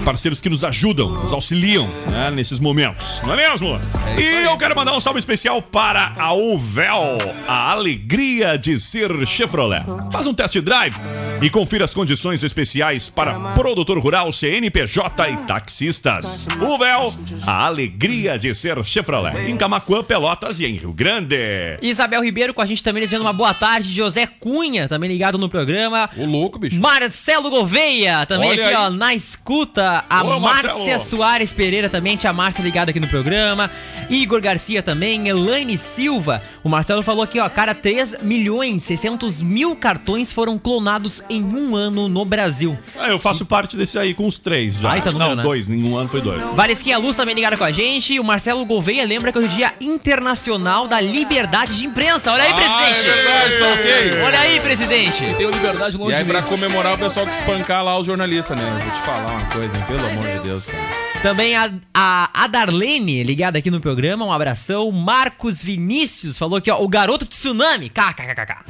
parceiros 0.05 0.39
que 0.39 0.49
nos 0.49 0.63
ajudam, 0.63 1.09
nos 1.09 1.33
auxiliam 1.33 1.87
né, 2.07 2.31
nesses 2.31 2.59
momentos, 2.59 3.21
não 3.25 3.33
é 3.33 3.37
mesmo? 3.37 3.77
e 4.17 4.45
eu 4.45 4.57
quero 4.57 4.73
mandar 4.73 4.93
um 4.93 5.01
salve 5.01 5.19
especial 5.19 5.61
para 5.61 6.13
a 6.17 6.33
Uvel, 6.33 7.17
a 7.45 7.71
alegria 7.71 8.57
de 8.57 8.79
ser 8.79 9.11
Chevrolet. 9.27 9.83
Faz 10.11 10.25
um 10.25 10.33
test 10.33 10.57
drive 10.59 10.95
e 11.41 11.49
confira 11.49 11.85
as 11.85 11.93
condições 11.93 12.43
especiais 12.43 13.09
para 13.09 13.39
produtor 13.53 13.97
rural, 13.99 14.31
CNPJ 14.31 15.29
e 15.29 15.37
taxistas. 15.47 16.47
Uvel, 16.59 17.13
a 17.45 17.65
alegria 17.65 18.37
de 18.37 18.53
ser 18.53 18.83
Chevrolet. 18.83 19.49
Em 19.49 19.57
Camacuã, 19.57 20.03
Pelotas 20.03 20.59
e 20.59 20.65
em 20.65 20.75
Rio 20.75 20.93
Grande. 20.93 21.35
Isabel 21.81 22.23
Ribeiro 22.23 22.53
com 22.53 22.61
a 22.61 22.65
gente 22.65 22.83
também, 22.83 23.01
desejando 23.01 23.25
uma 23.25 23.33
boa 23.33 23.53
tarde. 23.53 23.91
José 23.91 24.27
Cunha, 24.27 24.87
também 24.87 25.09
ligado 25.09 25.37
no 25.37 25.49
programa. 25.49 26.09
Ô, 26.15 26.25
louco, 26.25 26.59
bicho. 26.59 26.79
Marcelo 26.79 27.49
Gouveia, 27.49 28.25
também 28.25 28.51
Olha 28.51 28.65
aqui, 28.65 28.75
aí. 28.75 28.85
ó, 28.85 28.89
na 28.89 29.13
escuta. 29.13 30.05
A 30.09 30.23
Márcia 30.23 30.39
Marcelo. 30.39 30.99
Soares 30.99 31.53
Pereira 31.53 31.89
também, 31.89 32.15
tia 32.17 32.31
Márcia 32.31 32.61
ligada 32.63 32.91
aqui 32.91 32.99
no 32.99 33.07
programa. 33.07 33.69
Igor 34.09 34.41
Garcia 34.41 34.83
também, 34.83 35.27
Elaine 35.27 35.77
Silva. 35.77 36.41
O 36.63 36.69
Marcelo 36.69 37.01
falou 37.03 37.23
aqui, 37.23 37.39
ó, 37.39 37.49
cara, 37.49 37.73
3 37.73 38.17
milhões 38.21 38.83
600 38.83 39.41
mil 39.41 39.75
cartões 39.75 40.31
foram 40.31 40.57
clonados 40.57 41.23
em 41.31 41.43
um 41.43 41.75
ano 41.75 42.07
no 42.09 42.25
Brasil. 42.25 42.77
Ah, 42.97 43.09
eu 43.09 43.17
faço 43.19 43.45
parte 43.45 43.75
desse 43.77 43.97
aí 43.97 44.13
com 44.13 44.27
os 44.27 44.37
três 44.39 44.75
já. 44.75 44.89
Baita 44.89 45.11
número, 45.11 45.29
Não, 45.29 45.35
né? 45.37 45.43
dois, 45.43 45.67
em 45.69 45.83
um 45.83 45.95
ano 45.95 46.09
foi 46.09 46.21
dois. 46.21 46.41
Valesquinha 46.55 46.97
Luz 46.97 47.15
também 47.15 47.33
ligada 47.35 47.55
com 47.57 47.63
a 47.63 47.71
gente. 47.71 48.19
O 48.19 48.23
Marcelo 48.23 48.65
Gouveia 48.65 49.05
lembra 49.05 49.31
que 49.31 49.37
hoje 49.39 49.47
é 49.47 49.51
o 49.51 49.55
Dia 49.55 49.73
Internacional 49.79 50.87
da 50.87 50.99
Liberdade 50.99 51.77
de 51.77 51.85
Imprensa. 51.85 52.31
Olha 52.31 52.43
aí, 52.43 52.53
presidente! 52.53 53.07
é 53.07 53.13
verdade, 53.13 53.57
tá 53.57 53.73
ok. 53.73 54.21
Olha 54.23 54.39
aí, 54.39 54.59
presidente! 54.59 55.23
Tenho 55.37 55.49
liberdade 55.51 55.97
longe 55.97 56.11
E 56.11 56.15
aí, 56.15 56.25
pra 56.25 56.41
comemorar, 56.41 56.93
o 56.95 56.97
pessoal 56.97 57.25
que 57.25 57.31
espancar 57.31 57.83
lá 57.83 57.97
os 57.97 58.05
jornalistas, 58.05 58.57
né? 58.57 58.63
Eu 58.67 58.83
vou 58.85 58.91
te 58.91 59.01
falar 59.01 59.31
uma 59.31 59.45
coisa, 59.47 59.77
hein? 59.77 59.83
Pelo 59.87 60.05
amor 60.05 60.27
de 60.27 60.39
Deus, 60.39 60.65
cara. 60.67 61.11
Também 61.21 61.55
a, 61.55 61.69
a, 61.93 62.29
a 62.33 62.47
Darlene, 62.47 63.23
ligada 63.23 63.59
aqui 63.59 63.69
no 63.69 63.79
programa, 63.79 64.25
um 64.25 64.31
abração. 64.31 64.91
Marcos 64.91 65.63
Vinícius 65.63 66.37
falou 66.37 66.57
aqui, 66.57 66.71
ó, 66.71 66.81
o 66.81 66.87
garoto 66.87 67.25
tsunami. 67.25 67.89
KKKK. 67.89 68.65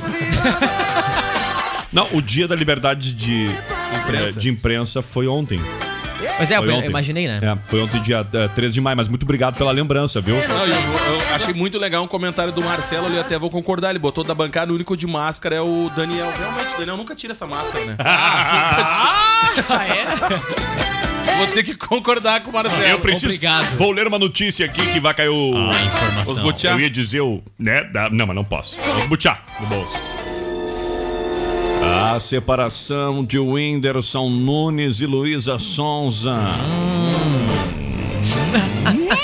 Não, 1.91 2.07
o 2.13 2.21
dia 2.21 2.47
da 2.47 2.55
liberdade 2.55 3.13
de 3.13 3.49
Imprensa. 4.03 4.37
eh, 4.39 4.41
de 4.41 4.49
imprensa 4.49 5.01
foi 5.01 5.27
ontem. 5.27 5.59
Mas 6.39 6.49
é, 6.49 6.57
eu, 6.57 6.61
Foi 6.63 6.71
eu 6.71 6.75
ontem. 6.77 6.89
imaginei, 6.89 7.27
né? 7.27 7.39
É, 7.43 7.57
foi 7.69 7.81
ontem, 7.81 8.01
dia 8.01 8.23
13 8.55 8.73
de 8.73 8.81
maio, 8.81 8.95
mas 8.97 9.07
muito 9.07 9.23
obrigado 9.23 9.57
pela 9.57 9.71
lembrança, 9.71 10.19
viu? 10.21 10.35
Não, 10.47 10.65
eu, 10.65 10.73
eu 10.73 11.35
achei 11.35 11.53
muito 11.53 11.77
legal 11.77 12.03
um 12.03 12.07
comentário 12.07 12.51
do 12.53 12.61
Marcelo 12.63 13.05
ali, 13.07 13.19
até 13.19 13.37
vou 13.37 13.49
concordar. 13.49 13.89
Ele 13.91 13.99
botou 13.99 14.23
da 14.23 14.33
bancada, 14.33 14.71
o 14.71 14.75
único 14.75 14.95
de 14.97 15.05
máscara 15.05 15.55
é 15.55 15.61
o 15.61 15.91
Daniel. 15.95 16.31
Realmente, 16.35 16.73
o 16.75 16.77
Daniel 16.79 16.97
nunca 16.97 17.13
tira 17.15 17.31
essa 17.33 17.45
máscara, 17.45 17.85
né? 17.85 17.95
Ah, 19.69 19.85
é? 19.87 21.37
Vou 21.37 21.47
ter 21.47 21.63
que 21.63 21.75
concordar 21.75 22.41
com 22.41 22.49
o 22.49 22.53
Marcelo. 22.53 22.81
Eu 22.83 22.99
preciso. 22.99 23.25
obrigado. 23.27 23.65
Vou 23.77 23.91
ler 23.91 24.07
uma 24.07 24.17
notícia 24.19 24.65
aqui 24.65 24.85
que 24.93 24.99
vai 24.99 25.13
cair 25.13 25.29
o. 25.29 25.53
Os 26.27 26.39
butiá. 26.39 26.71
Eu 26.71 26.79
ia 26.79 26.89
dizer 26.89 27.21
o. 27.21 27.41
Né? 27.59 27.83
da- 27.83 28.09
não, 28.09 28.25
mas 28.25 28.35
não 28.35 28.43
posso. 28.45 28.77
Os 28.97 29.05
butiá 29.05 29.39
no 29.59 29.67
bolso. 29.67 29.93
A 31.93 32.17
separação 32.21 33.21
de 33.21 33.37
Whindersson 33.37 34.29
Nunes 34.29 35.01
e 35.01 35.05
Luísa 35.05 35.59
Sonza. 35.59 36.37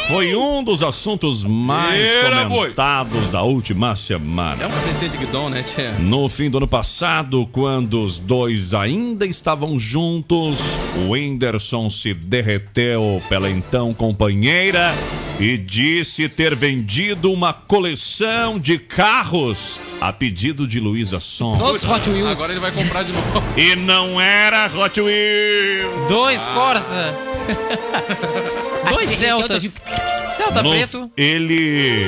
Foi 0.09 0.35
um 0.35 0.61
dos 0.61 0.83
assuntos 0.83 1.45
mais 1.45 2.11
Eira, 2.11 2.43
boi. 2.45 2.59
comentados 2.59 3.29
da 3.29 3.41
última 3.41 3.95
semana. 3.95 4.63
É 4.63 4.67
uma 4.67 4.79
receita 4.81 5.17
de 5.17 5.25
guidon, 5.25 5.49
né, 5.49 5.63
tia? 5.63 5.91
No 5.93 6.27
fim 6.27 6.49
do 6.49 6.57
ano 6.57 6.67
passado, 6.67 7.47
quando 7.53 8.03
os 8.03 8.19
dois 8.19 8.73
ainda 8.73 9.25
estavam 9.25 9.79
juntos, 9.79 10.57
o 10.97 11.11
Whindersson 11.11 11.89
se 11.89 12.13
derreteu 12.13 13.21
pela 13.29 13.49
então 13.49 13.93
companheira 13.93 14.93
e 15.39 15.55
disse 15.57 16.27
ter 16.27 16.55
vendido 16.55 17.31
uma 17.31 17.53
coleção 17.53 18.57
de 18.57 18.79
carros 18.79 19.79
a 20.01 20.11
pedido 20.11 20.67
de 20.67 20.79
Luísa 20.79 21.19
Sonza. 21.19 21.59
Todos 21.59 21.83
Hot 21.83 22.09
Wheels. 22.09 22.31
Agora 22.39 22.51
ele 22.53 22.59
vai 22.59 22.71
comprar 22.71 23.03
de 23.03 23.11
novo. 23.11 23.43
E 23.55 23.75
não 23.75 24.19
era 24.19 24.65
Hot 24.67 24.99
Wheels. 24.99 26.07
Dois 26.09 26.41
Corsa. 26.47 27.13
Dois 28.93 29.09
Celtas. 29.11 29.63
Celta 29.63 30.31
Celta 30.31 30.63
No- 30.63 30.71
preto. 30.71 31.11
Ele. 31.15 32.07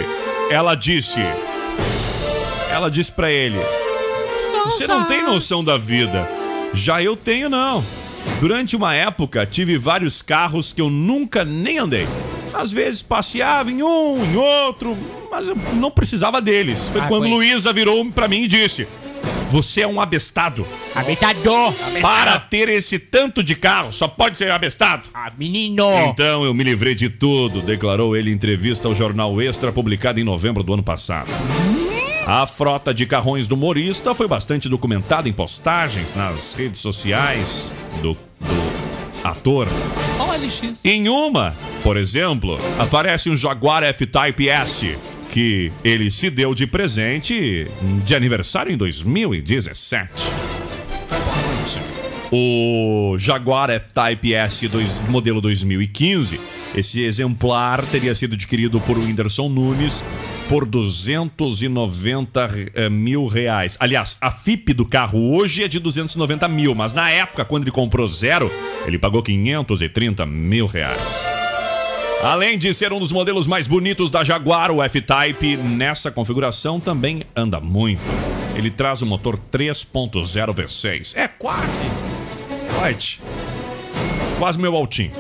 Ela 0.49 0.75
disse. 0.75 1.19
Ela 2.71 2.89
disse 2.89 3.11
pra 3.11 3.31
ele: 3.31 3.57
Você 4.65 4.87
não 4.87 5.05
tem 5.05 5.23
noção 5.23 5.63
da 5.63 5.77
vida. 5.77 6.27
Já 6.73 7.01
eu 7.01 7.15
tenho, 7.15 7.49
não. 7.49 7.83
Durante 8.39 8.75
uma 8.75 8.93
época, 8.95 9.45
tive 9.45 9.77
vários 9.77 10.21
carros 10.21 10.71
que 10.73 10.81
eu 10.81 10.89
nunca 10.89 11.43
nem 11.43 11.77
andei. 11.77 12.07
Às 12.53 12.71
vezes 12.71 13.01
passeava 13.01 13.71
em 13.71 13.81
um, 13.83 14.23
em 14.23 14.35
outro, 14.35 14.97
mas 15.31 15.47
eu 15.47 15.55
não 15.75 15.91
precisava 15.91 16.41
deles. 16.41 16.89
Foi 16.89 17.01
Ah, 17.01 17.07
quando 17.07 17.23
foi. 17.23 17.31
Luísa 17.31 17.71
virou 17.71 18.03
pra 18.11 18.27
mim 18.27 18.43
e 18.43 18.47
disse: 18.47 18.87
Você 19.51 19.81
é 19.81 19.87
um 19.87 19.99
abestado. 20.01 20.65
Abestador. 20.95 21.73
Para 22.01 22.39
ter 22.39 22.69
esse 22.69 22.99
tanto 22.99 23.43
de 23.43 23.55
carro, 23.55 23.91
só 23.93 24.07
pode 24.07 24.37
ser 24.37 24.51
abestado. 24.51 25.03
Ah, 25.13 25.31
menino. 25.37 25.85
Então 26.09 26.43
eu 26.43 26.53
me 26.53 26.63
livrei 26.63 26.95
de 26.95 27.09
tudo, 27.09 27.61
declarou 27.61 28.15
ele 28.15 28.29
em 28.31 28.33
entrevista 28.33 28.87
ao 28.87 28.95
jornal 28.95 29.41
Extra, 29.41 29.71
publicada 29.71 30.19
em 30.19 30.23
novembro 30.23 30.63
do 30.63 30.73
ano 30.73 30.83
passado. 30.83 31.29
A 32.27 32.45
frota 32.45 32.93
de 32.93 33.05
carrões 33.07 33.47
do 33.47 33.55
humorista 33.55 34.13
foi 34.13 34.27
bastante 34.27 34.69
documentada 34.69 35.27
em 35.27 35.33
postagens 35.33 36.13
nas 36.13 36.53
redes 36.53 36.79
sociais 36.79 37.73
do, 38.03 38.13
do 38.13 38.68
ator. 39.29 39.67
Olha 40.19 40.39
o 40.39 40.45
LX. 40.45 40.83
Em 40.85 41.07
uma, 41.09 41.55
por 41.83 41.97
exemplo, 41.97 42.57
aparece 42.77 43.29
um 43.29 43.37
Jaguar 43.37 43.83
F-Type 43.83 44.49
S, 44.49 44.97
que 45.29 45.71
ele 45.83 46.09
se 46.11 46.29
deu 46.29 46.53
de 46.55 46.65
presente 46.67 47.67
de 48.03 48.15
aniversário 48.15 48.71
em 48.71 48.77
2017. 48.77 50.09
O 52.31 53.15
Jaguar 53.17 53.69
F-Type 53.71 54.33
S 54.35 54.67
dois- 54.67 54.99
modelo 55.09 55.41
2015. 55.41 56.39
Esse 56.75 57.01
exemplar 57.01 57.83
teria 57.85 58.13
sido 58.13 58.33
adquirido 58.35 58.79
por 58.81 58.97
Whindersson 58.97 59.49
Nunes 59.49 60.03
por 60.49 60.65
290 60.65 62.49
eh, 62.73 62.89
mil 62.89 63.27
reais. 63.27 63.77
Aliás, 63.79 64.17
a 64.19 64.31
FIP 64.31 64.73
do 64.73 64.83
carro 64.83 65.37
hoje 65.37 65.63
é 65.63 65.67
de 65.67 65.77
290 65.77 66.47
mil, 66.47 66.73
mas 66.73 66.91
na 66.91 67.11
época, 67.11 67.45
quando 67.45 67.65
ele 67.65 67.71
comprou 67.71 68.07
zero, 68.07 68.51
ele 68.87 68.97
pagou 68.97 69.21
530 69.21 70.25
mil 70.25 70.65
reais. 70.65 70.99
Além 72.23 72.57
de 72.57 72.73
ser 72.73 72.91
um 72.91 72.99
dos 72.99 73.11
modelos 73.11 73.45
mais 73.45 73.67
bonitos 73.67 74.09
da 74.09 74.23
Jaguar, 74.23 74.71
o 74.71 74.81
F-Type 74.81 75.55
nessa 75.55 76.11
configuração 76.11 76.79
também 76.79 77.21
anda 77.35 77.59
muito. 77.59 78.01
Ele 78.55 78.71
traz 78.71 79.03
o 79.03 79.05
motor 79.05 79.39
3.0 79.51 80.53
V6. 80.53 81.15
É 81.15 81.27
quase. 81.27 81.83
Light. 82.81 83.21
Quase 84.39 84.57
meu 84.57 84.75
altinho. 84.75 85.13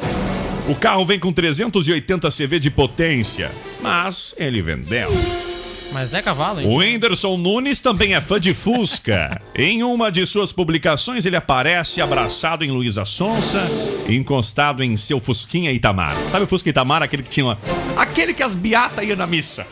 O 0.67 0.73
carro 0.75 1.05
vem 1.05 1.19
com 1.19 1.31
380 1.31 2.29
CV 2.29 2.59
de 2.59 2.69
potência, 2.71 3.51
mas 3.81 4.33
ele 4.37 4.61
vendeu. 4.61 5.09
Mas 5.91 6.13
é 6.13 6.21
cavalo, 6.21 6.61
hein? 6.61 6.67
O 6.67 6.77
Whindersson 6.77 7.35
Nunes 7.35 7.81
também 7.81 8.13
é 8.13 8.21
fã 8.21 8.39
de 8.39 8.53
Fusca. 8.53 9.41
em 9.55 9.83
uma 9.83 10.11
de 10.11 10.25
suas 10.27 10.51
publicações, 10.51 11.25
ele 11.25 11.35
aparece 11.35 11.99
abraçado 11.99 12.63
em 12.63 12.69
Luísa 12.69 13.05
Sonsa, 13.05 13.65
encostado 14.07 14.83
em 14.83 14.95
seu 14.95 15.19
Fusquinha 15.19 15.71
Itamar. 15.71 16.15
Sabe 16.31 16.45
o 16.45 16.47
Fusca 16.47 16.69
Itamar? 16.69 17.01
Aquele 17.01 17.23
que 17.23 17.29
tinha 17.29 17.45
uma... 17.45 17.57
Aquele 17.97 18.33
que 18.33 18.43
as 18.43 18.53
beatas 18.53 19.03
iam 19.03 19.17
na 19.17 19.25
missa. 19.25 19.65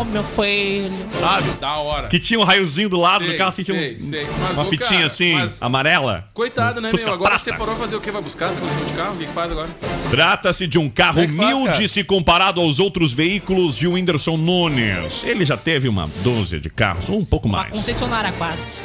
Oh, 0.00 0.04
meu 0.04 0.22
filho. 0.24 0.94
Sabe? 1.20 1.50
Da 1.60 1.76
hora. 1.76 2.08
Que 2.08 2.18
tinha 2.18 2.38
um 2.38 2.44
raiozinho 2.44 2.88
do 2.88 2.98
lado 2.98 3.24
Sei, 3.24 3.32
do 3.32 3.38
carro, 3.38 3.50
assim, 3.50 3.62
tinha 3.64 3.78
sei, 3.78 3.94
um- 3.94 3.98
sei. 3.98 4.26
Mas, 4.40 4.58
uma 4.58 4.66
ô, 4.66 4.70
fitinha 4.70 4.90
cara, 4.90 5.06
assim, 5.06 5.32
mas- 5.34 5.62
amarela. 5.62 6.28
Coitado, 6.34 6.80
né, 6.80 6.90
Fusca 6.90 7.06
meu? 7.06 7.14
Agora 7.14 7.30
prata. 7.30 7.44
você 7.44 7.52
parou 7.52 7.76
fazer 7.76 7.96
o 7.96 8.00
quê? 8.00 8.10
Vai 8.10 8.22
buscar 8.22 8.46
essa 8.50 8.60
condição 8.60 8.84
de 8.84 8.92
carro? 8.92 9.14
O 9.14 9.18
que, 9.18 9.26
que 9.26 9.32
faz 9.32 9.50
agora? 9.50 9.70
Trata-se 10.10 10.66
de 10.66 10.78
um 10.78 10.88
carro 10.88 11.20
é 11.20 11.26
faz, 11.28 11.38
humilde 11.38 11.72
cara? 11.72 11.88
se 11.88 12.04
comparado 12.04 12.60
aos 12.60 12.78
outros 12.78 13.12
veículos 13.12 13.74
de 13.76 13.86
Whindersson 13.86 14.36
Nunes. 14.36 15.22
Ele 15.24 15.44
já 15.44 15.56
teve 15.56 15.88
uma 15.88 16.08
dúzia 16.22 16.60
de 16.60 16.70
carros, 16.70 17.08
ou 17.08 17.18
um 17.18 17.24
pouco 17.24 17.48
Uma 17.48 17.58
mais. 17.58 17.70
concessionária 17.74 18.32
quase. 18.32 18.78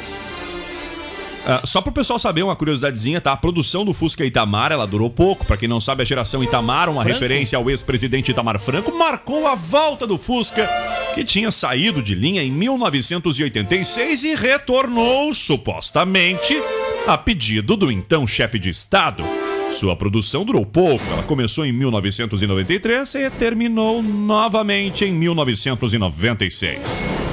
Ah, 1.50 1.62
só 1.64 1.80
pro 1.80 1.90
pessoal 1.90 2.16
saber 2.16 2.44
uma 2.44 2.54
curiosidadezinha, 2.54 3.20
tá? 3.20 3.32
A 3.32 3.36
produção 3.36 3.84
do 3.84 3.92
Fusca 3.92 4.24
Itamar, 4.24 4.70
ela 4.70 4.86
durou 4.86 5.10
pouco. 5.10 5.44
Pra 5.44 5.56
quem 5.56 5.68
não 5.68 5.80
sabe, 5.80 6.02
a 6.02 6.04
geração 6.04 6.44
Itamar, 6.44 6.88
uma 6.88 7.02
Franco? 7.02 7.18
referência 7.18 7.58
ao 7.58 7.68
ex-presidente 7.68 8.30
Itamar 8.30 8.60
Franco, 8.60 8.96
marcou 8.96 9.48
a 9.48 9.56
volta 9.56 10.06
do 10.06 10.16
Fusca, 10.16 10.64
que 11.12 11.24
tinha 11.24 11.50
saído 11.50 12.00
de 12.00 12.14
linha 12.14 12.40
em 12.40 12.52
1986 12.52 14.22
e 14.22 14.36
retornou, 14.36 15.34
supostamente, 15.34 16.56
a 17.04 17.18
pedido 17.18 17.76
do 17.76 17.90
então 17.90 18.28
chefe 18.28 18.56
de 18.56 18.70
Estado. 18.70 19.24
Sua 19.72 19.96
produção 19.96 20.44
durou 20.44 20.64
pouco. 20.64 21.04
Ela 21.10 21.24
começou 21.24 21.66
em 21.66 21.72
1993 21.72 23.12
e 23.16 23.28
terminou 23.30 24.00
novamente 24.00 25.04
em 25.04 25.12
1996. 25.12 27.29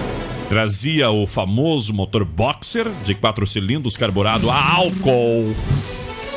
Trazia 0.50 1.10
o 1.10 1.28
famoso 1.28 1.94
motor 1.94 2.24
Boxer 2.24 2.90
de 3.04 3.14
quatro 3.14 3.46
cilindros 3.46 3.98
carburado 3.98 4.50
a 4.50 4.76
álcool 4.76 5.54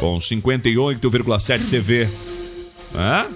com 0.00 0.18
58,7 0.18 1.60
CV. 1.60 2.08
Hã? 2.94 3.28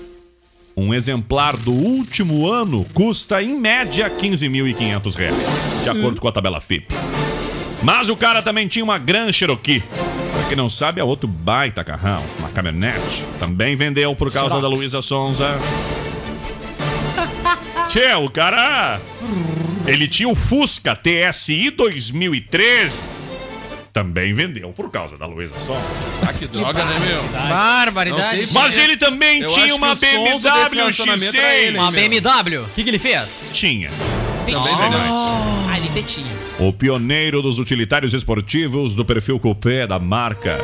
Um 0.76 0.92
exemplar 0.92 1.56
do 1.56 1.70
último 1.72 2.50
ano 2.50 2.84
custa 2.92 3.40
em 3.40 3.54
média 3.60 4.10
15.500 4.10 5.14
reais, 5.14 5.36
de 5.84 5.88
acordo 5.88 6.20
com 6.20 6.26
a 6.26 6.32
tabela 6.32 6.60
FIP. 6.60 6.92
Mas 7.80 8.08
o 8.08 8.16
cara 8.16 8.42
também 8.42 8.66
tinha 8.66 8.84
uma 8.84 8.98
Gran 8.98 9.30
Cherokee. 9.32 9.80
Pra 9.80 10.48
quem 10.48 10.56
não 10.56 10.68
sabe, 10.68 11.00
é 11.00 11.04
outro 11.04 11.28
baita 11.28 11.84
carrão, 11.84 12.24
uma 12.38 12.48
caminhonete. 12.48 13.22
Também 13.38 13.76
vendeu 13.76 14.16
por 14.16 14.32
causa 14.32 14.60
da 14.60 14.66
Luísa 14.66 15.00
Sonza. 15.00 15.56
Tchê, 17.88 18.14
o 18.14 18.28
cara. 18.28 19.00
Ele 19.86 20.08
tinha 20.08 20.28
o 20.28 20.34
Fusca 20.34 20.96
TSI 20.96 21.70
2013. 21.70 22.96
Também 23.92 24.32
vendeu 24.32 24.70
por 24.70 24.90
causa 24.90 25.16
da 25.16 25.24
Luísa 25.24 25.54
Sonza. 25.64 25.80
Ah, 26.22 26.32
que 26.32 26.48
droga, 26.48 26.84
né, 26.84 26.98
meu? 27.06 27.22
Barbaridade. 27.48 28.48
Mas 28.50 28.76
ele 28.76 28.96
também 28.96 29.42
Eu 29.42 29.50
tinha 29.50 29.74
uma 29.74 29.94
que 29.94 30.06
BMW 30.06 30.40
relacionamento 30.74 31.36
era 31.36 31.54
ele, 31.54 31.78
X6. 31.78 31.80
Uma 31.80 31.90
meu. 31.92 32.00
BMW. 32.08 32.62
O 32.62 32.68
que, 32.74 32.82
que 32.82 32.90
ele 32.90 32.98
fez? 32.98 33.50
Tinha. 33.52 33.88
Tetinho. 34.44 34.78
verdade. 34.78 35.08
Ah, 35.68 35.74
ele 35.78 35.88
tetinho. 35.90 36.26
O 36.58 36.72
pioneiro 36.72 37.40
dos 37.40 37.58
utilitários 37.58 38.12
esportivos 38.14 38.96
do 38.96 39.04
perfil 39.04 39.38
coupé 39.38 39.86
da 39.86 39.98
marca. 39.98 40.58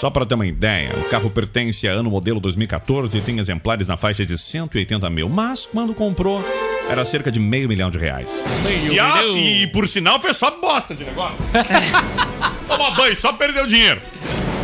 Só 0.00 0.08
para 0.08 0.24
ter 0.24 0.34
uma 0.34 0.46
ideia, 0.46 0.90
o 0.96 1.04
carro 1.10 1.28
pertence 1.28 1.86
a 1.86 1.92
ano 1.92 2.10
modelo 2.10 2.40
2014 2.40 3.18
e 3.18 3.20
tem 3.20 3.38
exemplares 3.38 3.86
na 3.86 3.98
faixa 3.98 4.24
de 4.24 4.38
180 4.38 5.10
mil, 5.10 5.28
mas 5.28 5.66
quando 5.66 5.92
comprou 5.92 6.42
era 6.88 7.04
cerca 7.04 7.30
de 7.30 7.38
meio 7.38 7.68
milhão 7.68 7.90
de 7.90 7.98
reais. 7.98 8.42
e, 8.90 8.98
a- 8.98 9.22
e 9.24 9.66
por 9.66 9.86
sinal 9.86 10.18
fez 10.18 10.36
só 10.38 10.50
bosta 10.58 10.94
de 10.94 11.04
negócio. 11.04 11.36
Toma 12.66 12.90
banho, 12.92 13.16
só 13.16 13.32
perdeu 13.32 13.66
dinheiro. 13.66 14.00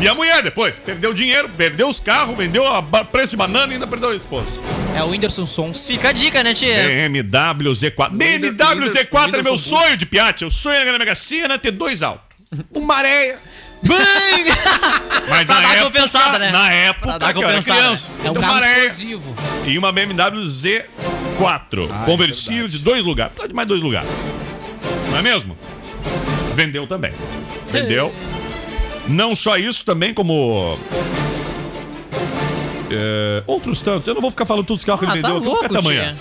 E 0.00 0.08
a 0.08 0.14
mulher 0.14 0.42
depois 0.42 0.76
perdeu 0.76 1.12
dinheiro, 1.14 1.48
perdeu 1.50 1.88
os 1.88 2.00
carros, 2.00 2.36
vendeu 2.36 2.66
a 2.66 2.82
preço 2.82 3.30
de 3.30 3.36
banana 3.36 3.72
e 3.72 3.74
ainda 3.74 3.86
perdeu 3.86 4.10
a 4.10 4.14
esposa. 4.16 4.60
É 4.96 5.02
o 5.02 5.08
Whindersson 5.08 5.46
Sons. 5.46 5.86
Fica 5.86 6.08
a 6.10 6.12
dica, 6.12 6.42
né, 6.42 6.52
tia? 6.54 6.74
BMW 7.08 7.70
Z4. 7.72 8.10
BMW 8.10 8.90
Z4 8.90 9.38
é 9.38 9.42
meu 9.42 9.56
sonho 9.58 9.96
de 9.96 10.04
piate. 10.06 10.44
Eu 10.44 10.50
sonho 10.50 10.92
na 10.92 10.98
Mega 10.98 11.14
Sena 11.14 11.58
ter 11.58 11.70
dois 11.70 12.02
altos. 12.02 12.24
Uma 12.74 12.96
areia. 12.96 13.38
Mas 15.28 15.44
Pra 15.44 15.54
na 15.56 15.60
dar 15.60 15.74
época, 15.76 15.84
compensada, 15.84 16.38
né? 16.38 16.50
Na 16.52 16.72
época, 16.72 17.06
Pra 17.08 17.18
dar 17.18 17.32
que 17.34 17.38
eu 17.38 17.42
era 17.48 17.58
compensada, 17.58 17.80
criança. 17.80 18.10
É 18.24 18.28
um 18.28 18.30
Então, 18.30 18.42
carro 18.42 18.54
areia 18.56 18.86
explosivo. 18.86 19.34
E 19.66 19.76
uma 19.78 19.92
BMW 19.92 20.42
Z4. 20.44 22.04
conversível 22.04 22.68
de 22.68 22.78
dois 22.78 23.02
lugares. 23.04 23.32
Precisa 23.32 23.48
de 23.48 23.54
mais 23.54 23.68
dois 23.68 23.82
lugares. 23.82 24.08
Não 25.10 25.18
é 25.18 25.22
mesmo? 25.22 25.56
Vendeu 26.54 26.86
também. 26.86 27.12
Vendeu. 27.70 28.14
Não 29.08 29.34
só 29.36 29.56
isso, 29.56 29.84
também 29.84 30.14
como. 30.14 30.78
é, 32.90 33.42
outros 33.46 33.82
tantos. 33.82 34.06
Eu 34.08 34.14
não 34.14 34.20
vou 34.20 34.30
ficar 34.30 34.46
falando 34.46 34.64
todos 34.66 34.80
os 34.80 34.84
carros 34.84 35.00
que 35.00 35.06
Ah, 35.06 35.12
ele 35.14 35.22
tá 35.22 35.28
vendeu. 35.28 35.38
aqui, 35.38 35.46
vou 35.46 35.56
ficar 35.56 35.72
louco, 35.74 35.88
até 35.88 36.00
amanhã. 36.00 36.16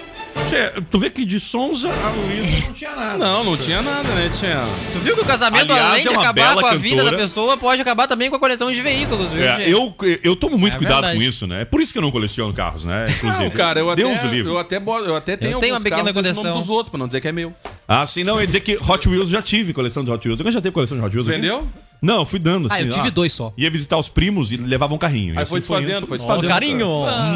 Tchê, 0.49 0.81
Tu 0.91 0.99
vê 0.99 1.09
que 1.09 1.25
de 1.25 1.39
Sonza 1.39 1.89
a 1.89 2.09
Luísa 2.09 2.65
não 2.67 2.73
tinha 2.73 2.95
nada. 2.95 3.17
Não, 3.17 3.43
não 3.43 3.57
tinha 3.57 3.81
nada, 3.81 4.03
né? 4.09 4.29
Tinha. 4.37 4.61
Tu 4.93 4.99
viu 4.99 5.15
que 5.15 5.21
o 5.21 5.25
casamento, 5.25 5.71
Aliás, 5.71 5.91
além 5.91 6.01
de 6.01 6.07
é 6.07 6.11
uma 6.11 6.21
acabar 6.21 6.49
bela 6.49 6.61
com 6.61 6.67
a 6.67 6.73
vida 6.75 6.95
cantora. 6.97 7.17
da 7.17 7.23
pessoa, 7.23 7.57
pode 7.57 7.81
acabar 7.81 8.07
também 8.07 8.29
com 8.29 8.35
a 8.35 8.39
coleção 8.39 8.71
de 8.71 8.81
veículos, 8.81 9.31
viu, 9.31 9.43
É, 9.43 9.57
gente? 9.57 9.71
eu, 9.71 9.95
eu 10.23 10.35
tomo 10.35 10.57
muito 10.57 10.73
É 10.75 10.77
cuidado 10.77 11.01
verdade. 11.01 11.17
com 11.17 11.23
isso, 11.23 11.47
né? 11.47 11.61
É 11.61 11.65
por 11.65 11.81
isso 11.81 11.91
que 11.93 11.97
eu 11.97 12.01
não 12.03 12.11
coleciono 12.11 12.53
carros, 12.53 12.83
né? 12.83 13.05
Inclusive. 13.09 13.43
Não, 13.45 13.49
cara, 13.51 13.79
eu 13.79 13.89
até, 13.89 14.03
Deus 14.03 14.21
o 14.23 14.27
livre. 14.27 14.51
eu 14.51 14.59
até, 14.59 14.79
bo- 14.79 14.99
eu 14.99 15.15
até 15.15 15.37
tenho, 15.37 15.59
tenho 15.59 15.73
alguns 15.73 15.83
uma 15.85 15.89
pequena 15.89 16.13
carros 16.13 16.23
desse 16.23 16.33
coleção. 16.35 16.43
nome 16.51 16.59
dos 16.61 16.69
outros, 16.69 16.89
pra 16.89 16.97
não 16.99 17.07
dizer 17.07 17.21
que 17.21 17.27
é 17.27 17.31
meu. 17.31 17.53
Ah, 17.87 18.05
sim, 18.05 18.23
não. 18.23 18.35
Eu 18.35 18.41
ia 18.41 18.45
dizer 18.47 18.59
que 18.59 18.75
Hot 18.87 19.07
Wheels 19.09 19.29
já 19.29 19.41
tive 19.41 19.73
coleção 19.73 20.03
de 20.03 20.11
Hot 20.11 20.27
Wheels. 20.27 20.39
Eu 20.39 20.51
já 20.51 20.61
teve 20.61 20.73
coleção 20.73 20.97
de 20.97 21.03
Hot 21.03 21.15
Wheels. 21.15 21.27
aqui? 21.29 21.37
Vendeu? 21.39 21.67
Não, 22.01 22.19
eu 22.19 22.25
fui 22.25 22.37
dando. 22.39 22.67
Ah, 22.69 22.75
Assim, 22.75 22.83
eu 22.83 22.89
tive 22.89 23.09
dois 23.09 23.31
só. 23.33 23.53
Ia 23.57 23.71
visitar 23.71 23.97
os 23.97 24.09
primos 24.09 24.51
e 24.51 24.57
levava 24.57 24.93
um 24.93 24.97
carrinho. 24.97 25.33
E 25.33 25.37
Aí 25.37 25.43
assim 25.43 25.51
foi 25.51 25.59
desfazendo, 25.61 25.97
indo. 25.99 26.07
foi 26.07 26.17
desfazendo. 26.17 26.47
Carinho. 26.49 26.87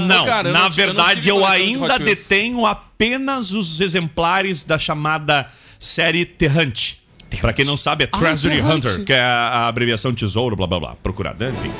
Não, 0.07 0.25
Cara, 0.25 0.49
eu 0.49 0.53
na 0.53 0.63
não 0.63 0.69
tive- 0.69 0.83
eu 0.83 0.87
não 0.87 0.93
verdade 0.95 1.15
tive 1.21 1.29
eu, 1.29 1.35
coleção 1.39 1.55
de 1.57 1.63
ainda 1.63 1.85
Hot 1.95 2.03
Wheels. 2.03 2.19
detenho 2.19 2.65
apenas 3.09 3.53
os 3.53 3.79
exemplares 3.79 4.65
da 4.65 4.77
chamada 4.77 5.47
série 5.79 6.25
Terrante. 6.25 6.99
Pra 7.39 7.53
quem 7.53 7.63
não 7.63 7.77
sabe, 7.77 8.03
é 8.03 8.07
Treasury 8.07 8.55
Terrante. 8.57 8.87
Hunter, 8.87 9.05
que 9.05 9.13
é 9.13 9.21
a, 9.21 9.67
abreviação 9.67 10.13
tesouro, 10.13 10.53
blá 10.57 10.67
blá 10.67 10.79
blá, 10.79 10.95
procurado, 11.01 11.41
né? 11.45 11.53
enfim. 11.57 11.71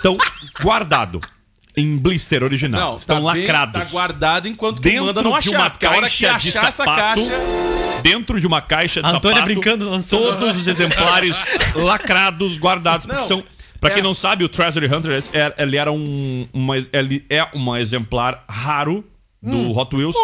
Então, 0.00 0.18
guardado 0.60 1.20
em 1.76 1.96
blister 1.96 2.42
original. 2.42 2.80
Não, 2.92 2.96
estão 2.96 3.22
tá 3.24 3.32
bem- 3.32 3.42
lacrados. 3.42 3.82
tá 3.82 3.84
guardado 3.90 4.48
enquanto 4.48 4.82
quem 4.82 4.92
Dentro 4.92 5.06
manda 5.06 5.22
não 5.22 5.30
de 5.32 5.38
achar. 5.38 5.58
uma 5.60 5.70
porque 5.70 5.86
a 5.86 5.90
hora 5.90 6.10
que 6.10 6.24
caixa 6.26 6.38
de 6.40 6.48
achar 6.58 6.68
essa 6.68 6.84
sapato, 6.84 7.20
caixa. 7.26 8.00
dentro 8.02 8.40
de 8.40 8.46
uma 8.48 8.60
caixa 8.60 9.00
de 9.02 9.08
Antônia 9.08 9.36
sapato. 9.38 9.44
brincando, 9.52 9.88
lançando. 9.90 10.22
Todos 10.38 10.56
os 10.56 10.66
exemplares 10.66 11.46
lacrados, 11.76 12.58
guardados. 12.58 13.06
Porque 13.06 13.20
Não, 13.20 13.28
são. 13.28 13.44
Pra 13.80 13.90
quem 13.90 14.00
é- 14.00 14.02
não 14.02 14.14
sabe, 14.14 14.42
o 14.42 14.48
Treasury 14.48 14.86
Hunter 14.92 15.22
é- 15.32 15.54
ele 15.62 15.76
era 15.76 15.92
um. 15.92 16.48
Uma, 16.52 16.74
ele 16.92 17.24
é 17.30 17.46
um 17.54 17.76
exemplar 17.76 18.42
raro 18.48 19.04
do 19.44 19.56
Hum. 19.56 19.76
Hot 19.76 19.94
Wheels 19.94 20.16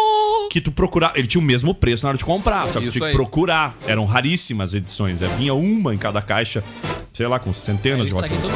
que 0.49 0.59
tu 0.59 0.71
procurar. 0.71 1.13
Ele 1.15 1.27
tinha 1.27 1.41
o 1.41 1.45
mesmo 1.45 1.73
preço 1.73 2.03
na 2.03 2.09
hora 2.09 2.17
de 2.17 2.25
comprar, 2.25 2.67
só 2.69 2.79
que 2.81 2.89
tinha 2.89 3.09
que 3.09 3.15
procurar. 3.15 3.77
Eram 3.87 4.05
raríssimas 4.05 4.73
edições. 4.73 5.21
É, 5.21 5.27
vinha 5.37 5.53
uma 5.53 5.93
em 5.93 5.97
cada 5.97 6.21
caixa, 6.21 6.63
sei 7.13 7.27
lá, 7.27 7.39
com 7.39 7.53
centenas 7.53 8.09
Eu 8.09 8.15
de 8.15 8.19
Hot 8.19 8.29
Wheels. 8.29 8.53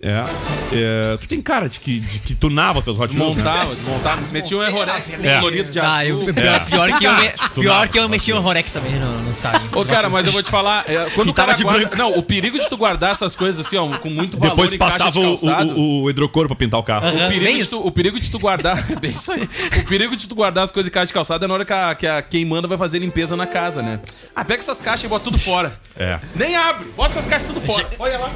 É, 0.00 0.24
é, 0.72 1.16
tu 1.18 1.28
tem 1.28 1.40
cara 1.40 1.68
de 1.68 1.78
que, 1.80 2.00
de 2.00 2.18
que 2.20 2.34
tunava 2.34 2.82
teus 2.82 2.98
Hot 2.98 3.16
Wheels. 3.16 3.36
Né? 3.36 3.42
Desmontava, 3.42 3.74
desmontava. 3.74 4.22
Metia 4.32 4.56
um 4.58 4.62
errorex 4.62 5.12
É. 5.22 5.36
colorido 5.38 5.70
de 5.70 5.78
Ah, 5.80 5.96
azul. 5.98 6.22
eu, 6.28 6.34
pior, 6.34 6.64
pior 6.66 6.98
que 6.98 7.04
eu, 7.06 7.12
me- 7.14 7.32
pior 7.62 7.88
que 7.88 7.98
eu 7.98 8.08
mexi 8.08 8.32
um 8.32 8.40
Rorex 8.40 8.72
também 8.72 8.92
no- 8.98 9.22
nos 9.22 9.40
carrinhos. 9.40 9.72
Ô, 9.72 9.84
cara, 9.84 10.08
mas 10.08 10.26
eu 10.26 10.32
vou 10.32 10.42
te 10.42 10.50
falar, 10.50 10.84
é, 10.88 11.08
quando 11.14 11.28
E 11.28 11.30
o 11.30 11.34
cara 11.34 11.54
guarda... 11.56 11.80
branco. 11.80 11.96
Não, 11.96 12.18
o 12.18 12.22
perigo 12.22 12.58
de 12.58 12.68
tu 12.68 12.76
guardar 12.76 13.12
essas 13.12 13.34
coisas 13.36 13.64
assim, 13.64 13.76
ó, 13.76 13.86
com 13.98 14.10
muito 14.10 14.38
valor 14.38 14.50
Depois 14.50 14.72
em 14.72 14.78
caixa 14.78 14.98
passava 14.98 15.12
de 15.12 15.18
o, 15.18 15.22
calçado, 15.38 15.78
o, 15.78 16.02
o 16.02 16.10
hidrocor 16.10 16.46
pra 16.46 16.56
pintar 16.56 16.80
o 16.80 16.82
carro. 16.82 17.08
O 17.08 17.12
perigo, 17.12 17.44
bem 17.44 17.58
de 17.58 17.66
tu, 17.66 17.86
o 17.86 17.90
perigo 17.90 18.18
de 18.20 18.30
tu 18.30 18.38
guardar. 18.38 18.78
É 18.90 18.96
bem 19.00 19.10
isso 19.12 19.32
aí. 19.32 19.48
O 19.78 19.84
perigo 19.86 20.16
de 20.16 20.28
tu 20.28 20.34
guardar 20.34 20.64
as 20.64 20.72
coisas 20.72 20.88
em 20.90 20.92
caixa 20.92 21.06
de 21.08 21.12
calçada 21.12 21.44
é 21.44 21.48
na 21.48 21.54
hora 21.54 21.64
que, 21.64 21.72
a, 21.72 21.94
que 21.94 22.06
a- 22.06 22.22
quem 22.22 22.44
manda 22.44 22.66
vai 22.68 22.76
fazer 22.78 22.98
limpeza 22.98 23.36
na 23.36 23.46
casa, 23.46 23.82
né? 23.82 24.00
Ah, 24.34 24.44
pega 24.44 24.60
essas 24.60 24.80
caixas 24.80 25.04
e 25.04 25.08
bota 25.08 25.24
tudo 25.24 25.38
fora. 25.38 25.78
É. 25.96 26.18
Nem 26.34 26.56
abre, 26.56 26.86
bota 26.96 27.10
essas 27.12 27.26
caixas 27.26 27.46
tudo 27.48 27.60
fora. 27.60 27.88
Olha 27.98 28.18
lá. 28.18 28.30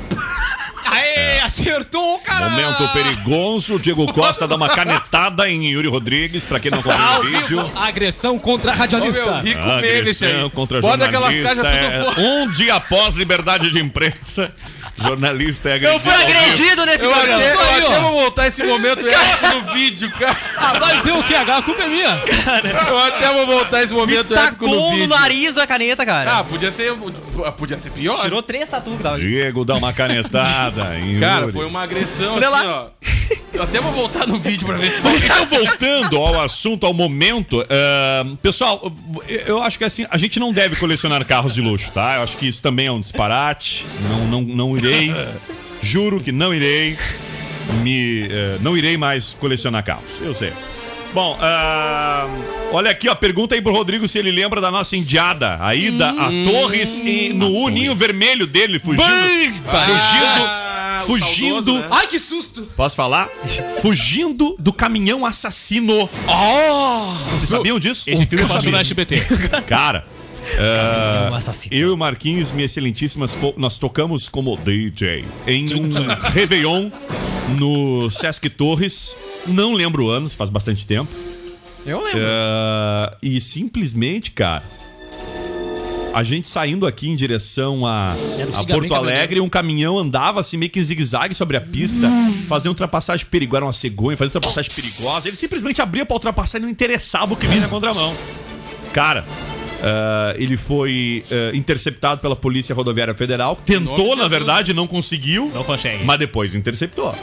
Aê, 0.84 1.40
acertou, 1.40 2.18
cara! 2.18 2.48
Momento 2.50 2.92
perigoso. 2.92 3.78
Diego 3.78 4.12
Costa 4.12 4.46
dá 4.48 4.56
uma 4.56 4.68
canetada 4.68 5.48
em 5.48 5.66
Yuri 5.70 5.88
Rodrigues, 5.88 6.44
pra 6.44 6.58
quem 6.60 6.70
não 6.70 6.80
viu 6.80 6.92
o 6.92 7.22
vídeo. 7.22 7.72
agressão 7.76 8.38
contra 8.38 8.72
Ô, 8.72 8.74
radialista. 8.74 9.24
meu, 9.24 9.40
rico 9.42 9.60
Agressão 9.60 10.50
contra 10.50 10.80
Bota 10.80 11.04
aquelas 11.04 11.32
jornalista. 11.34 11.64
caixas 11.70 11.90
tudo 11.90 12.14
fora. 12.14 12.20
é, 12.20 12.42
um 12.42 12.50
dia 12.50 12.74
após 12.74 13.14
liberdade 13.14 13.70
de 13.70 13.78
imprensa, 13.80 14.52
jornalista 15.02 15.68
é 15.70 15.74
agredido. 15.74 15.92
Eu 15.96 16.00
fui 16.00 16.12
agredido 16.22 16.86
nesse 16.86 17.04
Eu 17.04 17.10
programa. 17.12 17.38
até, 17.44 17.54
eu 17.54 17.86
até 17.86 18.00
vou 18.00 18.12
voltar 18.12 18.46
esse 18.46 18.62
momento 18.62 19.06
épico 19.08 19.46
no 19.66 19.72
vídeo, 19.74 20.10
cara. 20.12 20.36
Ah, 20.56 20.72
vai 20.78 21.00
ver 21.02 21.12
o 21.12 21.22
que? 21.22 21.34
A 21.34 21.62
culpa 21.62 21.82
é 21.82 21.88
minha. 21.88 22.22
Eu 22.88 22.98
até 22.98 23.32
vou 23.32 23.46
voltar 23.46 23.82
esse 23.82 23.94
momento 23.94 24.34
épico 24.34 24.66
no 24.66 24.72
Tacou 24.72 24.90
no 24.90 24.90
vídeo. 24.92 25.08
nariz 25.08 25.58
a 25.58 25.66
caneta, 25.66 26.04
cara. 26.06 26.38
Ah, 26.38 26.44
podia 26.44 26.70
ser, 26.70 26.92
podia 27.56 27.78
ser 27.78 27.90
pior. 27.90 28.20
Tirou 28.22 28.42
três 28.42 28.68
tatu 28.68 28.90
que 28.92 29.02
tava. 29.02 29.18
Diego 29.18 29.64
dá 29.64 29.74
uma 29.76 29.92
canetada 29.92 30.96
em 30.98 31.18
Cara, 31.18 31.40
Yuri. 31.42 31.52
foi 31.52 31.66
uma 31.66 31.82
agressão 31.82 32.34
Olha 32.36 32.48
assim, 32.48 32.66
lá. 32.66 32.82
ó. 32.84 32.86
Eu 33.52 33.64
até 33.64 33.80
vou 33.80 33.92
voltar 33.92 34.26
no 34.26 34.38
vídeo 34.38 34.66
pra 34.66 34.76
ver 34.76 34.90
se 34.90 35.00
Então, 35.00 35.46
voltando 35.46 36.16
ao 36.16 36.40
assunto, 36.42 36.86
ao 36.86 36.94
momento, 36.94 37.64
ah, 37.68 38.24
pessoal, 38.42 38.92
eu 39.46 39.62
acho 39.62 39.76
que 39.78 39.84
assim, 39.84 40.06
a 40.10 40.16
gente 40.18 40.38
não 40.40 40.52
deve 40.52 40.76
colecionar 40.76 41.24
carros 41.24 41.52
de 41.54 41.60
luxo, 41.60 41.90
tá? 41.92 42.16
Eu 42.16 42.22
acho 42.22 42.36
que 42.36 42.48
isso 42.48 42.62
também 42.62 42.86
é 42.86 42.92
um 42.92 43.00
disparate. 43.00 43.84
Não, 44.08 44.18
não, 44.26 44.42
não 44.42 44.76
irei. 44.76 44.89
Juro 45.82 46.20
que 46.20 46.32
não 46.32 46.54
irei. 46.54 46.96
Me, 47.82 48.28
eh, 48.30 48.58
não 48.60 48.76
irei 48.76 48.96
mais 48.96 49.34
colecionar 49.34 49.84
carros. 49.84 50.04
Eu 50.20 50.34
sei. 50.34 50.52
Bom, 51.12 51.36
ah, 51.40 52.28
olha 52.72 52.90
aqui, 52.90 53.08
ó, 53.08 53.14
pergunta 53.14 53.54
aí 53.54 53.60
pro 53.60 53.72
Rodrigo 53.72 54.06
se 54.06 54.18
ele 54.18 54.30
lembra 54.30 54.60
da 54.60 54.70
nossa 54.70 54.96
indiada, 54.96 55.58
a 55.60 55.74
ida 55.74 56.08
a 56.10 56.28
Torres 56.44 57.00
e 57.00 57.32
no 57.32 57.50
uninho 57.52 57.96
vermelho 57.96 58.46
dele, 58.46 58.78
fugindo. 58.78 59.02
Ah, 59.66 61.02
fugindo. 61.04 61.20
o 61.20 61.20
fugindo. 61.20 61.64
saudoso, 61.64 61.78
né? 61.80 61.88
Ai, 61.90 62.06
que 62.06 62.18
susto. 62.18 62.62
Posso 62.76 62.94
falar? 62.94 63.28
Fugindo 63.82 64.54
do 64.58 64.72
caminhão 64.72 65.26
assassino. 65.26 66.08
Vocês 67.32 67.50
sabiam 67.50 67.78
disso? 67.80 68.08
Esse 68.08 68.26
filme 68.26 68.44
passou 68.44 68.60
Sabia. 68.60 68.72
no 68.72 68.78
SBT. 68.78 69.16
Cara, 69.66 70.06
assassino. 71.34 71.74
eu 71.74 71.88
e 71.88 71.90
o 71.92 71.96
Marquinhos, 71.96 72.52
minhas 72.52 72.72
excelentíssimas, 72.72 73.36
nós 73.56 73.78
tocamos 73.78 74.28
como 74.28 74.56
DJ 74.56 75.24
em 75.46 75.66
um 75.74 75.88
Réveillon 76.30 76.90
no 77.58 78.10
Sesc 78.10 78.48
Torres. 78.50 79.16
Não 79.46 79.74
lembro 79.74 80.06
o 80.06 80.10
ano, 80.10 80.28
faz 80.30 80.50
bastante 80.50 80.86
tempo. 80.86 81.10
Eu 81.86 82.02
lembro. 82.02 82.20
É, 82.22 83.16
e 83.22 83.40
simplesmente, 83.40 84.30
cara, 84.30 84.62
a 86.12 86.22
gente 86.22 86.48
saindo 86.48 86.86
aqui 86.86 87.08
em 87.08 87.16
direção 87.16 87.86
a, 87.86 88.14
a 88.54 88.64
Porto 88.64 88.94
Alegre, 88.94 89.40
um 89.40 89.48
caminhão 89.48 89.98
andava 89.98 90.40
assim 90.40 90.56
meio 90.56 90.70
que 90.70 90.80
em 90.80 90.84
zigue-zague 90.84 91.34
sobre 91.34 91.56
a 91.56 91.60
pista, 91.60 92.08
fazendo 92.48 92.70
ultrapassagem 92.70 93.26
perigosa, 93.26 93.58
era 93.58 93.66
uma 93.66 93.72
cegonha, 93.72 94.16
fazendo 94.16 94.36
ultrapassagem 94.36 94.70
perigosa. 94.70 95.28
Ele 95.28 95.36
simplesmente 95.36 95.80
abria 95.80 96.04
pra 96.04 96.14
ultrapassar 96.14 96.58
e 96.58 96.62
não 96.62 96.68
interessava 96.68 97.34
o 97.34 97.36
que 97.36 97.46
vinha 97.46 97.60
na 97.60 97.68
contramão. 97.68 98.14
Cara, 98.92 99.24
ah, 99.82 100.34
ele 100.36 100.56
foi 100.56 101.24
ah, 101.30 101.50
interceptado 101.56 102.20
pela 102.20 102.36
Polícia 102.36 102.74
Rodoviária 102.74 103.14
Federal. 103.14 103.56
Tentou, 103.64 104.14
na 104.16 104.28
verdade, 104.28 104.72
não 104.74 104.86
conseguiu. 104.86 105.50
Não 105.54 105.64
consegue. 105.64 106.04
Mas 106.04 106.18
depois 106.18 106.54
interceptou. 106.54 107.14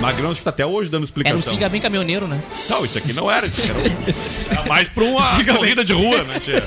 Magrão 0.00 0.30
acho 0.30 0.38
que 0.38 0.44
tá 0.44 0.50
até 0.50 0.64
hoje 0.64 0.88
dando 0.88 0.94
Era 0.94 1.00
um 1.00 1.04
explicação. 1.04 1.52
siga 1.52 1.68
bem 1.68 1.80
caminhoneiro, 1.80 2.26
né? 2.28 2.40
Não, 2.68 2.84
isso 2.84 2.96
aqui 2.98 3.12
não 3.12 3.30
era. 3.30 3.46
Isso 3.46 3.60
aqui 3.60 3.70
era, 3.70 3.78
um- 3.80 4.52
era 4.58 4.66
mais 4.68 4.88
pra 4.88 5.02
uma 5.04 5.22
corrida 5.54 5.84
de 5.84 5.92
rua, 5.92 6.22
né, 6.24 6.40
tia? 6.40 6.62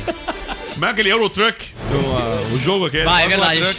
Como 0.73 0.86
é 0.86 0.89
aquele 0.89 1.09
Eurotruck? 1.11 1.65
O, 1.91 2.11
ah, 2.17 2.53
o 2.53 2.59
jogo 2.59 2.86
aquele. 2.88 3.05
Vai, 3.05 3.23
é 3.23 3.28
verdade. 3.28 3.78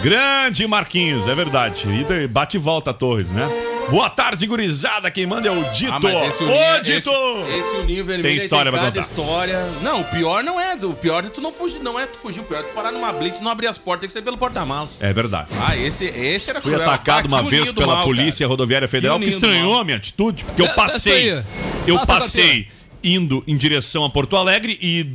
Grande 0.00 0.66
Marquinhos, 0.66 1.26
é 1.26 1.34
verdade. 1.34 1.84
E 1.88 2.26
bate 2.28 2.56
e 2.56 2.60
volta 2.60 2.90
a 2.90 2.94
Torres, 2.94 3.30
né? 3.30 3.48
Boa 3.90 4.10
tarde, 4.10 4.46
gurizada. 4.46 5.10
Quem 5.10 5.26
manda 5.26 5.48
é 5.48 5.50
o 5.50 5.62
Dito. 5.72 5.92
Ah, 5.92 6.00
mas 6.00 6.22
esse 6.28 6.42
Ô, 6.44 6.82
Dito! 6.82 7.10
esse, 7.10 7.58
esse 7.58 7.76
uninho 7.76 8.04
vermelho 8.04 8.22
Tem 8.22 8.36
história 8.36 8.70
pra 8.72 8.80
cada 8.80 8.90
contar. 8.92 9.00
história. 9.02 9.58
Não, 9.82 10.00
o 10.00 10.04
pior 10.04 10.42
não 10.42 10.60
é. 10.60 10.74
O 10.74 10.92
pior 10.94 11.24
é 11.24 11.28
tu 11.28 11.40
não 11.40 11.52
fugir. 11.52 11.78
Não 11.80 11.98
é 11.98 12.06
tu 12.06 12.18
fugir. 12.18 12.40
O 12.40 12.44
pior 12.44 12.60
é 12.60 12.62
tu 12.64 12.72
parar 12.72 12.90
numa 12.92 13.12
blitz 13.12 13.40
e 13.40 13.44
não 13.44 13.50
abrir 13.50 13.66
as 13.68 13.78
portas. 13.78 14.00
Tem 14.00 14.06
que 14.08 14.12
ser 14.12 14.22
pelo 14.22 14.36
porta-malas. 14.38 15.00
É 15.00 15.12
verdade. 15.12 15.48
Ah, 15.66 15.76
esse, 15.76 16.04
esse 16.06 16.50
era 16.50 16.60
Fui 16.60 16.72
cruel. 16.72 16.88
atacado 16.88 17.26
Ah, 17.26 17.28
uma 17.28 17.44
que 17.44 17.50
vez 17.50 17.70
pela 17.72 17.94
mal, 17.96 18.04
Polícia 18.04 18.46
Rodoviária 18.46 18.88
Federal 18.88 19.18
que 19.18 19.24
do 19.26 19.30
estranhou 19.30 19.78
a 19.80 19.84
minha 19.84 19.96
atitude, 19.96 20.44
porque 20.44 20.62
eu 20.62 20.74
passei. 20.74 21.42
Eu 21.86 22.04
passei 22.06 22.68
indo 23.02 23.44
em 23.46 23.56
direção 23.56 24.04
a 24.04 24.10
Porto 24.10 24.36
Alegre 24.36 24.78
e 24.80 25.06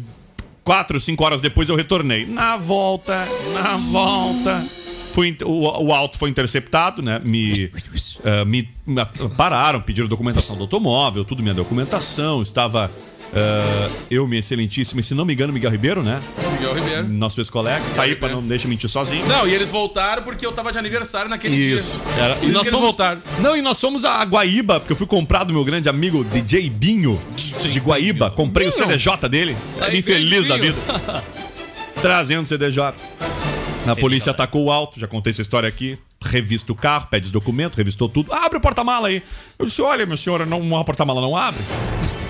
quatro, 0.63 0.99
cinco 1.01 1.23
horas 1.25 1.41
depois 1.41 1.67
eu 1.67 1.75
retornei. 1.75 2.25
Na 2.25 2.55
volta, 2.55 3.27
na 3.53 3.77
volta. 3.77 4.63
Fui, 5.13 5.35
o, 5.43 5.85
o 5.87 5.93
auto 5.93 6.17
foi 6.17 6.29
interceptado, 6.29 7.01
né? 7.01 7.19
Me, 7.23 7.71
eh, 8.23 8.45
me, 8.45 8.69
me 8.85 9.05
pararam, 9.37 9.81
pediram 9.81 10.07
documentação 10.07 10.55
do 10.55 10.63
automóvel, 10.63 11.25
tudo 11.25 11.41
minha 11.41 11.53
documentação. 11.55 12.41
Estava 12.41 12.91
eh, 13.33 13.89
eu, 14.11 14.27
minha 14.27 14.39
excelentíssima, 14.39 15.01
e 15.01 15.03
se 15.03 15.13
não 15.13 15.25
me 15.25 15.33
engano, 15.33 15.51
Miguel 15.53 15.71
Ribeiro, 15.71 16.03
né? 16.03 16.21
Miguel 16.53 16.73
Ribeiro. 16.75 17.07
Nosso 17.07 17.39
ex-colega. 17.41 17.83
Tá 17.95 18.03
aí 18.03 18.15
pra 18.15 18.29
não 18.29 18.41
deixa 18.41 18.67
mentir 18.67 18.89
sozinho. 18.89 19.25
Não, 19.27 19.47
e 19.47 19.53
eles 19.53 19.69
voltaram 19.69 20.23
porque 20.23 20.45
eu 20.45 20.51
tava 20.51 20.71
de 20.71 20.77
aniversário 20.77 21.29
naquele 21.29 21.55
Isso. 21.55 21.99
dia. 22.15 22.23
Era- 22.23 22.33
isso 22.35 22.39
que 22.61 22.69
eles 22.69 22.69
voltaram. 22.71 23.21
Não, 23.39 23.55
e 23.57 23.61
nós 23.61 23.79
fomos 23.79 24.05
a 24.05 24.23
Guaíba, 24.23 24.79
porque 24.79 24.93
eu 24.93 24.97
fui 24.97 25.07
comprar 25.07 25.43
do 25.43 25.53
meu 25.53 25.63
grande 25.63 25.89
amigo 25.89 26.23
DJ 26.23 26.69
Binho 26.69 27.19
de 27.59 27.79
Guaíba. 27.79 28.29
Comprei 28.31 28.67
o 28.67 28.71
CDJ 28.71 29.27
dele. 29.29 29.55
Aí, 29.81 29.91
Bem 29.93 30.01
feliz 30.01 30.47
da 30.47 30.57
Binho. 30.57 30.73
vida. 30.73 31.23
Trazendo 32.01 32.43
o 32.43 32.45
CDJ. 32.45 32.93
A 33.87 33.95
polícia 33.95 34.31
atacou 34.31 34.65
o 34.65 34.71
alto, 34.71 34.99
já 34.99 35.07
contei 35.07 35.31
essa 35.31 35.41
história 35.41 35.67
aqui. 35.67 35.97
Revista 36.21 36.71
o 36.71 36.75
carro, 36.75 37.07
pede 37.09 37.27
os 37.27 37.31
documentos, 37.31 37.77
revistou 37.77 38.09
tudo. 38.09 38.33
Abre 38.33 38.57
o 38.57 38.61
porta-mala 38.61 39.07
aí. 39.07 39.23
Eu 39.57 39.65
disse: 39.65 39.81
olha, 39.81 40.05
meu 40.05 40.17
senhor, 40.17 40.45
não, 40.45 40.61
o 40.61 40.85
porta-mala 40.85 41.21
não 41.21 41.35
abre. 41.35 41.61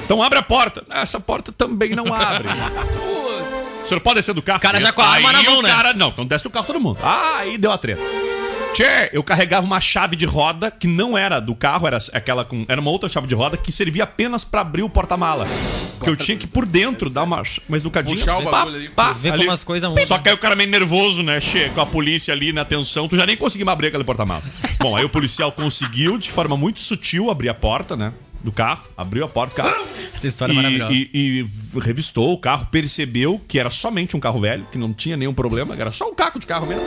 Então 0.05 0.21
abre 0.21 0.39
a 0.39 0.43
porta. 0.43 0.83
Essa 0.89 1.19
porta 1.19 1.51
também 1.51 1.95
não 1.95 2.13
abre. 2.13 2.47
O 3.59 3.89
senhor 3.89 4.01
pode 4.01 4.17
descer 4.17 4.35
do 4.35 4.41
carro? 4.41 4.59
O 4.59 4.61
cara 4.61 4.79
já 4.79 4.91
com 4.91 5.01
a 5.01 5.07
arma 5.07 5.31
na 5.31 5.41
mão, 5.41 5.61
né? 5.63 5.69
Cara, 5.69 5.93
não, 5.93 6.13
não 6.15 6.25
desce 6.25 6.43
do 6.43 6.51
carro 6.51 6.67
todo 6.67 6.79
mundo. 6.79 6.99
Ah, 7.01 7.37
aí 7.39 7.57
deu 7.57 7.71
a 7.71 7.77
treta. 7.77 7.99
Tchê, 8.73 9.09
eu 9.11 9.23
carregava 9.23 9.65
uma 9.65 9.79
chave 9.79 10.15
de 10.15 10.25
roda 10.25 10.71
que 10.71 10.87
não 10.87 11.17
era 11.17 11.39
do 11.39 11.53
carro, 11.55 11.87
era 11.87 11.97
aquela 12.13 12.45
com. 12.45 12.65
Era 12.67 12.79
uma 12.79 12.91
outra 12.91 13.09
chave 13.09 13.27
de 13.27 13.35
roda 13.35 13.57
que 13.57 13.71
servia 13.71 14.03
apenas 14.03 14.45
pra 14.45 14.61
abrir 14.61 14.83
o 14.83 14.89
porta-mala. 14.89 15.45
Porque 15.97 16.09
eu 16.09 16.15
tinha 16.15 16.37
que 16.37 16.47
por 16.47 16.65
dentro 16.65 17.09
dar 17.09 17.23
uma, 17.23 17.43
uma 17.67 17.77
esnucadinha. 17.77 18.15
Puxar 18.15 18.37
o 18.37 18.43
pá, 18.45 18.51
bagulho 18.51 18.75
ali. 18.77 18.89
pá, 18.89 19.11
Vê 19.11 19.29
ali. 19.31 19.39
como 19.39 19.51
as 19.51 19.63
coisas 19.63 19.89
mudam. 19.89 20.05
Só 20.05 20.17
que 20.19 20.29
aí 20.29 20.35
o 20.35 20.37
cara 20.37 20.55
meio 20.55 20.69
nervoso, 20.69 21.21
né? 21.23 21.41
Che, 21.41 21.69
com 21.71 21.81
a 21.81 21.85
polícia 21.85 22.33
ali 22.33 22.53
na 22.53 22.61
atenção, 22.61 23.07
tu 23.09 23.17
já 23.17 23.25
nem 23.25 23.35
conseguia 23.35 23.65
mais 23.65 23.73
abrir 23.73 23.87
aquele 23.87 24.03
porta-mala. 24.05 24.43
Bom, 24.79 24.95
aí 24.95 25.03
o 25.03 25.09
policial 25.09 25.51
conseguiu, 25.51 26.17
de 26.17 26.29
forma 26.31 26.55
muito 26.55 26.79
sutil, 26.79 27.29
abrir 27.29 27.49
a 27.49 27.53
porta, 27.53 27.97
né? 27.97 28.13
Do 28.41 28.51
carro, 28.53 28.83
abriu 28.95 29.25
a 29.25 29.27
porta 29.27 29.61
do 29.61 29.67
carro. 29.67 29.85
Essa 30.13 30.27
história 30.27 30.53
é 30.53 30.55
E, 30.55 30.57
maravilhosa. 30.57 30.93
e- 30.93 31.09
e 31.13 31.79
revistou 31.81 32.31
o 32.31 32.37
carro, 32.37 32.67
percebeu 32.71 33.41
que 33.45 33.59
era 33.59 33.69
somente 33.69 34.15
um 34.15 34.19
carro 34.21 34.39
velho, 34.39 34.65
que 34.71 34.77
não 34.77 34.93
tinha 34.93 35.17
nenhum 35.17 35.33
problema, 35.33 35.75
que 35.75 35.81
era 35.81 35.91
só 35.91 36.07
um 36.09 36.15
caco 36.15 36.39
de 36.39 36.45
carro 36.47 36.65
mesmo. 36.65 36.83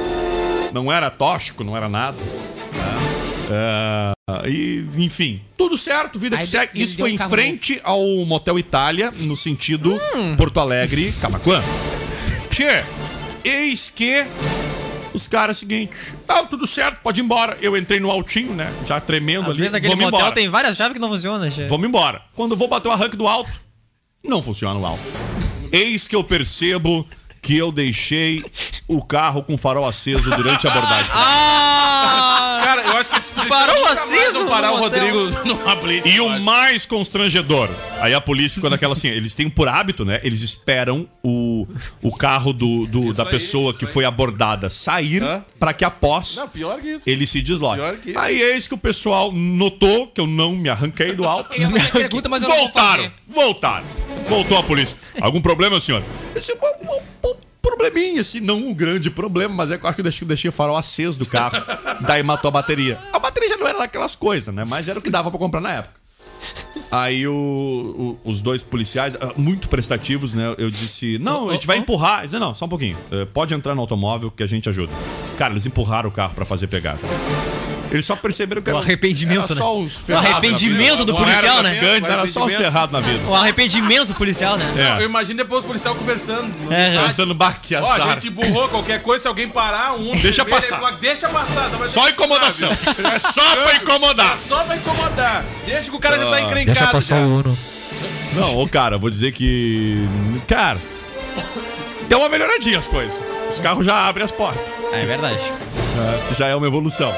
Não 0.73 0.91
era 0.93 1.11
tóxico, 1.11 1.63
não 1.65 1.77
era 1.77 1.89
nada. 1.89 2.17
né? 2.19 3.13
É, 3.51 4.49
e, 4.49 4.85
enfim, 4.97 5.43
tudo 5.57 5.77
certo, 5.77 6.19
vida 6.19 6.37
Aí 6.37 6.43
que 6.45 6.49
segue. 6.49 6.83
Isso 6.83 6.97
foi 6.97 7.11
um 7.11 7.15
em 7.15 7.19
carro 7.19 7.31
frente 7.31 7.81
ao 7.85 8.03
Motel 8.25 8.59
Itália, 8.59 9.11
no 9.11 9.37
sentido 9.37 9.99
Hum. 10.15 10.37
Porto 10.37 10.59
Alegre, 10.61 11.13
Camacuã. 11.21 11.61
Tchê, 12.51 12.83
eis 13.45 13.91
que 13.91 14.25
os 15.13 15.29
caras, 15.29 15.59
seguinte, 15.59 15.95
ah, 16.27 16.45
tudo 16.45 16.67
certo, 16.67 17.01
pode 17.03 17.21
ir 17.21 17.25
embora. 17.25 17.59
Eu 17.61 17.77
entrei 17.77 18.01
no 18.01 18.11
altinho, 18.11 18.55
né? 18.55 18.73
Já 18.87 18.99
tremendo 19.01 19.43
Às 19.43 19.49
ali. 19.51 19.59
vezes 19.59 19.75
aquele 19.75 19.91
Vamos 19.91 20.05
motel 20.07 20.21
embora. 20.21 20.35
tem 20.35 20.49
várias 20.49 20.77
chaves 20.77 20.95
que 20.95 20.99
não 21.01 21.09
funcionam, 21.11 21.51
che. 21.51 21.67
Vamos 21.67 21.87
embora. 21.87 22.23
Quando 22.35 22.53
eu 22.53 22.57
vou 22.57 22.69
bater 22.69 22.89
o 22.89 22.93
arranque 22.93 23.17
do 23.17 23.29
alto, 23.29 23.51
não 24.25 24.41
funciona 24.41 24.79
o 24.79 24.87
alto. 24.87 25.03
Eis 25.71 26.07
que 26.07 26.17
eu 26.17 26.25
percebo 26.25 27.07
que 27.43 27.59
eu 27.59 27.73
deixei 27.73 28.43
o 28.87 29.05
carro 29.05 29.43
com 29.43 29.59
farol 29.59 29.85
aceso 29.85 30.31
durante 30.31 30.67
a 30.69 30.71
abordagem. 30.71 31.11
Ah! 31.13 32.22
Eu 33.03 33.05
acho 33.05 33.11
que 33.11 33.17
esse 33.17 33.33
policial 33.33 33.59
Farol 33.59 33.77
nunca 33.77 33.89
mais 33.89 33.99
aceso 33.99 34.39
vão 34.39 34.49
parar 34.49 34.73
o. 34.73 34.77
Rodrigo 34.77 35.19
numa 35.45 35.75
blitz. 35.77 36.15
E 36.15 36.21
o 36.21 36.33
eu 36.33 36.39
mais 36.41 36.87
constrangedor, 36.87 37.69
aí 38.01 38.15
a 38.15 38.21
polícia 38.21 38.55
ficou 38.57 38.71
naquela 38.71 38.93
assim, 38.93 39.09
eles 39.09 39.35
têm 39.35 39.49
por 39.51 39.69
hábito, 39.69 40.05
né? 40.05 40.21
Eles 40.23 40.43
esperam 40.43 41.09
o, 41.23 41.67
o 42.01 42.15
carro 42.15 42.53
do, 42.53 42.87
do- 42.87 43.13
da 43.13 43.25
aí, 43.25 43.31
pessoa 43.31 43.73
que 43.75 43.85
aí. 43.85 43.91
foi 43.91 44.05
abordada 44.05 44.71
sair 44.71 45.23
Hã? 45.23 45.45
pra 45.59 45.73
que 45.75 45.85
após 45.85 46.37
Não, 46.37 46.49
pior 46.49 46.81
que 46.81 46.89
isso. 46.95 47.09
ele 47.11 47.27
se 47.27 47.41
desloque. 47.43 47.77
Pior 47.81 47.97
que 47.97 48.11
isso. 48.11 48.19
Aí 48.19 48.41
eis 48.41 48.67
que 48.69 48.75
o 48.75 48.79
pessoal 48.79 49.33
notou 49.33 50.07
que 50.07 50.21
eu 50.21 50.27
não 50.27 50.53
me 50.53 50.69
arranquei 50.69 51.13
do 51.13 51.25
alto. 51.27 51.53
Eu 51.55 51.61
ia 51.63 51.71
fazer 51.71 51.91
pergunta, 51.93 52.29
mas 52.29 52.43
eu 52.43 52.49
não 52.49 52.57
vou 52.57 52.65
Voltaram, 52.67 53.03
fazer. 53.05 53.13
voltaram. 53.29 53.87
Voltou 54.29 54.59
a 54.59 54.63
polícia. 54.63 54.97
Algum 55.21 55.41
problema, 55.41 55.81
senhor? 55.81 56.03
Esse 56.37 56.53
é 56.53 56.55
um, 56.55 56.93
um- 56.93 57.31
um 57.31 57.35
probleminha, 57.63 58.21
assim, 58.21 58.41
não 58.41 58.57
um 58.57 58.75
grande 58.75 59.09
problema, 59.11 59.55
mas 59.55 59.71
é 59.71 59.79
que 59.79 59.85
eu 59.85 59.89
acho 59.89 59.95
que 59.97 60.01
eu 60.01 60.05
deixei, 60.05 60.27
deixei 60.29 60.49
o 60.49 60.53
farol 60.53 60.77
aceso 60.77 61.19
do 61.19 61.27
carro. 61.27 61.57
Daí 62.07 62.23
matou 62.23 62.49
a 62.49 62.53
bateria. 62.53 62.99
A 63.13 63.19
bateria 63.19 63.49
já 63.51 63.57
não 63.57 63.67
era 63.69 63.79
daquelas 63.79 64.15
coisas, 64.17 64.53
né? 64.55 64.65
Mas 64.65 64.89
era 64.89 64.99
o 64.99 65.03
que 65.03 65.09
dava 65.11 65.31
pra 65.31 65.39
comprar 65.39 65.61
na 65.61 65.73
época. 65.73 66.03
Aí 66.91 67.27
o- 67.27 68.19
o- 68.25 68.31
os 68.31 68.41
dois 68.41 68.63
policiais, 68.65 69.17
ah, 69.21 69.33
muito 69.37 69.69
prestativos, 69.69 70.35
né? 70.35 70.55
Eu 70.59 70.71
disse: 70.71 71.17
Não, 71.21 71.49
a 71.49 71.53
gente 71.53 71.67
vai 71.69 71.79
empurrar. 71.79 72.19
Ele 72.19 72.27
disse, 72.27 72.39
não, 72.41 72.53
só 72.55 72.65
um 72.65 72.69
pouquinho. 72.69 72.99
Eh, 73.13 73.25
Pode 73.27 73.55
entrar 73.55 73.75
no 73.77 73.81
automóvel 73.81 74.29
que 74.31 74.43
a 74.43 74.47
gente 74.47 74.69
ajuda. 74.69 74.93
Cara, 75.39 75.53
eles 75.55 75.65
empurraram 75.67 76.09
o 76.11 76.13
carro 76.13 76.35
pra 76.35 76.45
fazer 76.45 76.67
pegada. 76.67 76.99
Eles 77.93 78.07
só 78.07 78.17
perceberam 78.17 78.63
que 78.63 78.71
O 78.71 78.73
era, 78.73 78.79
arrependimento, 78.79 79.53
era 79.53 79.61
só 79.61 79.75
né? 79.75 79.81
uns 79.81 79.97
O 79.97 80.01
ferrados 80.05 80.31
na 80.31 80.37
arrependimento 80.39 81.05
do 81.05 81.13
Não 81.13 81.21
era 81.21 81.27
policial, 81.31 81.63
né? 81.63 81.71
O 81.71 81.75
Era 81.75 82.27
só 82.27 82.41
arrependimento. 82.41 82.57
ferrados 82.59 82.93
na 82.93 83.01
vida. 83.01 83.29
O 83.29 83.35
arrependimento 83.35 84.15
policial, 84.15 84.57
né? 84.57 84.65
É. 84.99 85.03
Eu 85.03 85.07
imagino 85.07 85.37
depois 85.37 85.63
o 85.63 85.67
policial 85.67 85.95
conversando. 85.95 86.53
É, 86.73 86.89
rádio. 86.89 87.07
Pensando, 87.07 87.35
bah, 87.35 87.53
que 87.53 87.77
Ó, 87.77 87.93
a 87.93 87.99
gente 88.15 88.31
burrou 88.31 88.69
qualquer 88.69 89.03
coisa, 89.03 89.23
se 89.23 89.29
alguém 89.29 89.49
parar, 89.49 89.95
um. 89.95 90.13
Deixa 90.17 90.45
passar. 90.45 90.83
ele 90.83 90.97
Deixa 90.99 91.29
passar. 91.29 91.69
não 91.69 91.79
vai 91.79 91.89
Só 91.89 92.09
incomodação. 92.09 92.71
É 92.71 93.19
só 93.19 93.57
pra 93.57 93.75
incomodar. 93.77 94.33
É 94.33 94.37
só 94.49 94.65
pra 94.65 94.77
incomodar. 94.77 95.45
Deixa 95.67 95.91
que 95.91 95.97
o 95.97 96.01
cara 96.01 96.17
já 96.19 96.27
Ah. 96.29 96.31
tá 96.31 96.41
encrencado. 96.41 97.01
já. 97.01 97.17
Uno. 97.17 97.59
Não, 98.35 98.59
ô 98.59 98.67
cara, 98.69 98.97
vou 98.97 99.11
dizer 99.11 99.33
que. 99.33 100.09
Cara, 100.49 100.79
deu 102.09 102.19
uma 102.19 102.29
melhoradinha 102.29 102.79
as 102.79 102.87
coisas. 102.87 103.21
Os 103.51 103.59
carros 103.59 103.85
já 103.85 104.09
abrem 104.09 104.25
as 104.25 104.31
portas. 104.31 104.63
É 104.93 105.05
verdade. 105.05 105.39
É, 105.41 106.35
já 106.35 106.47
é 106.47 106.55
uma 106.57 106.67
evolução. 106.67 107.13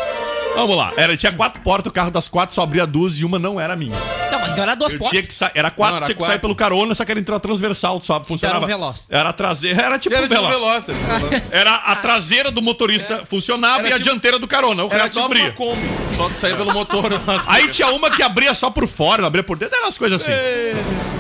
Vamos 0.54 0.76
lá. 0.76 0.92
Era, 0.96 1.16
tinha 1.16 1.32
quatro 1.32 1.60
portas, 1.62 1.90
o 1.90 1.94
carro 1.94 2.10
das 2.10 2.28
quatro 2.28 2.54
só 2.54 2.62
abria 2.62 2.86
duas 2.86 3.18
e 3.18 3.24
uma 3.24 3.38
não 3.38 3.60
era 3.60 3.74
minha. 3.74 4.23
Então 4.54 4.64
era 4.64 4.74
duas 4.74 4.92
portas. 4.94 5.10
tinha 5.10 5.22
que 5.22 5.34
sair. 5.34 5.52
Era 5.54 5.70
quatro, 5.70 5.92
Não, 5.92 5.96
era 5.98 6.06
tinha 6.06 6.14
que 6.14 6.18
quatro. 6.20 6.32
sair 6.32 6.40
pelo 6.40 6.54
carona, 6.56 6.94
só 6.94 7.04
que 7.04 7.10
era 7.10 7.20
entrar 7.20 7.38
transversal, 7.38 8.00
só 8.00 8.22
funcionava. 8.24 8.64
Era 8.64 8.64
um 8.64 8.78
veloz. 8.80 9.06
Era 9.10 9.28
a 9.28 9.32
traseira, 9.32 9.82
era 9.84 9.98
tipo 9.98 10.14
Era 10.14 10.24
um 10.24 10.28
tipo 10.28 10.40
veloz. 10.48 10.86
veloz. 10.86 11.42
Era 11.50 11.74
a 11.74 11.96
traseira 11.96 12.50
do 12.50 12.62
motorista 12.62 13.22
funcionava 13.28 13.80
Era 13.80 13.88
e 13.90 13.92
a 13.92 13.96
tipo- 13.96 14.08
dianteira 14.10 14.38
do 14.38 14.48
carona. 14.48 14.84
O 14.84 14.86
Era 14.90 15.02
resto 15.02 15.14
tipo 15.14 15.26
abria. 15.26 15.44
uma 15.44 15.52
Kombi. 15.52 15.88
Só 16.16 16.28
que 16.28 16.40
saía 16.40 16.56
pelo 16.56 16.72
motor. 16.72 17.04
Aí 17.48 17.68
tinha 17.68 17.88
uma 17.90 18.08
que 18.10 18.22
abria 18.22 18.54
só 18.54 18.70
por 18.70 18.86
fora, 18.88 19.20
não 19.22 19.26
abria 19.28 19.42
por 19.42 19.58
dentro, 19.58 19.76
eram 19.76 19.88
as 19.88 19.98
coisas 19.98 20.22
assim. 20.22 20.32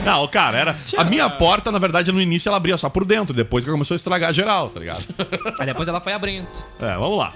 Não, 0.04 0.26
cara, 0.28 0.58
era. 0.58 0.76
A 0.96 1.04
minha 1.04 1.28
porta, 1.30 1.72
na 1.72 1.78
verdade, 1.78 2.12
no 2.12 2.20
início 2.20 2.48
ela 2.48 2.58
abria 2.58 2.76
só 2.76 2.88
por 2.88 3.04
dentro, 3.04 3.34
depois 3.34 3.64
que 3.64 3.70
começou 3.70 3.94
a 3.94 3.96
estragar 3.96 4.32
geral, 4.32 4.68
tá 4.68 4.78
ligado? 4.78 5.04
Aí 5.58 5.66
depois 5.66 5.88
ela 5.88 6.00
foi 6.00 6.12
abrindo. 6.12 6.46
É, 6.80 6.94
vamos 6.96 7.18
lá. 7.18 7.32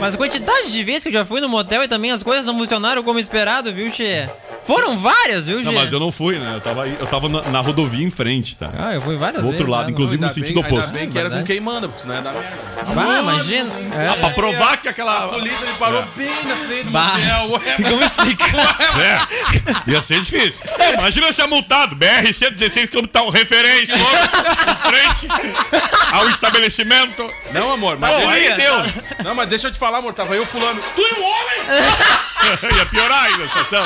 Mas 0.00 0.14
a 0.14 0.16
quantidade 0.18 0.72
de 0.72 0.84
vezes 0.84 1.02
que 1.04 1.08
eu 1.08 1.12
já 1.12 1.24
fui 1.24 1.40
no 1.40 1.48
motel 1.48 1.82
e 1.84 1.88
também 1.88 2.10
as 2.10 2.22
coisas 2.22 2.44
não 2.44 2.56
funcionaram 2.58 3.02
como 3.02 3.18
esperado, 3.18 3.72
viu, 3.72 3.90
Tchê? 3.90 4.28
Foram 4.66 4.98
várias, 4.98 5.37
viu, 5.46 5.58
Tchê? 5.60 5.64
Não, 5.66 5.72
mas 5.72 5.92
eu 5.92 6.00
não 6.00 6.10
fui, 6.12 6.38
né? 6.38 6.54
Eu 6.56 6.60
tava, 6.60 6.84
aí- 6.84 6.96
eu 6.98 7.06
tava 7.06 7.28
na, 7.28 7.42
na 7.42 7.60
rodovia 7.60 8.06
em 8.06 8.10
frente, 8.10 8.56
tá? 8.56 8.70
Ah, 8.78 8.94
eu 8.94 9.00
fui 9.00 9.16
várias 9.16 9.42
Do 9.42 9.46
outro 9.48 9.64
vezes. 9.64 9.72
lado, 9.72 9.84
já, 9.86 9.90
inclusive. 9.90 10.20
no 10.20 10.26
Ainda 10.26 10.34
sentido 10.34 10.62
bem- 10.62 10.72
oposto. 10.72 10.86
Ainda 10.86 10.98
bem 10.98 11.08
que 11.10 11.18
era 11.18 11.30
com 11.30 11.44
quem 11.44 11.60
manda, 11.60 11.88
porque 11.88 12.02
senão 12.02 12.14
ia 12.16 12.22
dar 12.22 12.32
merda. 12.32 12.48
não. 12.94 13.10
Ah, 13.10 13.18
imagina. 13.20 13.70
Ah, 14.12 14.16
pra 14.18 14.30
provar 14.30 14.76
que 14.78 14.88
aquela. 14.88 15.24
A 15.24 15.28
polícia 15.28 15.66
me 15.66 15.72
parou 15.74 16.02
bem 16.16 16.30
na 16.44 16.56
frente 16.56 16.84
do 16.84 16.90
Bah. 16.90 17.12
motel. 17.18 17.50
Ué, 17.52 17.90
Como 17.90 18.04
explicar? 18.04 18.78
É, 18.98 19.90
ia 19.92 20.02
ser 20.02 20.20
difícil. 20.20 20.60
Imagina 20.94 21.32
ser 21.32 21.46
multado. 21.46 21.94
BR-116 21.96 22.88
km 22.88 23.06
tá 23.06 23.22
um 23.22 23.30
referência 23.30 23.96
logo 23.96 24.16
em 24.16 24.90
frente 24.90 25.28
ao 26.12 26.28
estabelecimento. 26.30 27.28
Não, 27.52 27.72
amor, 27.72 27.96
mas 27.98 28.14
Pô, 28.14 28.20
ele- 28.32 28.48
aí 28.48 28.56
deu. 28.56 28.74
Não, 29.24 29.34
mas 29.34 29.48
deixa 29.48 29.68
eu 29.68 29.72
te 29.72 29.78
falar, 29.78 29.98
amor. 29.98 30.14
Tava 30.14 30.34
eu 30.36 30.44
fulano. 30.46 30.80
Tu 30.94 31.00
é 31.02 31.20
um 31.20 31.24
homem! 31.24 32.74
ia 32.78 32.86
piorar 32.86 33.24
ainda 33.24 33.44
a 33.44 33.48
situação. 33.48 33.84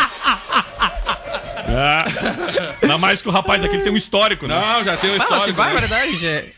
É. 1.73 2.75
Ainda 2.83 2.99
mais 2.99 3.23
que 3.23 3.29
o 3.29 3.33
rapaz 3.33 3.65
aqui 3.65 3.79
tem 3.79 3.93
um 3.93 3.97
histórico, 3.97 4.47
né? 4.47 4.55
Não, 4.59 4.85
já 4.85 4.97
tem 4.97 5.11
uma 5.11 5.19
Fala, 5.19 5.47
história. 5.49 5.53
se 5.53 5.53
vai, 5.53 5.73
verdade. 5.77 6.53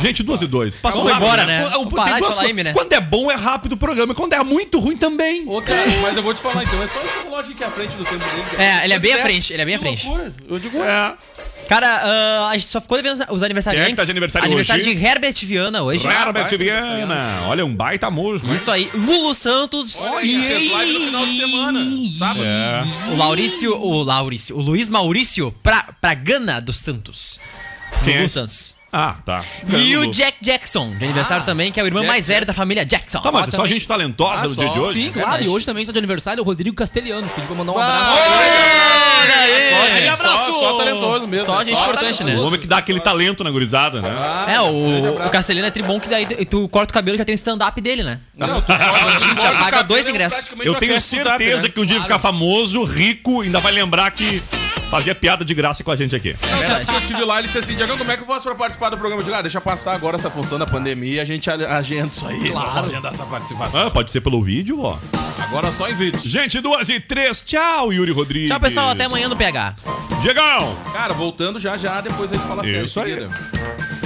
Gente, 0.00 0.22
duas 0.22 0.40
e 0.40 0.46
dois. 0.46 0.76
Passou 0.78 1.02
Vamos 1.04 1.12
rápido, 1.12 1.26
embora, 1.28 1.44
né? 1.46 1.62
Pô, 1.62 1.70
Vamos 1.90 2.04
tem 2.04 2.18
duas 2.20 2.38
aí, 2.38 2.52
né? 2.54 2.72
Quando 2.72 2.92
é 2.94 3.00
bom, 3.00 3.30
é 3.30 3.34
rápido 3.34 3.72
o 3.72 3.76
programa. 3.76 4.14
Quando 4.14 4.32
é 4.32 4.42
muito 4.42 4.78
ruim, 4.78 4.96
também. 4.96 5.44
Ô, 5.46 5.60
cara, 5.60 5.84
mas 6.00 6.16
eu 6.16 6.22
vou 6.22 6.32
te 6.32 6.40
falar 6.40 6.64
então. 6.64 6.82
É 6.82 6.86
só 6.86 7.02
esse 7.02 7.22
relógio 7.24 7.52
aqui 7.52 7.62
à 7.62 7.70
frente 7.70 7.94
do 7.96 8.04
tempo 8.04 8.24
dele. 8.24 8.44
cara. 8.50 8.62
É, 8.64 8.84
ele 8.84 8.94
é 8.94 8.98
bem 8.98 9.12
à 9.12 9.18
frente, 9.18 9.52
ele 9.52 9.60
é 9.62 9.64
bem 9.66 9.74
à 9.74 9.78
Que 9.78 9.84
frente. 9.84 10.06
loucura. 10.06 10.34
Eu 10.48 10.58
digo, 10.58 10.78
É. 10.82 11.14
Cara, 11.70 11.86
ah, 11.86 12.48
a 12.48 12.58
gente 12.58 12.66
só 12.66 12.80
ficou 12.80 13.00
devendo 13.00 13.24
os 13.30 13.44
aniversariantes. 13.44 13.86
Quem 13.86 13.92
é 13.92 13.94
que 13.94 13.96
tá 13.96 14.04
de 14.04 14.10
aniversário 14.10 14.46
Aniversário 14.46 14.84
hoje? 14.84 14.92
de 14.92 15.06
Herbert 15.06 15.34
Viana 15.44 15.82
hoje. 15.84 16.04
Herbert 16.04 16.58
Viana. 16.58 17.42
Olha, 17.46 17.64
um 17.64 17.72
baita 17.72 18.10
músico. 18.10 18.52
Isso 18.52 18.72
aí. 18.72 18.90
Lulu 18.92 19.32
Santos. 19.32 19.94
Olha 20.00 20.18
aí, 20.18 20.42
fez 20.42 20.72
live 20.72 20.98
no 20.98 21.04
final 21.06 21.26
de 21.26 21.36
semana. 21.36 21.80
Sábado. 22.12 22.44
É. 22.44 23.12
O 23.12 23.16
Laurício, 23.16 23.76
o 23.80 24.02
Laurício, 24.02 24.56
o 24.56 24.60
Luiz 24.60 24.88
Maurício 24.88 25.54
pra, 25.62 25.84
Pragana 26.00 26.60
dos 26.60 26.80
Santos. 26.80 27.40
Quem 28.02 28.14
Lulu 28.14 28.24
é? 28.24 28.28
Santos. 28.28 28.74
Ah, 28.92 29.14
tá. 29.24 29.42
E 29.68 29.96
o. 29.96 30.10
Jack 30.10 30.38
Jackson, 30.40 30.90
de 30.96 31.04
aniversário 31.04 31.44
também, 31.44 31.70
que 31.70 31.78
é 31.78 31.82
o 31.82 31.86
irmão 31.86 32.02
Jack 32.02 32.08
mais 32.12 32.26
velho 32.26 32.44
da 32.44 32.52
família 32.52 32.84
Jackson. 32.84 33.20
Tá, 33.20 33.30
mas 33.30 33.46
é 33.48 33.50
só 33.52 33.58
também. 33.58 33.72
gente 33.72 33.86
talentosa 33.86 34.40
Ah, 34.44 34.48
no 34.48 34.54
só. 34.54 34.62
dia 34.62 34.72
de 34.72 34.78
hoje? 34.80 34.92
Sim, 35.04 35.10
claro. 35.12 35.42
E 35.44 35.48
hoje 35.48 35.64
também 35.64 35.82
está 35.82 35.92
de 35.92 35.98
aniversário 35.98 36.42
o 36.42 36.46
Rodrigo 36.46 36.74
Castelhano. 36.74 37.28
Pediu 37.28 37.46
pra 37.46 37.54
mandar 37.56 37.72
um 37.72 37.78
Ah, 37.78 37.84
abraço. 37.84 38.12
Olha 39.20 39.30
Só, 39.30 39.82
aí! 39.84 39.90
gente, 39.92 40.08
abraço! 40.08 40.52
só, 40.52 40.58
só 40.58 40.76
talentoso 40.78 41.26
mesmo. 41.28 41.46
Só 41.46 41.62
gente 41.62 41.80
importante, 41.80 42.24
né? 42.24 42.36
O 42.36 42.42
homem 42.46 42.58
que 42.60 42.66
dá 42.66 42.78
aquele 42.78 43.00
talento 43.00 43.44
na 43.44 43.50
gurizada, 43.50 44.00
né? 44.00 44.10
É, 44.54 44.60
o, 44.60 45.26
o 45.26 45.30
Castelino 45.30 45.66
é 45.66 45.70
tribom 45.70 46.00
que 46.00 46.08
daí 46.08 46.26
tu, 46.26 46.44
tu 46.46 46.68
corta 46.68 46.90
o 46.90 46.94
cabelo 46.94 47.16
e 47.16 47.18
já 47.18 47.24
tem 47.24 47.34
stand-up 47.34 47.80
dele, 47.80 48.02
né? 48.02 48.18
Não, 48.36 48.60
tu 48.60 48.72
já 49.40 49.52
paga 49.58 49.82
dois 49.82 50.08
ingressos. 50.08 50.48
Eu 50.64 50.74
tenho 50.74 51.00
certeza 51.00 51.62
né? 51.64 51.68
que 51.68 51.80
um 51.80 51.86
dia 51.86 51.96
ele 51.96 52.02
ficar 52.02 52.18
famoso, 52.18 52.82
rico, 52.84 53.42
ainda 53.42 53.58
vai 53.60 53.72
lembrar 53.72 54.10
que 54.10 54.42
fazia 54.90 55.14
piada 55.14 55.44
de 55.44 55.54
graça 55.54 55.84
com 55.84 55.90
a 55.90 55.96
gente 55.96 56.14
aqui. 56.16 56.30
É. 56.30 56.94
Eu 56.96 57.00
tive 57.02 57.24
lá, 57.24 57.38
ele 57.38 57.46
disse 57.46 57.58
assim, 57.58 57.74
Diagão, 57.76 57.96
como 57.96 58.10
é 58.10 58.16
que 58.16 58.22
eu 58.22 58.26
faço 58.26 58.44
pra 58.44 58.54
participar 58.54 58.90
do 58.90 58.98
programa? 58.98 59.20
Eu 59.22 59.24
digo, 59.24 59.36
ah, 59.36 59.42
deixa 59.42 59.60
passar 59.60 59.94
agora 59.94 60.16
essa 60.16 60.28
função 60.30 60.58
da 60.58 60.66
pandemia 60.66 61.14
e 61.14 61.20
a 61.20 61.24
gente 61.24 61.48
agenda 61.48 62.08
isso 62.08 62.26
aí. 62.26 62.50
Claro. 62.50 62.86
Agendar 62.86 63.14
essa 63.14 63.24
participação. 63.24 63.86
Ah, 63.86 63.90
pode 63.90 64.10
ser 64.10 64.20
pelo 64.20 64.42
vídeo, 64.42 64.82
ó. 64.82 64.98
Agora 65.44 65.70
só 65.70 65.88
em 65.88 65.94
vídeo. 65.94 66.20
Gente, 66.24 66.60
duas 66.60 66.88
e 66.88 66.98
três. 66.98 67.42
Tchau, 67.42 67.92
Yuri 67.92 68.12
Rodrigues. 68.12 68.50
Tchau, 68.50 68.60
pessoal. 68.60 68.90
Até 68.90 69.04
amanhã 69.04 69.28
no 69.28 69.36
PH. 69.36 69.74
Diegão. 70.22 70.76
Cara, 70.92 71.14
voltando 71.14 71.58
já 71.58 71.76
já, 71.76 72.00
depois 72.00 72.30
a 72.32 72.36
gente 72.36 72.46
fala 72.46 72.62
sério. 72.62 72.84
Isso 72.84 73.00
aí. 73.00 73.28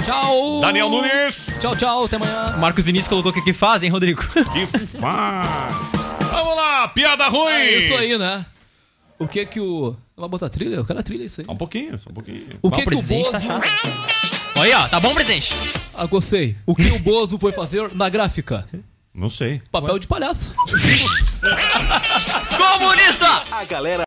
Tchau. 0.05 0.61
Daniel 0.61 0.89
Nunes. 0.89 1.49
Tchau, 1.59 1.75
tchau. 1.75 2.05
Até 2.05 2.15
amanhã. 2.15 2.55
Marcos 2.57 2.85
Vinícius 2.85 3.07
colocou 3.09 3.31
o 3.31 3.33
que 3.33 3.41
que 3.41 3.53
fazem, 3.53 3.89
Rodrigo? 3.89 4.23
Que 4.53 4.65
faz. 4.99 5.47
Vamos 6.31 6.55
lá, 6.55 6.87
piada 6.87 7.27
ruim. 7.27 7.51
É 7.51 7.85
isso 7.85 7.95
aí, 7.95 8.17
né? 8.17 8.45
O 9.17 9.27
que 9.27 9.45
que 9.45 9.59
o... 9.59 9.95
Vai 10.17 10.27
botar 10.27 10.49
trilha? 10.49 10.75
Eu 10.75 10.85
quero 10.85 10.99
a 10.99 11.03
trilha, 11.03 11.23
isso 11.23 11.41
aí. 11.41 11.45
Só 11.45 11.53
um 11.53 11.57
pouquinho, 11.57 11.97
só 11.97 12.09
um 12.09 12.13
pouquinho. 12.13 12.45
O 12.61 12.69
que 12.69 12.71
o 12.71 12.71
que 12.71 12.81
o 12.81 12.85
presidente 12.85 13.19
Bozo... 13.19 13.31
tá 13.31 13.39
chato. 13.39 13.67
Aí, 14.57 14.73
ó. 14.73 14.87
Tá 14.87 14.99
bom, 14.99 15.13
presidente? 15.13 15.53
Ah, 15.93 16.05
gostei. 16.05 16.57
O 16.65 16.75
que 16.75 16.87
o 16.91 16.99
Bozo 16.99 17.37
foi 17.37 17.53
fazer 17.53 17.93
na 17.93 18.09
gráfica? 18.09 18.67
Não 19.13 19.29
sei. 19.29 19.61
Papel 19.71 19.97
de 19.97 20.07
palhaço. 20.07 20.53
Comunista! 22.57 23.43
A 23.51 23.63
galera 23.63 24.03